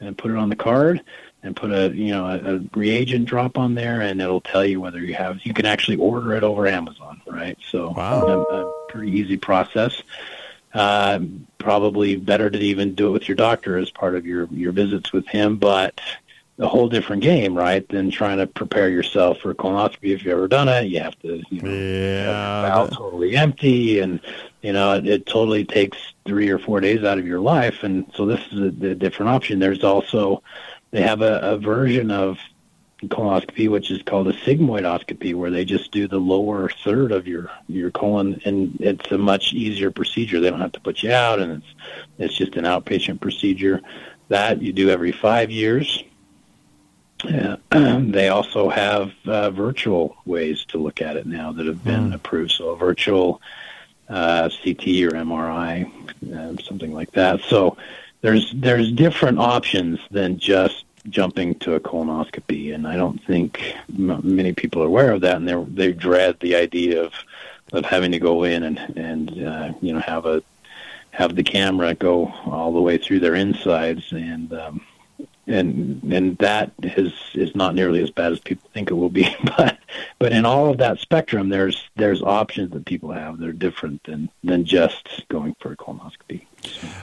and 0.00 0.16
put 0.16 0.30
it 0.30 0.36
on 0.38 0.48
the 0.48 0.56
card, 0.56 1.02
and 1.42 1.54
put 1.54 1.70
a 1.70 1.94
you 1.94 2.12
know 2.12 2.26
a, 2.26 2.56
a 2.56 2.60
reagent 2.74 3.26
drop 3.26 3.58
on 3.58 3.74
there, 3.74 4.00
and 4.00 4.22
it'll 4.22 4.40
tell 4.40 4.64
you 4.64 4.80
whether 4.80 5.00
you 5.00 5.14
have. 5.14 5.40
You 5.44 5.52
can 5.52 5.66
actually 5.66 5.98
order 5.98 6.34
it 6.34 6.44
over 6.44 6.66
Amazon, 6.66 7.20
right? 7.26 7.58
So 7.70 7.90
wow. 7.90 8.26
a, 8.26 8.40
a 8.40 8.86
pretty 8.88 9.12
easy 9.12 9.36
process. 9.36 10.02
Uh, 10.72 11.20
probably 11.58 12.16
better 12.16 12.48
to 12.48 12.58
even 12.58 12.94
do 12.94 13.08
it 13.08 13.10
with 13.10 13.28
your 13.28 13.36
doctor 13.36 13.76
as 13.76 13.90
part 13.90 14.14
of 14.14 14.24
your 14.24 14.46
your 14.46 14.72
visits 14.72 15.12
with 15.12 15.26
him, 15.28 15.56
but 15.56 16.00
a 16.62 16.68
whole 16.68 16.88
different 16.88 17.22
game, 17.22 17.56
right, 17.56 17.86
than 17.88 18.10
trying 18.10 18.38
to 18.38 18.46
prepare 18.46 18.88
yourself 18.88 19.38
for 19.38 19.52
colonoscopy. 19.52 20.14
If 20.14 20.24
you've 20.24 20.32
ever 20.32 20.46
done 20.46 20.68
it, 20.68 20.86
you 20.86 21.00
have 21.00 21.18
to, 21.20 21.42
you 21.50 21.60
know, 21.60 21.70
yeah, 21.70 22.86
the 22.86 22.94
totally 22.94 23.36
empty, 23.36 23.98
and 23.98 24.20
you 24.62 24.72
know, 24.72 24.94
it, 24.94 25.06
it 25.06 25.26
totally 25.26 25.64
takes 25.64 25.98
three 26.24 26.48
or 26.50 26.58
four 26.60 26.80
days 26.80 27.02
out 27.02 27.18
of 27.18 27.26
your 27.26 27.40
life. 27.40 27.82
And 27.82 28.06
so 28.14 28.26
this 28.26 28.40
is 28.52 28.60
a, 28.60 28.90
a 28.90 28.94
different 28.94 29.30
option. 29.30 29.58
There's 29.58 29.82
also 29.82 30.42
they 30.92 31.02
have 31.02 31.20
a, 31.20 31.40
a 31.40 31.58
version 31.58 32.12
of 32.12 32.38
colonoscopy, 33.02 33.68
which 33.68 33.90
is 33.90 34.00
called 34.02 34.28
a 34.28 34.32
sigmoidoscopy, 34.32 35.34
where 35.34 35.50
they 35.50 35.64
just 35.64 35.90
do 35.90 36.06
the 36.06 36.20
lower 36.20 36.70
third 36.84 37.10
of 37.10 37.26
your 37.26 37.50
your 37.66 37.90
colon, 37.90 38.40
and 38.44 38.76
it's 38.78 39.10
a 39.10 39.18
much 39.18 39.52
easier 39.52 39.90
procedure. 39.90 40.40
They 40.40 40.50
don't 40.50 40.60
have 40.60 40.72
to 40.72 40.80
put 40.80 41.02
you 41.02 41.10
out, 41.10 41.40
and 41.40 41.60
it's 41.60 41.74
it's 42.18 42.36
just 42.36 42.54
an 42.54 42.66
outpatient 42.66 43.20
procedure 43.20 43.80
that 44.28 44.62
you 44.62 44.72
do 44.72 44.88
every 44.88 45.10
five 45.10 45.50
years 45.50 46.04
yeah. 47.24 47.56
they 47.70 48.28
also 48.28 48.68
have 48.68 49.12
uh, 49.26 49.50
virtual 49.50 50.16
ways 50.24 50.64
to 50.66 50.78
look 50.78 51.00
at 51.00 51.16
it 51.16 51.26
now 51.26 51.52
that 51.52 51.66
have 51.66 51.84
been 51.84 52.10
mm. 52.10 52.14
approved. 52.14 52.52
So 52.52 52.70
a 52.70 52.76
virtual 52.76 53.40
uh, 54.08 54.48
CT 54.48 54.86
or 55.04 55.12
MRI, 55.12 55.90
uh, 56.34 56.62
something 56.62 56.92
like 56.92 57.12
that. 57.12 57.40
So 57.42 57.76
there's 58.20 58.52
there's 58.52 58.92
different 58.92 59.38
options 59.38 59.98
than 60.10 60.38
just 60.38 60.84
jumping 61.08 61.56
to 61.56 61.74
a 61.74 61.80
colonoscopy, 61.80 62.74
and 62.74 62.86
I 62.86 62.96
don't 62.96 63.22
think 63.24 63.74
m- 63.88 64.20
many 64.22 64.52
people 64.52 64.82
are 64.82 64.86
aware 64.86 65.12
of 65.12 65.20
that, 65.22 65.36
and 65.36 65.48
they 65.48 65.64
they 65.64 65.92
dread 65.92 66.38
the 66.40 66.56
idea 66.56 67.02
of 67.02 67.12
of 67.72 67.84
having 67.84 68.12
to 68.12 68.18
go 68.18 68.44
in 68.44 68.62
and 68.62 68.78
and 68.96 69.30
uh, 69.44 69.72
you 69.80 69.92
know 69.92 70.00
have 70.00 70.26
a 70.26 70.42
have 71.10 71.36
the 71.36 71.42
camera 71.42 71.94
go 71.94 72.26
all 72.46 72.72
the 72.72 72.80
way 72.80 72.96
through 72.96 73.20
their 73.20 73.34
insides 73.34 74.12
and 74.12 74.52
um, 74.54 74.80
and 75.46 76.02
and 76.04 76.38
that 76.38 76.72
is 76.82 77.12
is 77.34 77.54
not 77.54 77.74
nearly 77.74 78.02
as 78.02 78.10
bad 78.10 78.32
as 78.32 78.38
people 78.40 78.68
think 78.72 78.90
it 78.90 78.94
will 78.94 79.10
be. 79.10 79.34
But 79.56 79.78
but 80.18 80.32
in 80.32 80.46
all 80.46 80.70
of 80.70 80.78
that 80.78 80.98
spectrum, 80.98 81.48
there's 81.48 81.90
there's 81.96 82.22
options 82.22 82.70
that 82.70 82.86
people 82.86 83.12
have 83.12 83.38
that 83.38 83.48
are 83.48 83.52
different 83.52 84.02
than 84.04 84.30
than 84.42 84.64
just 84.64 85.24
going 85.28 85.54
for 85.60 85.72
a 85.72 85.76
colonoscopy. 85.76 86.46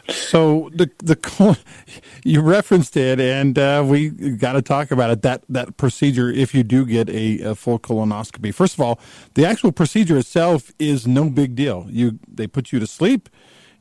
So, 0.07 0.69
the 0.73 0.89
the 0.99 1.59
you 2.23 2.41
referenced 2.41 2.95
it, 2.97 3.19
and 3.19 3.59
uh, 3.59 3.83
we 3.85 4.09
got 4.09 4.53
to 4.53 4.61
talk 4.61 4.91
about 4.91 5.11
it. 5.11 5.21
That 5.21 5.43
that 5.49 5.77
procedure, 5.77 6.31
if 6.31 6.55
you 6.55 6.63
do 6.63 6.85
get 6.85 7.09
a, 7.09 7.41
a, 7.41 7.55
full 7.55 7.77
colonoscopy, 7.77 8.53
first 8.53 8.73
of 8.73 8.81
all, 8.81 8.99
the 9.33 9.45
actual 9.45 9.71
procedure 9.71 10.17
itself 10.17 10.71
is 10.79 11.05
no 11.05 11.29
big 11.29 11.55
deal. 11.55 11.87
You 11.89 12.19
they 12.27 12.47
put 12.47 12.71
you 12.71 12.79
to 12.79 12.87
sleep 12.87 13.29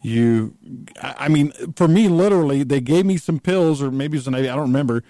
you 0.02 0.54
i 1.02 1.28
mean 1.28 1.52
for 1.74 1.88
me 1.88 2.08
literally 2.08 2.62
they 2.62 2.80
gave 2.80 3.04
me 3.04 3.16
some 3.16 3.38
pills 3.38 3.82
or 3.82 3.90
maybe 3.90 4.16
it 4.16 4.20
was 4.20 4.28
an 4.28 4.34
i 4.34 4.42
don't 4.42 4.60
remember 4.60 5.02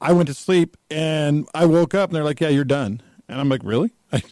i 0.00 0.12
went 0.12 0.28
to 0.28 0.34
sleep 0.34 0.76
and 0.90 1.48
i 1.54 1.64
woke 1.64 1.94
up 1.94 2.10
and 2.10 2.16
they're 2.16 2.24
like 2.24 2.40
yeah 2.40 2.48
you're 2.48 2.64
done 2.64 3.02
and 3.28 3.40
i'm 3.40 3.48
like 3.48 3.62
really 3.64 3.92
i 4.12 4.22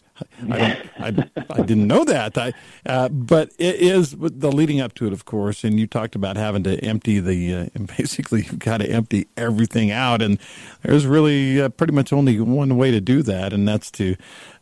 I, 0.49 0.81
I, 0.99 1.07
I 1.49 1.61
didn't 1.61 1.87
know 1.87 2.03
that. 2.05 2.37
I, 2.37 2.53
uh, 2.85 3.09
but 3.09 3.51
it 3.57 3.75
is 3.75 4.15
the 4.17 4.51
leading 4.51 4.79
up 4.79 4.93
to 4.95 5.07
it, 5.07 5.13
of 5.13 5.25
course. 5.25 5.63
And 5.63 5.79
you 5.79 5.87
talked 5.87 6.15
about 6.15 6.37
having 6.37 6.63
to 6.63 6.77
empty 6.83 7.19
the, 7.19 7.53
uh, 7.53 7.65
and 7.75 7.87
basically 7.97 8.43
you've 8.43 8.59
got 8.59 8.77
to 8.77 8.89
empty 8.89 9.27
everything 9.35 9.91
out. 9.91 10.21
And 10.21 10.39
there's 10.83 11.05
really 11.05 11.61
uh, 11.61 11.69
pretty 11.69 11.93
much 11.93 12.11
only 12.11 12.39
one 12.39 12.77
way 12.77 12.91
to 12.91 13.01
do 13.01 13.21
that, 13.23 13.53
and 13.53 13.67
that's 13.67 13.91
to, 13.91 14.15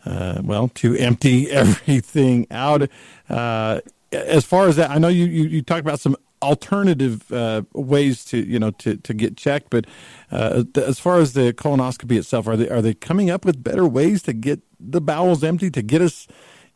uh, 0.06 0.42
well, 0.44 0.70
to 0.76 0.96
empty 0.96 1.50
everything 1.52 2.48
out. 2.52 2.90
Uh, 3.30 3.82
as 4.16 4.46
far 4.46 4.68
as 4.68 4.76
that, 4.78 4.90
I 4.90 4.98
know 4.98 5.08
you, 5.08 5.26
you, 5.26 5.44
you 5.46 5.62
talked 5.62 5.82
about 5.82 6.00
some 6.00 6.16
alternative 6.42 7.32
uh, 7.32 7.64
ways 7.74 8.24
to 8.26 8.38
you 8.38 8.60
know 8.60 8.72
to, 8.72 8.98
to 8.98 9.14
get 9.14 9.38
checked, 9.38 9.70
but 9.70 9.86
uh, 10.32 10.64
as 10.76 11.00
far 11.00 11.20
as 11.20 11.34
the 11.34 11.54
colonoscopy 11.54 12.18
itself, 12.18 12.48
are 12.48 12.58
they 12.58 12.70
are 12.70 12.82
they 12.82 12.94
coming 12.94 13.30
up 13.30 13.46
with 13.46 13.64
better 13.64 13.88
ways 13.88 14.22
to 14.24 14.34
get 14.34 14.62
the 14.80 15.02
bowels 15.02 15.44
empty 15.44 15.70
to 15.72 15.82
get 15.82 16.02
us 16.02 16.28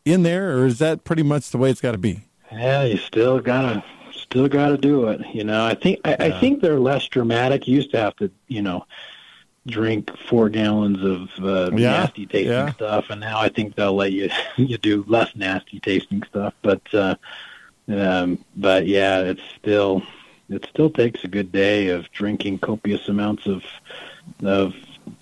in 0.06 0.24
there, 0.24 0.58
or 0.58 0.66
is 0.66 0.80
that 0.80 1.04
pretty 1.04 1.24
much 1.24 1.50
the 1.52 1.58
way 1.58 1.70
it's 1.70 1.82
got 1.82 1.92
to 1.92 1.98
be? 1.98 2.24
Yeah, 2.52 2.84
you 2.84 2.98
still 2.98 3.40
gotta 3.40 3.84
still 4.12 4.48
gotta 4.48 4.78
do 4.78 5.08
it. 5.08 5.22
You 5.34 5.44
know, 5.44 5.66
I 5.66 5.76
think 5.76 6.00
I, 6.04 6.10
yeah. 6.12 6.16
I 6.20 6.40
think 6.40 6.62
they're 6.62 6.80
less 6.80 7.08
dramatic. 7.08 7.68
You 7.68 7.76
used 7.76 7.92
to 7.92 8.00
have 8.00 8.16
to 8.18 8.32
you 8.48 8.62
know 8.62 8.86
drink 9.70 10.16
four 10.28 10.50
gallons 10.50 11.04
of 11.04 11.44
uh, 11.44 11.76
yeah, 11.76 11.92
nasty 11.92 12.26
tasting 12.26 12.52
yeah. 12.52 12.72
stuff, 12.74 13.10
and 13.10 13.22
now 13.22 13.40
I 13.40 13.50
think 13.50 13.76
they'll 13.76 13.96
let 13.96 14.12
you 14.12 14.30
you 14.58 14.78
do 14.78 15.04
less 15.08 15.36
nasty 15.36 15.80
tasting 15.80 16.24
stuff. 16.24 16.54
But 16.62 16.82
uh, 16.94 17.16
um, 17.88 18.44
but 18.56 18.88
yeah, 18.88 19.20
it's 19.20 19.44
still 19.58 20.04
it 20.50 20.66
still 20.70 20.90
takes 20.90 21.24
a 21.24 21.28
good 21.28 21.52
day 21.52 21.90
of 21.90 22.12
drinking 22.12 22.60
copious 22.60 23.08
amounts 23.08 23.46
of 23.46 23.64
of 24.44 24.74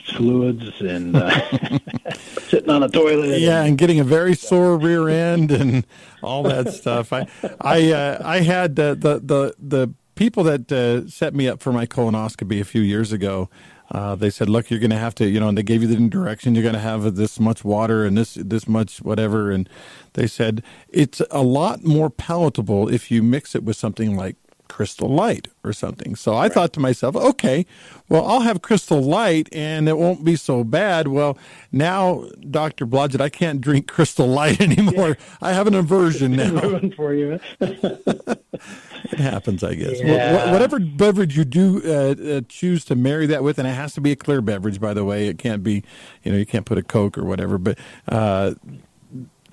fluids 0.03 0.81
and 0.81 1.15
uh, 1.15 1.29
sitting 2.47 2.69
on 2.69 2.83
a 2.83 2.89
toilet. 2.89 3.39
Yeah, 3.39 3.59
and, 3.59 3.69
and 3.69 3.77
getting 3.77 3.99
a 3.99 4.03
very 4.03 4.35
sore 4.35 4.77
rear 4.77 5.09
end 5.09 5.51
and 5.51 5.85
all 6.21 6.43
that 6.43 6.73
stuff. 6.73 7.13
I 7.13 7.27
I 7.61 7.91
uh, 7.91 8.21
I 8.23 8.39
had 8.41 8.79
uh, 8.79 8.95
the 8.95 9.19
the 9.19 9.55
the 9.59 9.93
people 10.15 10.43
that 10.43 10.71
uh, 10.71 11.07
set 11.07 11.33
me 11.33 11.47
up 11.47 11.61
for 11.61 11.71
my 11.71 11.85
colonoscopy 11.85 12.59
a 12.59 12.65
few 12.65 12.81
years 12.81 13.11
ago. 13.11 13.49
Uh, 13.89 14.15
they 14.15 14.29
said, 14.29 14.49
"Look, 14.49 14.69
you're 14.69 14.79
going 14.79 14.91
to 14.91 14.97
have 14.97 15.15
to, 15.15 15.27
you 15.27 15.39
know," 15.39 15.47
and 15.47 15.57
they 15.57 15.63
gave 15.63 15.81
you 15.81 15.87
the 15.87 16.09
direction. 16.09 16.55
You're 16.55 16.63
going 16.63 16.73
to 16.73 16.79
have 16.79 17.15
this 17.15 17.39
much 17.39 17.63
water 17.63 18.05
and 18.05 18.17
this 18.17 18.35
this 18.35 18.67
much 18.67 19.01
whatever. 19.01 19.51
And 19.51 19.69
they 20.13 20.27
said 20.27 20.63
it's 20.89 21.21
a 21.31 21.41
lot 21.41 21.83
more 21.83 22.09
palatable 22.09 22.89
if 22.89 23.11
you 23.11 23.23
mix 23.23 23.55
it 23.55 23.63
with 23.63 23.77
something 23.77 24.15
like 24.15 24.35
Crystal 24.67 25.09
Light 25.09 25.47
or 25.63 25.73
something. 25.73 26.15
So 26.15 26.33
I 26.33 26.43
right. 26.43 26.51
thought 26.53 26.73
to 26.73 26.79
myself, 26.79 27.15
okay, 27.15 27.65
well, 28.09 28.25
I'll 28.25 28.41
have 28.41 28.61
Crystal 28.61 29.01
Light 29.01 29.49
and 29.51 29.87
it 29.89 29.97
won't 29.97 30.23
be 30.23 30.35
so 30.35 30.63
bad. 30.63 31.07
Well, 31.07 31.37
now, 31.71 32.25
Dr. 32.49 32.85
Blodgett, 32.85 33.21
I 33.21 33.29
can't 33.29 33.61
drink 33.61 33.87
Crystal 33.91 34.27
Light 34.27 34.61
anymore. 34.61 35.09
Yeah. 35.09 35.15
I 35.41 35.53
have 35.53 35.67
an 35.67 35.75
aversion 35.75 36.31
now. 36.35 36.79
for 36.95 37.13
you. 37.13 37.39
it 37.59 39.19
happens, 39.19 39.63
I 39.63 39.75
guess. 39.75 39.99
Yeah. 39.99 40.51
whatever 40.51 40.79
beverage 40.79 41.37
you 41.37 41.45
do 41.45 41.81
uh, 41.85 42.37
uh, 42.37 42.41
choose 42.47 42.85
to 42.85 42.95
marry 42.95 43.25
that 43.27 43.43
with, 43.43 43.59
and 43.59 43.67
it 43.67 43.71
has 43.71 43.93
to 43.95 44.01
be 44.01 44.11
a 44.11 44.15
clear 44.15 44.41
beverage, 44.41 44.79
by 44.79 44.93
the 44.93 45.03
way. 45.03 45.27
It 45.27 45.37
can't 45.37 45.63
be, 45.63 45.83
you 46.23 46.31
know, 46.31 46.37
you 46.37 46.45
can't 46.45 46.65
put 46.65 46.77
a 46.77 46.83
Coke 46.83 47.17
or 47.17 47.25
whatever, 47.25 47.57
but 47.57 47.77
uh, 48.07 48.53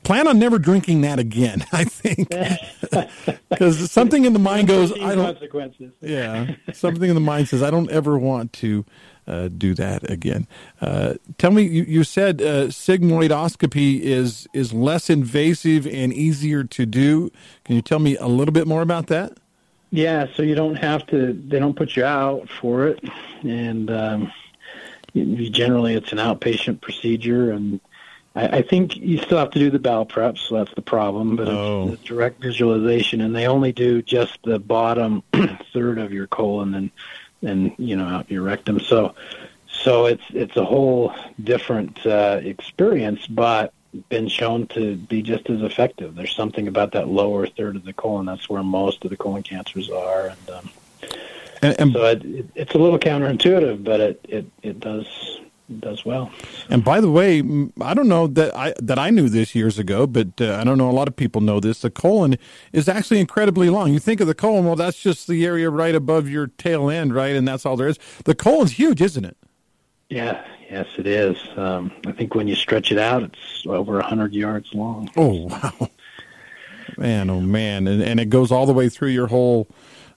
plan 0.04 0.28
on 0.28 0.38
never 0.38 0.58
drinking 0.58 1.00
that 1.00 1.18
again. 1.18 1.64
I 1.72 1.84
think 1.84 2.28
because 3.48 3.90
something 3.90 4.24
in 4.24 4.32
the 4.32 4.38
mind 4.38 4.68
goes, 4.68 4.92
I 4.92 5.14
don't. 5.14 5.24
Consequences. 5.24 5.92
Yeah, 6.00 6.54
something 6.72 7.08
in 7.08 7.14
the 7.14 7.20
mind 7.20 7.48
says 7.48 7.62
I 7.62 7.70
don't 7.70 7.90
ever 7.90 8.16
want 8.18 8.52
to 8.54 8.84
uh, 9.26 9.48
do 9.48 9.74
that 9.74 10.08
again. 10.10 10.46
Uh, 10.80 11.14
tell 11.38 11.50
me, 11.50 11.62
you, 11.62 11.84
you 11.84 12.04
said 12.04 12.40
uh, 12.42 12.66
sigmoidoscopy 12.66 14.00
is 14.00 14.46
is 14.52 14.72
less 14.72 15.10
invasive 15.10 15.86
and 15.86 16.12
easier 16.12 16.64
to 16.64 16.86
do. 16.86 17.30
Can 17.64 17.76
you 17.76 17.82
tell 17.82 17.98
me 17.98 18.16
a 18.16 18.26
little 18.26 18.52
bit 18.52 18.66
more 18.66 18.82
about 18.82 19.08
that? 19.08 19.38
Yeah, 19.90 20.26
so 20.34 20.42
you 20.42 20.54
don't 20.54 20.76
have 20.76 21.06
to. 21.08 21.32
They 21.32 21.58
don't 21.58 21.76
put 21.76 21.96
you 21.96 22.04
out 22.04 22.48
for 22.48 22.86
it, 22.88 23.00
and 23.42 23.90
um, 23.90 24.32
you, 25.12 25.48
generally 25.48 25.94
it's 25.94 26.12
an 26.12 26.18
outpatient 26.18 26.80
procedure 26.80 27.52
and 27.52 27.80
I, 28.34 28.58
I 28.58 28.62
think 28.62 28.96
you 28.96 29.18
still 29.18 29.38
have 29.38 29.50
to 29.50 29.58
do 29.58 29.70
the 29.70 29.78
bowel 29.78 30.04
prep, 30.04 30.38
so 30.38 30.56
that's 30.56 30.74
the 30.74 30.82
problem. 30.82 31.36
But 31.36 31.48
oh. 31.48 31.84
it's, 31.84 31.94
it's 31.94 32.02
direct 32.04 32.40
visualization, 32.40 33.20
and 33.20 33.34
they 33.34 33.46
only 33.46 33.72
do 33.72 34.02
just 34.02 34.38
the 34.44 34.58
bottom 34.58 35.22
third 35.72 35.98
of 35.98 36.12
your 36.12 36.26
colon 36.26 36.74
and 36.74 36.90
and 37.42 37.74
you 37.78 37.96
know 37.96 38.06
out 38.06 38.30
your 38.30 38.42
rectum. 38.42 38.80
So 38.80 39.14
so 39.68 40.06
it's 40.06 40.24
it's 40.30 40.56
a 40.56 40.64
whole 40.64 41.14
different 41.42 42.04
uh, 42.06 42.40
experience, 42.42 43.26
but 43.26 43.72
been 44.08 44.26
shown 44.26 44.66
to 44.66 44.96
be 44.96 45.22
just 45.22 45.48
as 45.48 45.62
effective. 45.62 46.16
There's 46.16 46.34
something 46.34 46.66
about 46.66 46.92
that 46.92 47.06
lower 47.06 47.46
third 47.46 47.76
of 47.76 47.84
the 47.84 47.92
colon. 47.92 48.26
That's 48.26 48.48
where 48.48 48.62
most 48.62 49.04
of 49.04 49.10
the 49.10 49.16
colon 49.16 49.44
cancers 49.44 49.88
are, 49.90 50.28
and 50.28 50.50
um, 50.50 50.70
and, 51.62 51.80
and, 51.80 51.92
so 51.92 52.04
it, 52.04 52.24
it, 52.24 52.46
it's 52.54 52.74
a 52.74 52.78
little 52.78 52.98
counterintuitive, 52.98 53.84
but 53.84 54.00
it, 54.00 54.26
it, 54.28 54.46
it 54.62 54.80
does 54.80 55.06
does 55.80 56.04
well. 56.04 56.30
And 56.68 56.84
by 56.84 57.00
the 57.00 57.10
way, 57.10 57.40
I 57.80 57.94
don't 57.94 58.08
know 58.08 58.26
that 58.26 58.54
I 58.56 58.74
that 58.78 58.98
I 58.98 59.10
knew 59.10 59.28
this 59.28 59.54
years 59.54 59.78
ago, 59.78 60.06
but 60.06 60.40
uh, 60.40 60.56
I 60.60 60.64
don't 60.64 60.78
know 60.78 60.90
a 60.90 60.92
lot 60.92 61.08
of 61.08 61.16
people 61.16 61.40
know 61.40 61.60
this. 61.60 61.80
The 61.80 61.90
colon 61.90 62.36
is 62.72 62.88
actually 62.88 63.20
incredibly 63.20 63.70
long. 63.70 63.92
You 63.92 63.98
think 63.98 64.20
of 64.20 64.26
the 64.26 64.34
colon, 64.34 64.64
well, 64.64 64.76
that's 64.76 64.98
just 64.98 65.26
the 65.26 65.44
area 65.44 65.70
right 65.70 65.94
above 65.94 66.28
your 66.28 66.48
tail 66.48 66.90
end, 66.90 67.14
right? 67.14 67.34
And 67.34 67.48
that's 67.48 67.64
all 67.64 67.76
there 67.76 67.88
is. 67.88 67.98
The 68.24 68.34
colon's 68.34 68.72
huge, 68.72 69.00
isn't 69.00 69.24
it? 69.24 69.36
Yeah, 70.10 70.44
yes, 70.70 70.86
it 70.98 71.06
is. 71.06 71.36
Um, 71.56 71.90
I 72.06 72.12
think 72.12 72.34
when 72.34 72.46
you 72.46 72.54
stretch 72.54 72.92
it 72.92 72.98
out, 72.98 73.22
it's 73.22 73.66
over 73.66 73.98
a 73.98 74.04
hundred 74.04 74.34
yards 74.34 74.74
long. 74.74 75.10
Oh 75.16 75.46
wow, 75.46 75.90
man! 76.98 77.30
Oh 77.30 77.40
man! 77.40 77.86
And, 77.86 78.02
and 78.02 78.20
it 78.20 78.28
goes 78.28 78.52
all 78.52 78.66
the 78.66 78.74
way 78.74 78.90
through 78.90 79.10
your 79.10 79.28
whole 79.28 79.66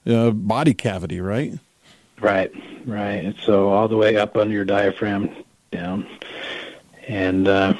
uh, 0.05 0.31
body 0.31 0.73
cavity, 0.73 1.21
right? 1.21 1.53
Right, 2.19 2.51
right. 2.85 3.35
So 3.43 3.69
all 3.69 3.87
the 3.87 3.97
way 3.97 4.17
up 4.17 4.37
under 4.37 4.53
your 4.53 4.65
diaphragm, 4.65 5.29
down, 5.71 6.07
and 7.07 7.47
uh, 7.47 7.73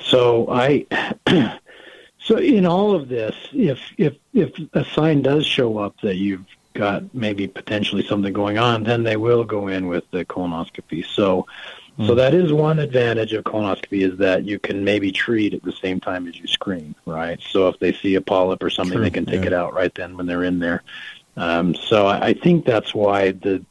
so 0.00 0.48
I. 0.50 0.86
so 2.18 2.38
in 2.38 2.66
all 2.66 2.94
of 2.94 3.08
this, 3.08 3.36
if 3.52 3.78
if 3.96 4.16
if 4.34 4.52
a 4.72 4.84
sign 4.84 5.22
does 5.22 5.46
show 5.46 5.78
up 5.78 6.00
that 6.00 6.16
you've 6.16 6.44
got 6.74 7.14
maybe 7.14 7.46
potentially 7.46 8.04
something 8.04 8.32
going 8.32 8.58
on, 8.58 8.82
then 8.82 9.04
they 9.04 9.16
will 9.16 9.44
go 9.44 9.68
in 9.68 9.86
with 9.86 10.10
the 10.10 10.24
colonoscopy. 10.24 11.04
So. 11.04 11.46
So 12.00 12.08
hmm. 12.08 12.16
that 12.16 12.34
is 12.34 12.52
one 12.52 12.78
advantage 12.78 13.32
of 13.32 13.44
colonoscopy 13.44 14.02
is 14.02 14.18
that 14.18 14.44
you 14.44 14.58
can 14.58 14.84
maybe 14.84 15.10
treat 15.10 15.54
at 15.54 15.62
the 15.62 15.72
same 15.72 15.98
time 15.98 16.28
as 16.28 16.36
you 16.36 16.46
screen, 16.46 16.94
right? 17.06 17.40
So 17.40 17.68
if 17.68 17.78
they 17.78 17.94
see 17.94 18.16
a 18.16 18.20
polyp 18.20 18.62
or 18.62 18.68
something, 18.68 18.96
True, 18.96 19.04
they 19.04 19.10
can 19.10 19.24
take 19.24 19.40
yeah. 19.40 19.46
it 19.46 19.52
out 19.54 19.72
right 19.72 19.94
then 19.94 20.14
when 20.14 20.26
they're 20.26 20.44
in 20.44 20.58
there. 20.58 20.82
Um, 21.38 21.74
so 21.74 22.06
I, 22.06 22.26
I 22.26 22.34
think 22.34 22.66
that's 22.66 22.94
why 22.94 23.30
the 23.30 23.64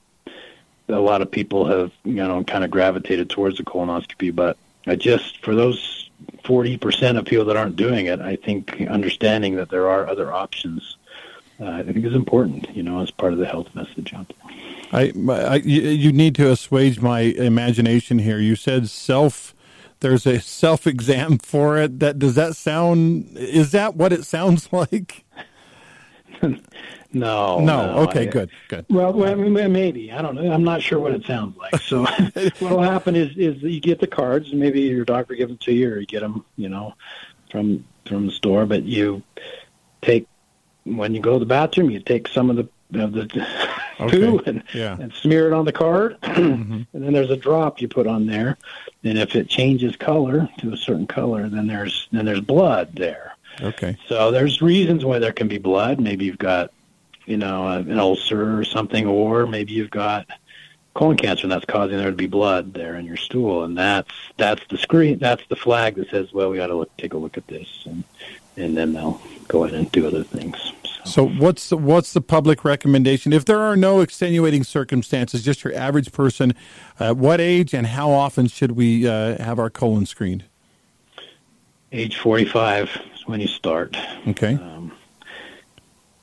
a 0.88 0.99
lot 0.99 1.21
of 1.21 1.31
people 1.31 1.65
have 1.65 1.91
you 2.03 2.15
know 2.15 2.43
kind 2.43 2.63
of 2.63 2.71
gravitated 2.71 3.29
towards 3.29 3.57
the 3.57 3.63
colonoscopy, 3.63 4.33
but 4.33 4.57
I 4.88 4.95
just 4.95 5.43
for 5.43 5.55
those 5.55 6.09
forty 6.43 6.77
percent 6.77 7.17
of 7.17 7.25
people 7.25 7.45
that 7.45 7.57
aren't 7.57 7.75
doing 7.75 8.05
it, 8.05 8.21
I 8.21 8.36
think 8.36 8.81
understanding 8.89 9.55
that 9.55 9.69
there 9.69 9.89
are 9.89 10.07
other 10.07 10.31
options, 10.31 10.97
uh, 11.59 11.65
I 11.65 11.83
think 11.83 12.05
is 12.05 12.15
important. 12.15 12.75
You 12.75 12.83
know, 12.83 13.01
as 13.01 13.11
part 13.11 13.33
of 13.33 13.39
the 13.39 13.47
health 13.47 13.73
message 13.73 14.13
out 14.13 14.27
there. 14.29 14.55
I, 14.91 15.11
I 15.29 15.55
you 15.55 16.11
need 16.11 16.36
to 16.36 16.51
assuage 16.51 17.01
my 17.01 17.21
imagination 17.21 18.19
here. 18.19 18.39
You 18.39 18.55
said 18.55 18.89
self. 18.89 19.53
There's 20.01 20.27
a 20.27 20.39
self 20.39 20.86
exam 20.86 21.39
for 21.39 21.77
it. 21.77 21.99
That 21.99 22.19
does 22.19 22.36
that 22.36 22.55
sound? 22.55 23.38
Is 23.38 23.71
that 23.71 23.95
what 23.95 24.13
it 24.13 24.25
sounds 24.25 24.69
like? 24.71 25.25
No, 27.15 27.59
no. 27.61 27.93
no 27.93 27.99
okay, 28.09 28.23
I, 28.23 28.25
good, 28.25 28.49
good. 28.67 28.86
Well, 28.89 29.13
well, 29.13 29.38
maybe 29.38 30.11
I 30.11 30.21
don't 30.21 30.36
know. 30.36 30.51
I'm 30.51 30.65
not 30.65 30.81
sure 30.81 30.99
what 30.99 31.13
it 31.13 31.25
sounds 31.25 31.55
like. 31.55 31.73
So, 31.81 32.01
what 32.59 32.61
will 32.61 32.81
happen 32.81 33.15
is 33.15 33.38
is 33.38 33.61
you 33.61 33.79
get 33.79 33.99
the 33.99 34.07
cards, 34.07 34.51
and 34.51 34.59
maybe 34.59 34.81
your 34.81 35.05
doctor 35.05 35.33
gives 35.33 35.49
them 35.49 35.57
to 35.59 35.71
you, 35.71 35.91
or 35.91 35.99
you 35.99 36.05
get 36.05 36.19
them, 36.19 36.43
you 36.57 36.67
know, 36.67 36.93
from 37.51 37.86
from 38.05 38.25
the 38.25 38.33
store. 38.33 38.65
But 38.65 38.83
you 38.83 39.23
take 40.01 40.27
when 40.83 41.15
you 41.15 41.21
go 41.21 41.33
to 41.33 41.39
the 41.39 41.45
bathroom, 41.45 41.89
you 41.89 42.01
take 42.01 42.27
some 42.27 42.49
of 42.49 42.57
the 42.57 42.67
of 42.99 43.13
the 43.13 43.47
okay. 43.99 44.19
poo 44.19 44.41
and, 44.45 44.63
yeah. 44.73 44.97
and 44.99 45.13
smear 45.13 45.47
it 45.47 45.53
on 45.53 45.65
the 45.65 45.71
card, 45.71 46.19
mm-hmm. 46.21 46.81
and 46.91 47.03
then 47.03 47.13
there's 47.13 47.31
a 47.31 47.38
drop 47.38 47.81
you 47.81 47.88
put 47.88 48.07
on 48.07 48.25
there, 48.25 48.57
and 49.03 49.17
if 49.17 49.36
it 49.36 49.47
changes 49.47 49.95
color 49.95 50.49
to 50.59 50.73
a 50.73 50.77
certain 50.77 51.07
color, 51.07 51.47
then 51.47 51.67
there's 51.67 52.09
then 52.11 52.25
there's 52.25 52.41
blood 52.41 52.89
there. 52.93 53.34
Okay. 53.61 53.97
So 54.07 54.31
there's 54.31 54.61
reasons 54.61 55.05
why 55.05 55.19
there 55.19 55.33
can 55.33 55.47
be 55.47 55.57
blood. 55.57 55.99
Maybe 55.99 56.25
you've 56.25 56.37
got 56.37 56.71
you 57.25 57.37
know, 57.37 57.67
an 57.67 57.99
ulcer 57.99 58.59
or 58.59 58.63
something, 58.63 59.07
or 59.07 59.47
maybe 59.47 59.73
you've 59.73 59.89
got 59.89 60.27
colon 60.93 61.17
cancer 61.17 61.43
and 61.43 61.51
that's 61.51 61.65
causing 61.65 61.97
there 61.97 62.11
to 62.11 62.15
be 62.15 62.27
blood 62.27 62.73
there 62.73 62.95
in 62.95 63.05
your 63.05 63.17
stool, 63.17 63.63
and 63.63 63.77
that's 63.77 64.11
that's 64.37 64.61
the 64.69 64.77
screen, 64.77 65.19
that's 65.19 65.43
the 65.49 65.55
flag 65.55 65.95
that 65.95 66.09
says, 66.09 66.31
well, 66.33 66.49
we 66.49 66.57
got 66.57 66.67
to 66.67 66.75
look, 66.75 66.95
take 66.97 67.13
a 67.13 67.17
look 67.17 67.37
at 67.37 67.47
this, 67.47 67.83
and 67.85 68.03
and 68.57 68.77
then 68.77 68.93
they'll 68.93 69.21
go 69.47 69.63
ahead 69.63 69.77
and 69.77 69.91
do 69.91 70.07
other 70.07 70.23
things. 70.23 70.71
So. 71.03 71.27
what's 71.27 71.69
the, 71.69 71.77
what's 71.77 72.13
the 72.13 72.21
public 72.21 72.65
recommendation 72.65 73.31
if 73.31 73.45
there 73.45 73.59
are 73.59 73.75
no 73.75 73.99
extenuating 74.01 74.63
circumstances, 74.63 75.43
just 75.43 75.63
your 75.63 75.75
average 75.75 76.11
person? 76.11 76.55
Uh, 76.99 77.13
what 77.13 77.39
age 77.39 77.75
and 77.75 77.85
how 77.85 78.09
often 78.09 78.47
should 78.47 78.71
we 78.71 79.07
uh, 79.07 79.37
have 79.37 79.59
our 79.59 79.69
colon 79.69 80.07
screened? 80.07 80.45
Age 81.91 82.17
forty-five 82.17 82.89
is 83.13 83.14
when 83.26 83.41
you 83.41 83.47
start. 83.47 83.97
Okay. 84.28 84.55
Um, 84.55 84.91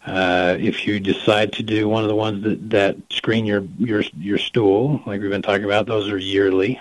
uh, 0.05 0.57
if 0.59 0.87
you 0.87 0.99
decide 0.99 1.53
to 1.53 1.63
do 1.63 1.89
one 1.89 2.03
of 2.03 2.09
the 2.09 2.17
ones 2.17 2.43
that, 2.43 2.71
that 2.71 2.97
screen 3.11 3.47
your, 3.47 3.65
your 3.79 4.03
your 4.19 4.39
stool, 4.39 5.01
like 5.07 5.21
we've 5.21 5.31
been 5.31 5.43
talking 5.43 5.65
about, 5.65 5.87
those 5.87 6.11
are 6.11 6.19
yearly. 6.19 6.81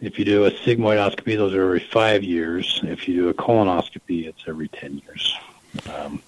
If 0.00 0.18
you 0.18 0.24
do 0.24 0.44
a 0.44 0.50
sigmoidoscopy, 0.52 1.36
those 1.36 1.54
are 1.54 1.62
every 1.62 1.80
five 1.80 2.22
years. 2.22 2.80
If 2.84 3.08
you 3.08 3.14
do 3.14 3.28
a 3.28 3.34
colonoscopy, 3.34 4.28
it's 4.28 4.44
every 4.46 4.68
ten 4.68 4.98
years. 4.98 5.36
Um, 5.92 6.22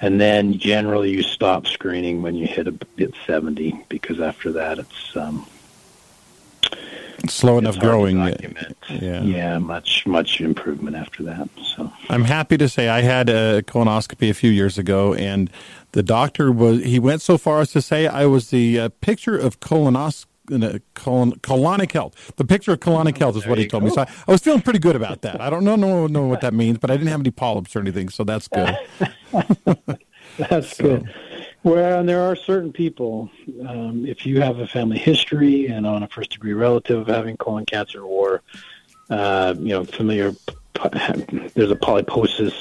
and 0.00 0.20
then 0.20 0.58
generally 0.58 1.10
you 1.10 1.22
stop 1.22 1.66
screening 1.66 2.20
when 2.20 2.34
you 2.34 2.46
hit 2.46 2.66
a 2.66 2.74
hit 2.96 3.14
70 3.26 3.86
because 3.88 4.20
after 4.20 4.52
that 4.52 4.78
it's 4.78 5.16
um, 5.16 5.46
slow 7.28 7.58
enough 7.58 7.78
growing. 7.78 8.18
Yeah, 8.88 9.22
yeah, 9.22 9.58
much 9.58 10.06
much 10.06 10.40
improvement 10.40 10.96
after 10.96 11.22
that. 11.24 11.48
So 11.62 11.92
I'm 12.08 12.24
happy 12.24 12.56
to 12.58 12.68
say 12.68 12.88
I 12.88 13.02
had 13.02 13.28
a 13.28 13.62
colonoscopy 13.62 14.30
a 14.30 14.34
few 14.34 14.50
years 14.50 14.78
ago, 14.78 15.14
and 15.14 15.50
the 15.92 16.02
doctor 16.02 16.52
was 16.52 16.82
he 16.82 16.98
went 16.98 17.22
so 17.22 17.38
far 17.38 17.60
as 17.60 17.72
to 17.72 17.82
say 17.82 18.06
I 18.06 18.26
was 18.26 18.50
the 18.50 18.78
uh, 18.80 18.88
picture 19.00 19.36
of 19.36 19.60
colonoscopy. 19.60 20.26
Uh, 20.52 20.78
colon, 20.92 21.32
colonic 21.36 21.92
health. 21.92 22.36
The 22.36 22.44
picture 22.44 22.74
of 22.74 22.80
colonic 22.80 23.16
health 23.16 23.34
is 23.34 23.46
what 23.46 23.56
he 23.56 23.66
told 23.66 23.82
go. 23.82 23.88
me. 23.88 23.94
So 23.94 24.02
I, 24.02 24.08
I, 24.28 24.30
was 24.30 24.42
feeling 24.42 24.60
pretty 24.60 24.78
good 24.78 24.94
about 24.94 25.22
that. 25.22 25.40
I 25.40 25.48
don't 25.48 25.64
know, 25.64 25.74
know 25.74 26.06
know 26.06 26.26
what 26.26 26.42
that 26.42 26.52
means, 26.52 26.76
but 26.76 26.90
I 26.90 26.98
didn't 26.98 27.08
have 27.08 27.20
any 27.20 27.30
polyps 27.30 27.74
or 27.74 27.78
anything, 27.78 28.10
so 28.10 28.24
that's 28.24 28.46
good. 28.48 28.76
that's 30.36 30.68
so. 30.76 30.84
good. 30.84 31.14
Well, 31.64 32.00
and 32.00 32.06
there 32.06 32.20
are 32.20 32.36
certain 32.36 32.74
people, 32.74 33.30
um, 33.66 34.04
if 34.06 34.26
you 34.26 34.42
have 34.42 34.58
a 34.58 34.66
family 34.66 34.98
history 34.98 35.68
and 35.68 35.86
on 35.86 36.02
a 36.02 36.08
first 36.08 36.30
degree 36.30 36.52
relative 36.52 37.00
of 37.00 37.06
having 37.06 37.38
colon 37.38 37.64
cancer 37.64 38.02
or, 38.02 38.42
uh, 39.08 39.54
you 39.58 39.70
know, 39.70 39.84
familiar, 39.84 40.34
there's 40.74 41.70
a 41.70 41.76
polyposis, 41.76 42.52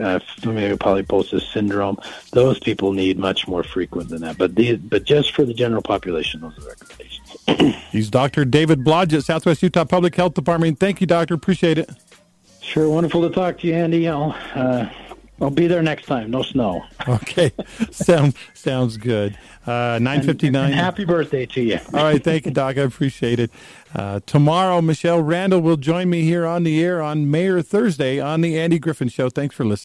uh, 0.00 0.18
familial 0.40 0.76
polyposis 0.76 1.52
syndrome. 1.52 1.98
Those 2.32 2.58
people 2.58 2.92
need 2.92 3.16
much 3.16 3.46
more 3.46 3.62
frequent 3.62 4.08
than 4.08 4.22
that. 4.22 4.38
But 4.38 4.56
the, 4.56 4.74
but 4.74 5.04
just 5.04 5.32
for 5.32 5.44
the 5.44 5.54
general 5.54 5.82
population, 5.82 6.40
those 6.40 6.58
are 6.58 6.70
recommendations. 6.70 7.84
He's 7.92 8.10
Dr. 8.10 8.44
David 8.44 8.80
Blodgett, 8.82 9.22
Southwest 9.22 9.62
Utah 9.62 9.84
Public 9.84 10.16
Health 10.16 10.34
Department. 10.34 10.80
Thank 10.80 11.00
you, 11.00 11.06
doctor. 11.06 11.34
Appreciate 11.34 11.78
it. 11.78 11.90
Sure. 12.60 12.88
Wonderful 12.88 13.22
to 13.28 13.32
talk 13.32 13.58
to 13.58 13.68
you, 13.68 13.74
Andy. 13.74 14.08
I'll, 14.08 14.36
uh, 14.56 14.88
I'll 15.40 15.50
be 15.50 15.66
there 15.66 15.82
next 15.82 16.06
time. 16.06 16.30
No 16.30 16.42
snow. 16.42 16.84
Okay, 17.08 17.52
sounds 17.92 18.34
sounds 18.54 18.96
good. 18.96 19.38
Uh, 19.66 19.98
Nine 20.02 20.22
fifty 20.22 20.50
nine. 20.50 20.72
happy 20.72 21.04
birthday 21.04 21.46
to 21.46 21.60
you. 21.62 21.78
All 21.94 22.02
right, 22.04 22.22
thank 22.22 22.46
you, 22.46 22.50
Doc. 22.52 22.76
I 22.78 22.82
appreciate 22.82 23.38
it. 23.38 23.50
Uh, 23.94 24.20
tomorrow, 24.26 24.80
Michelle 24.82 25.22
Randall 25.22 25.60
will 25.60 25.76
join 25.76 26.10
me 26.10 26.22
here 26.22 26.44
on 26.46 26.64
the 26.64 26.82
air 26.82 27.00
on 27.00 27.30
Mayor 27.30 27.62
Thursday 27.62 28.18
on 28.18 28.40
the 28.40 28.58
Andy 28.58 28.78
Griffin 28.78 29.08
Show. 29.08 29.28
Thanks 29.30 29.54
for 29.54 29.64
listening. 29.64 29.84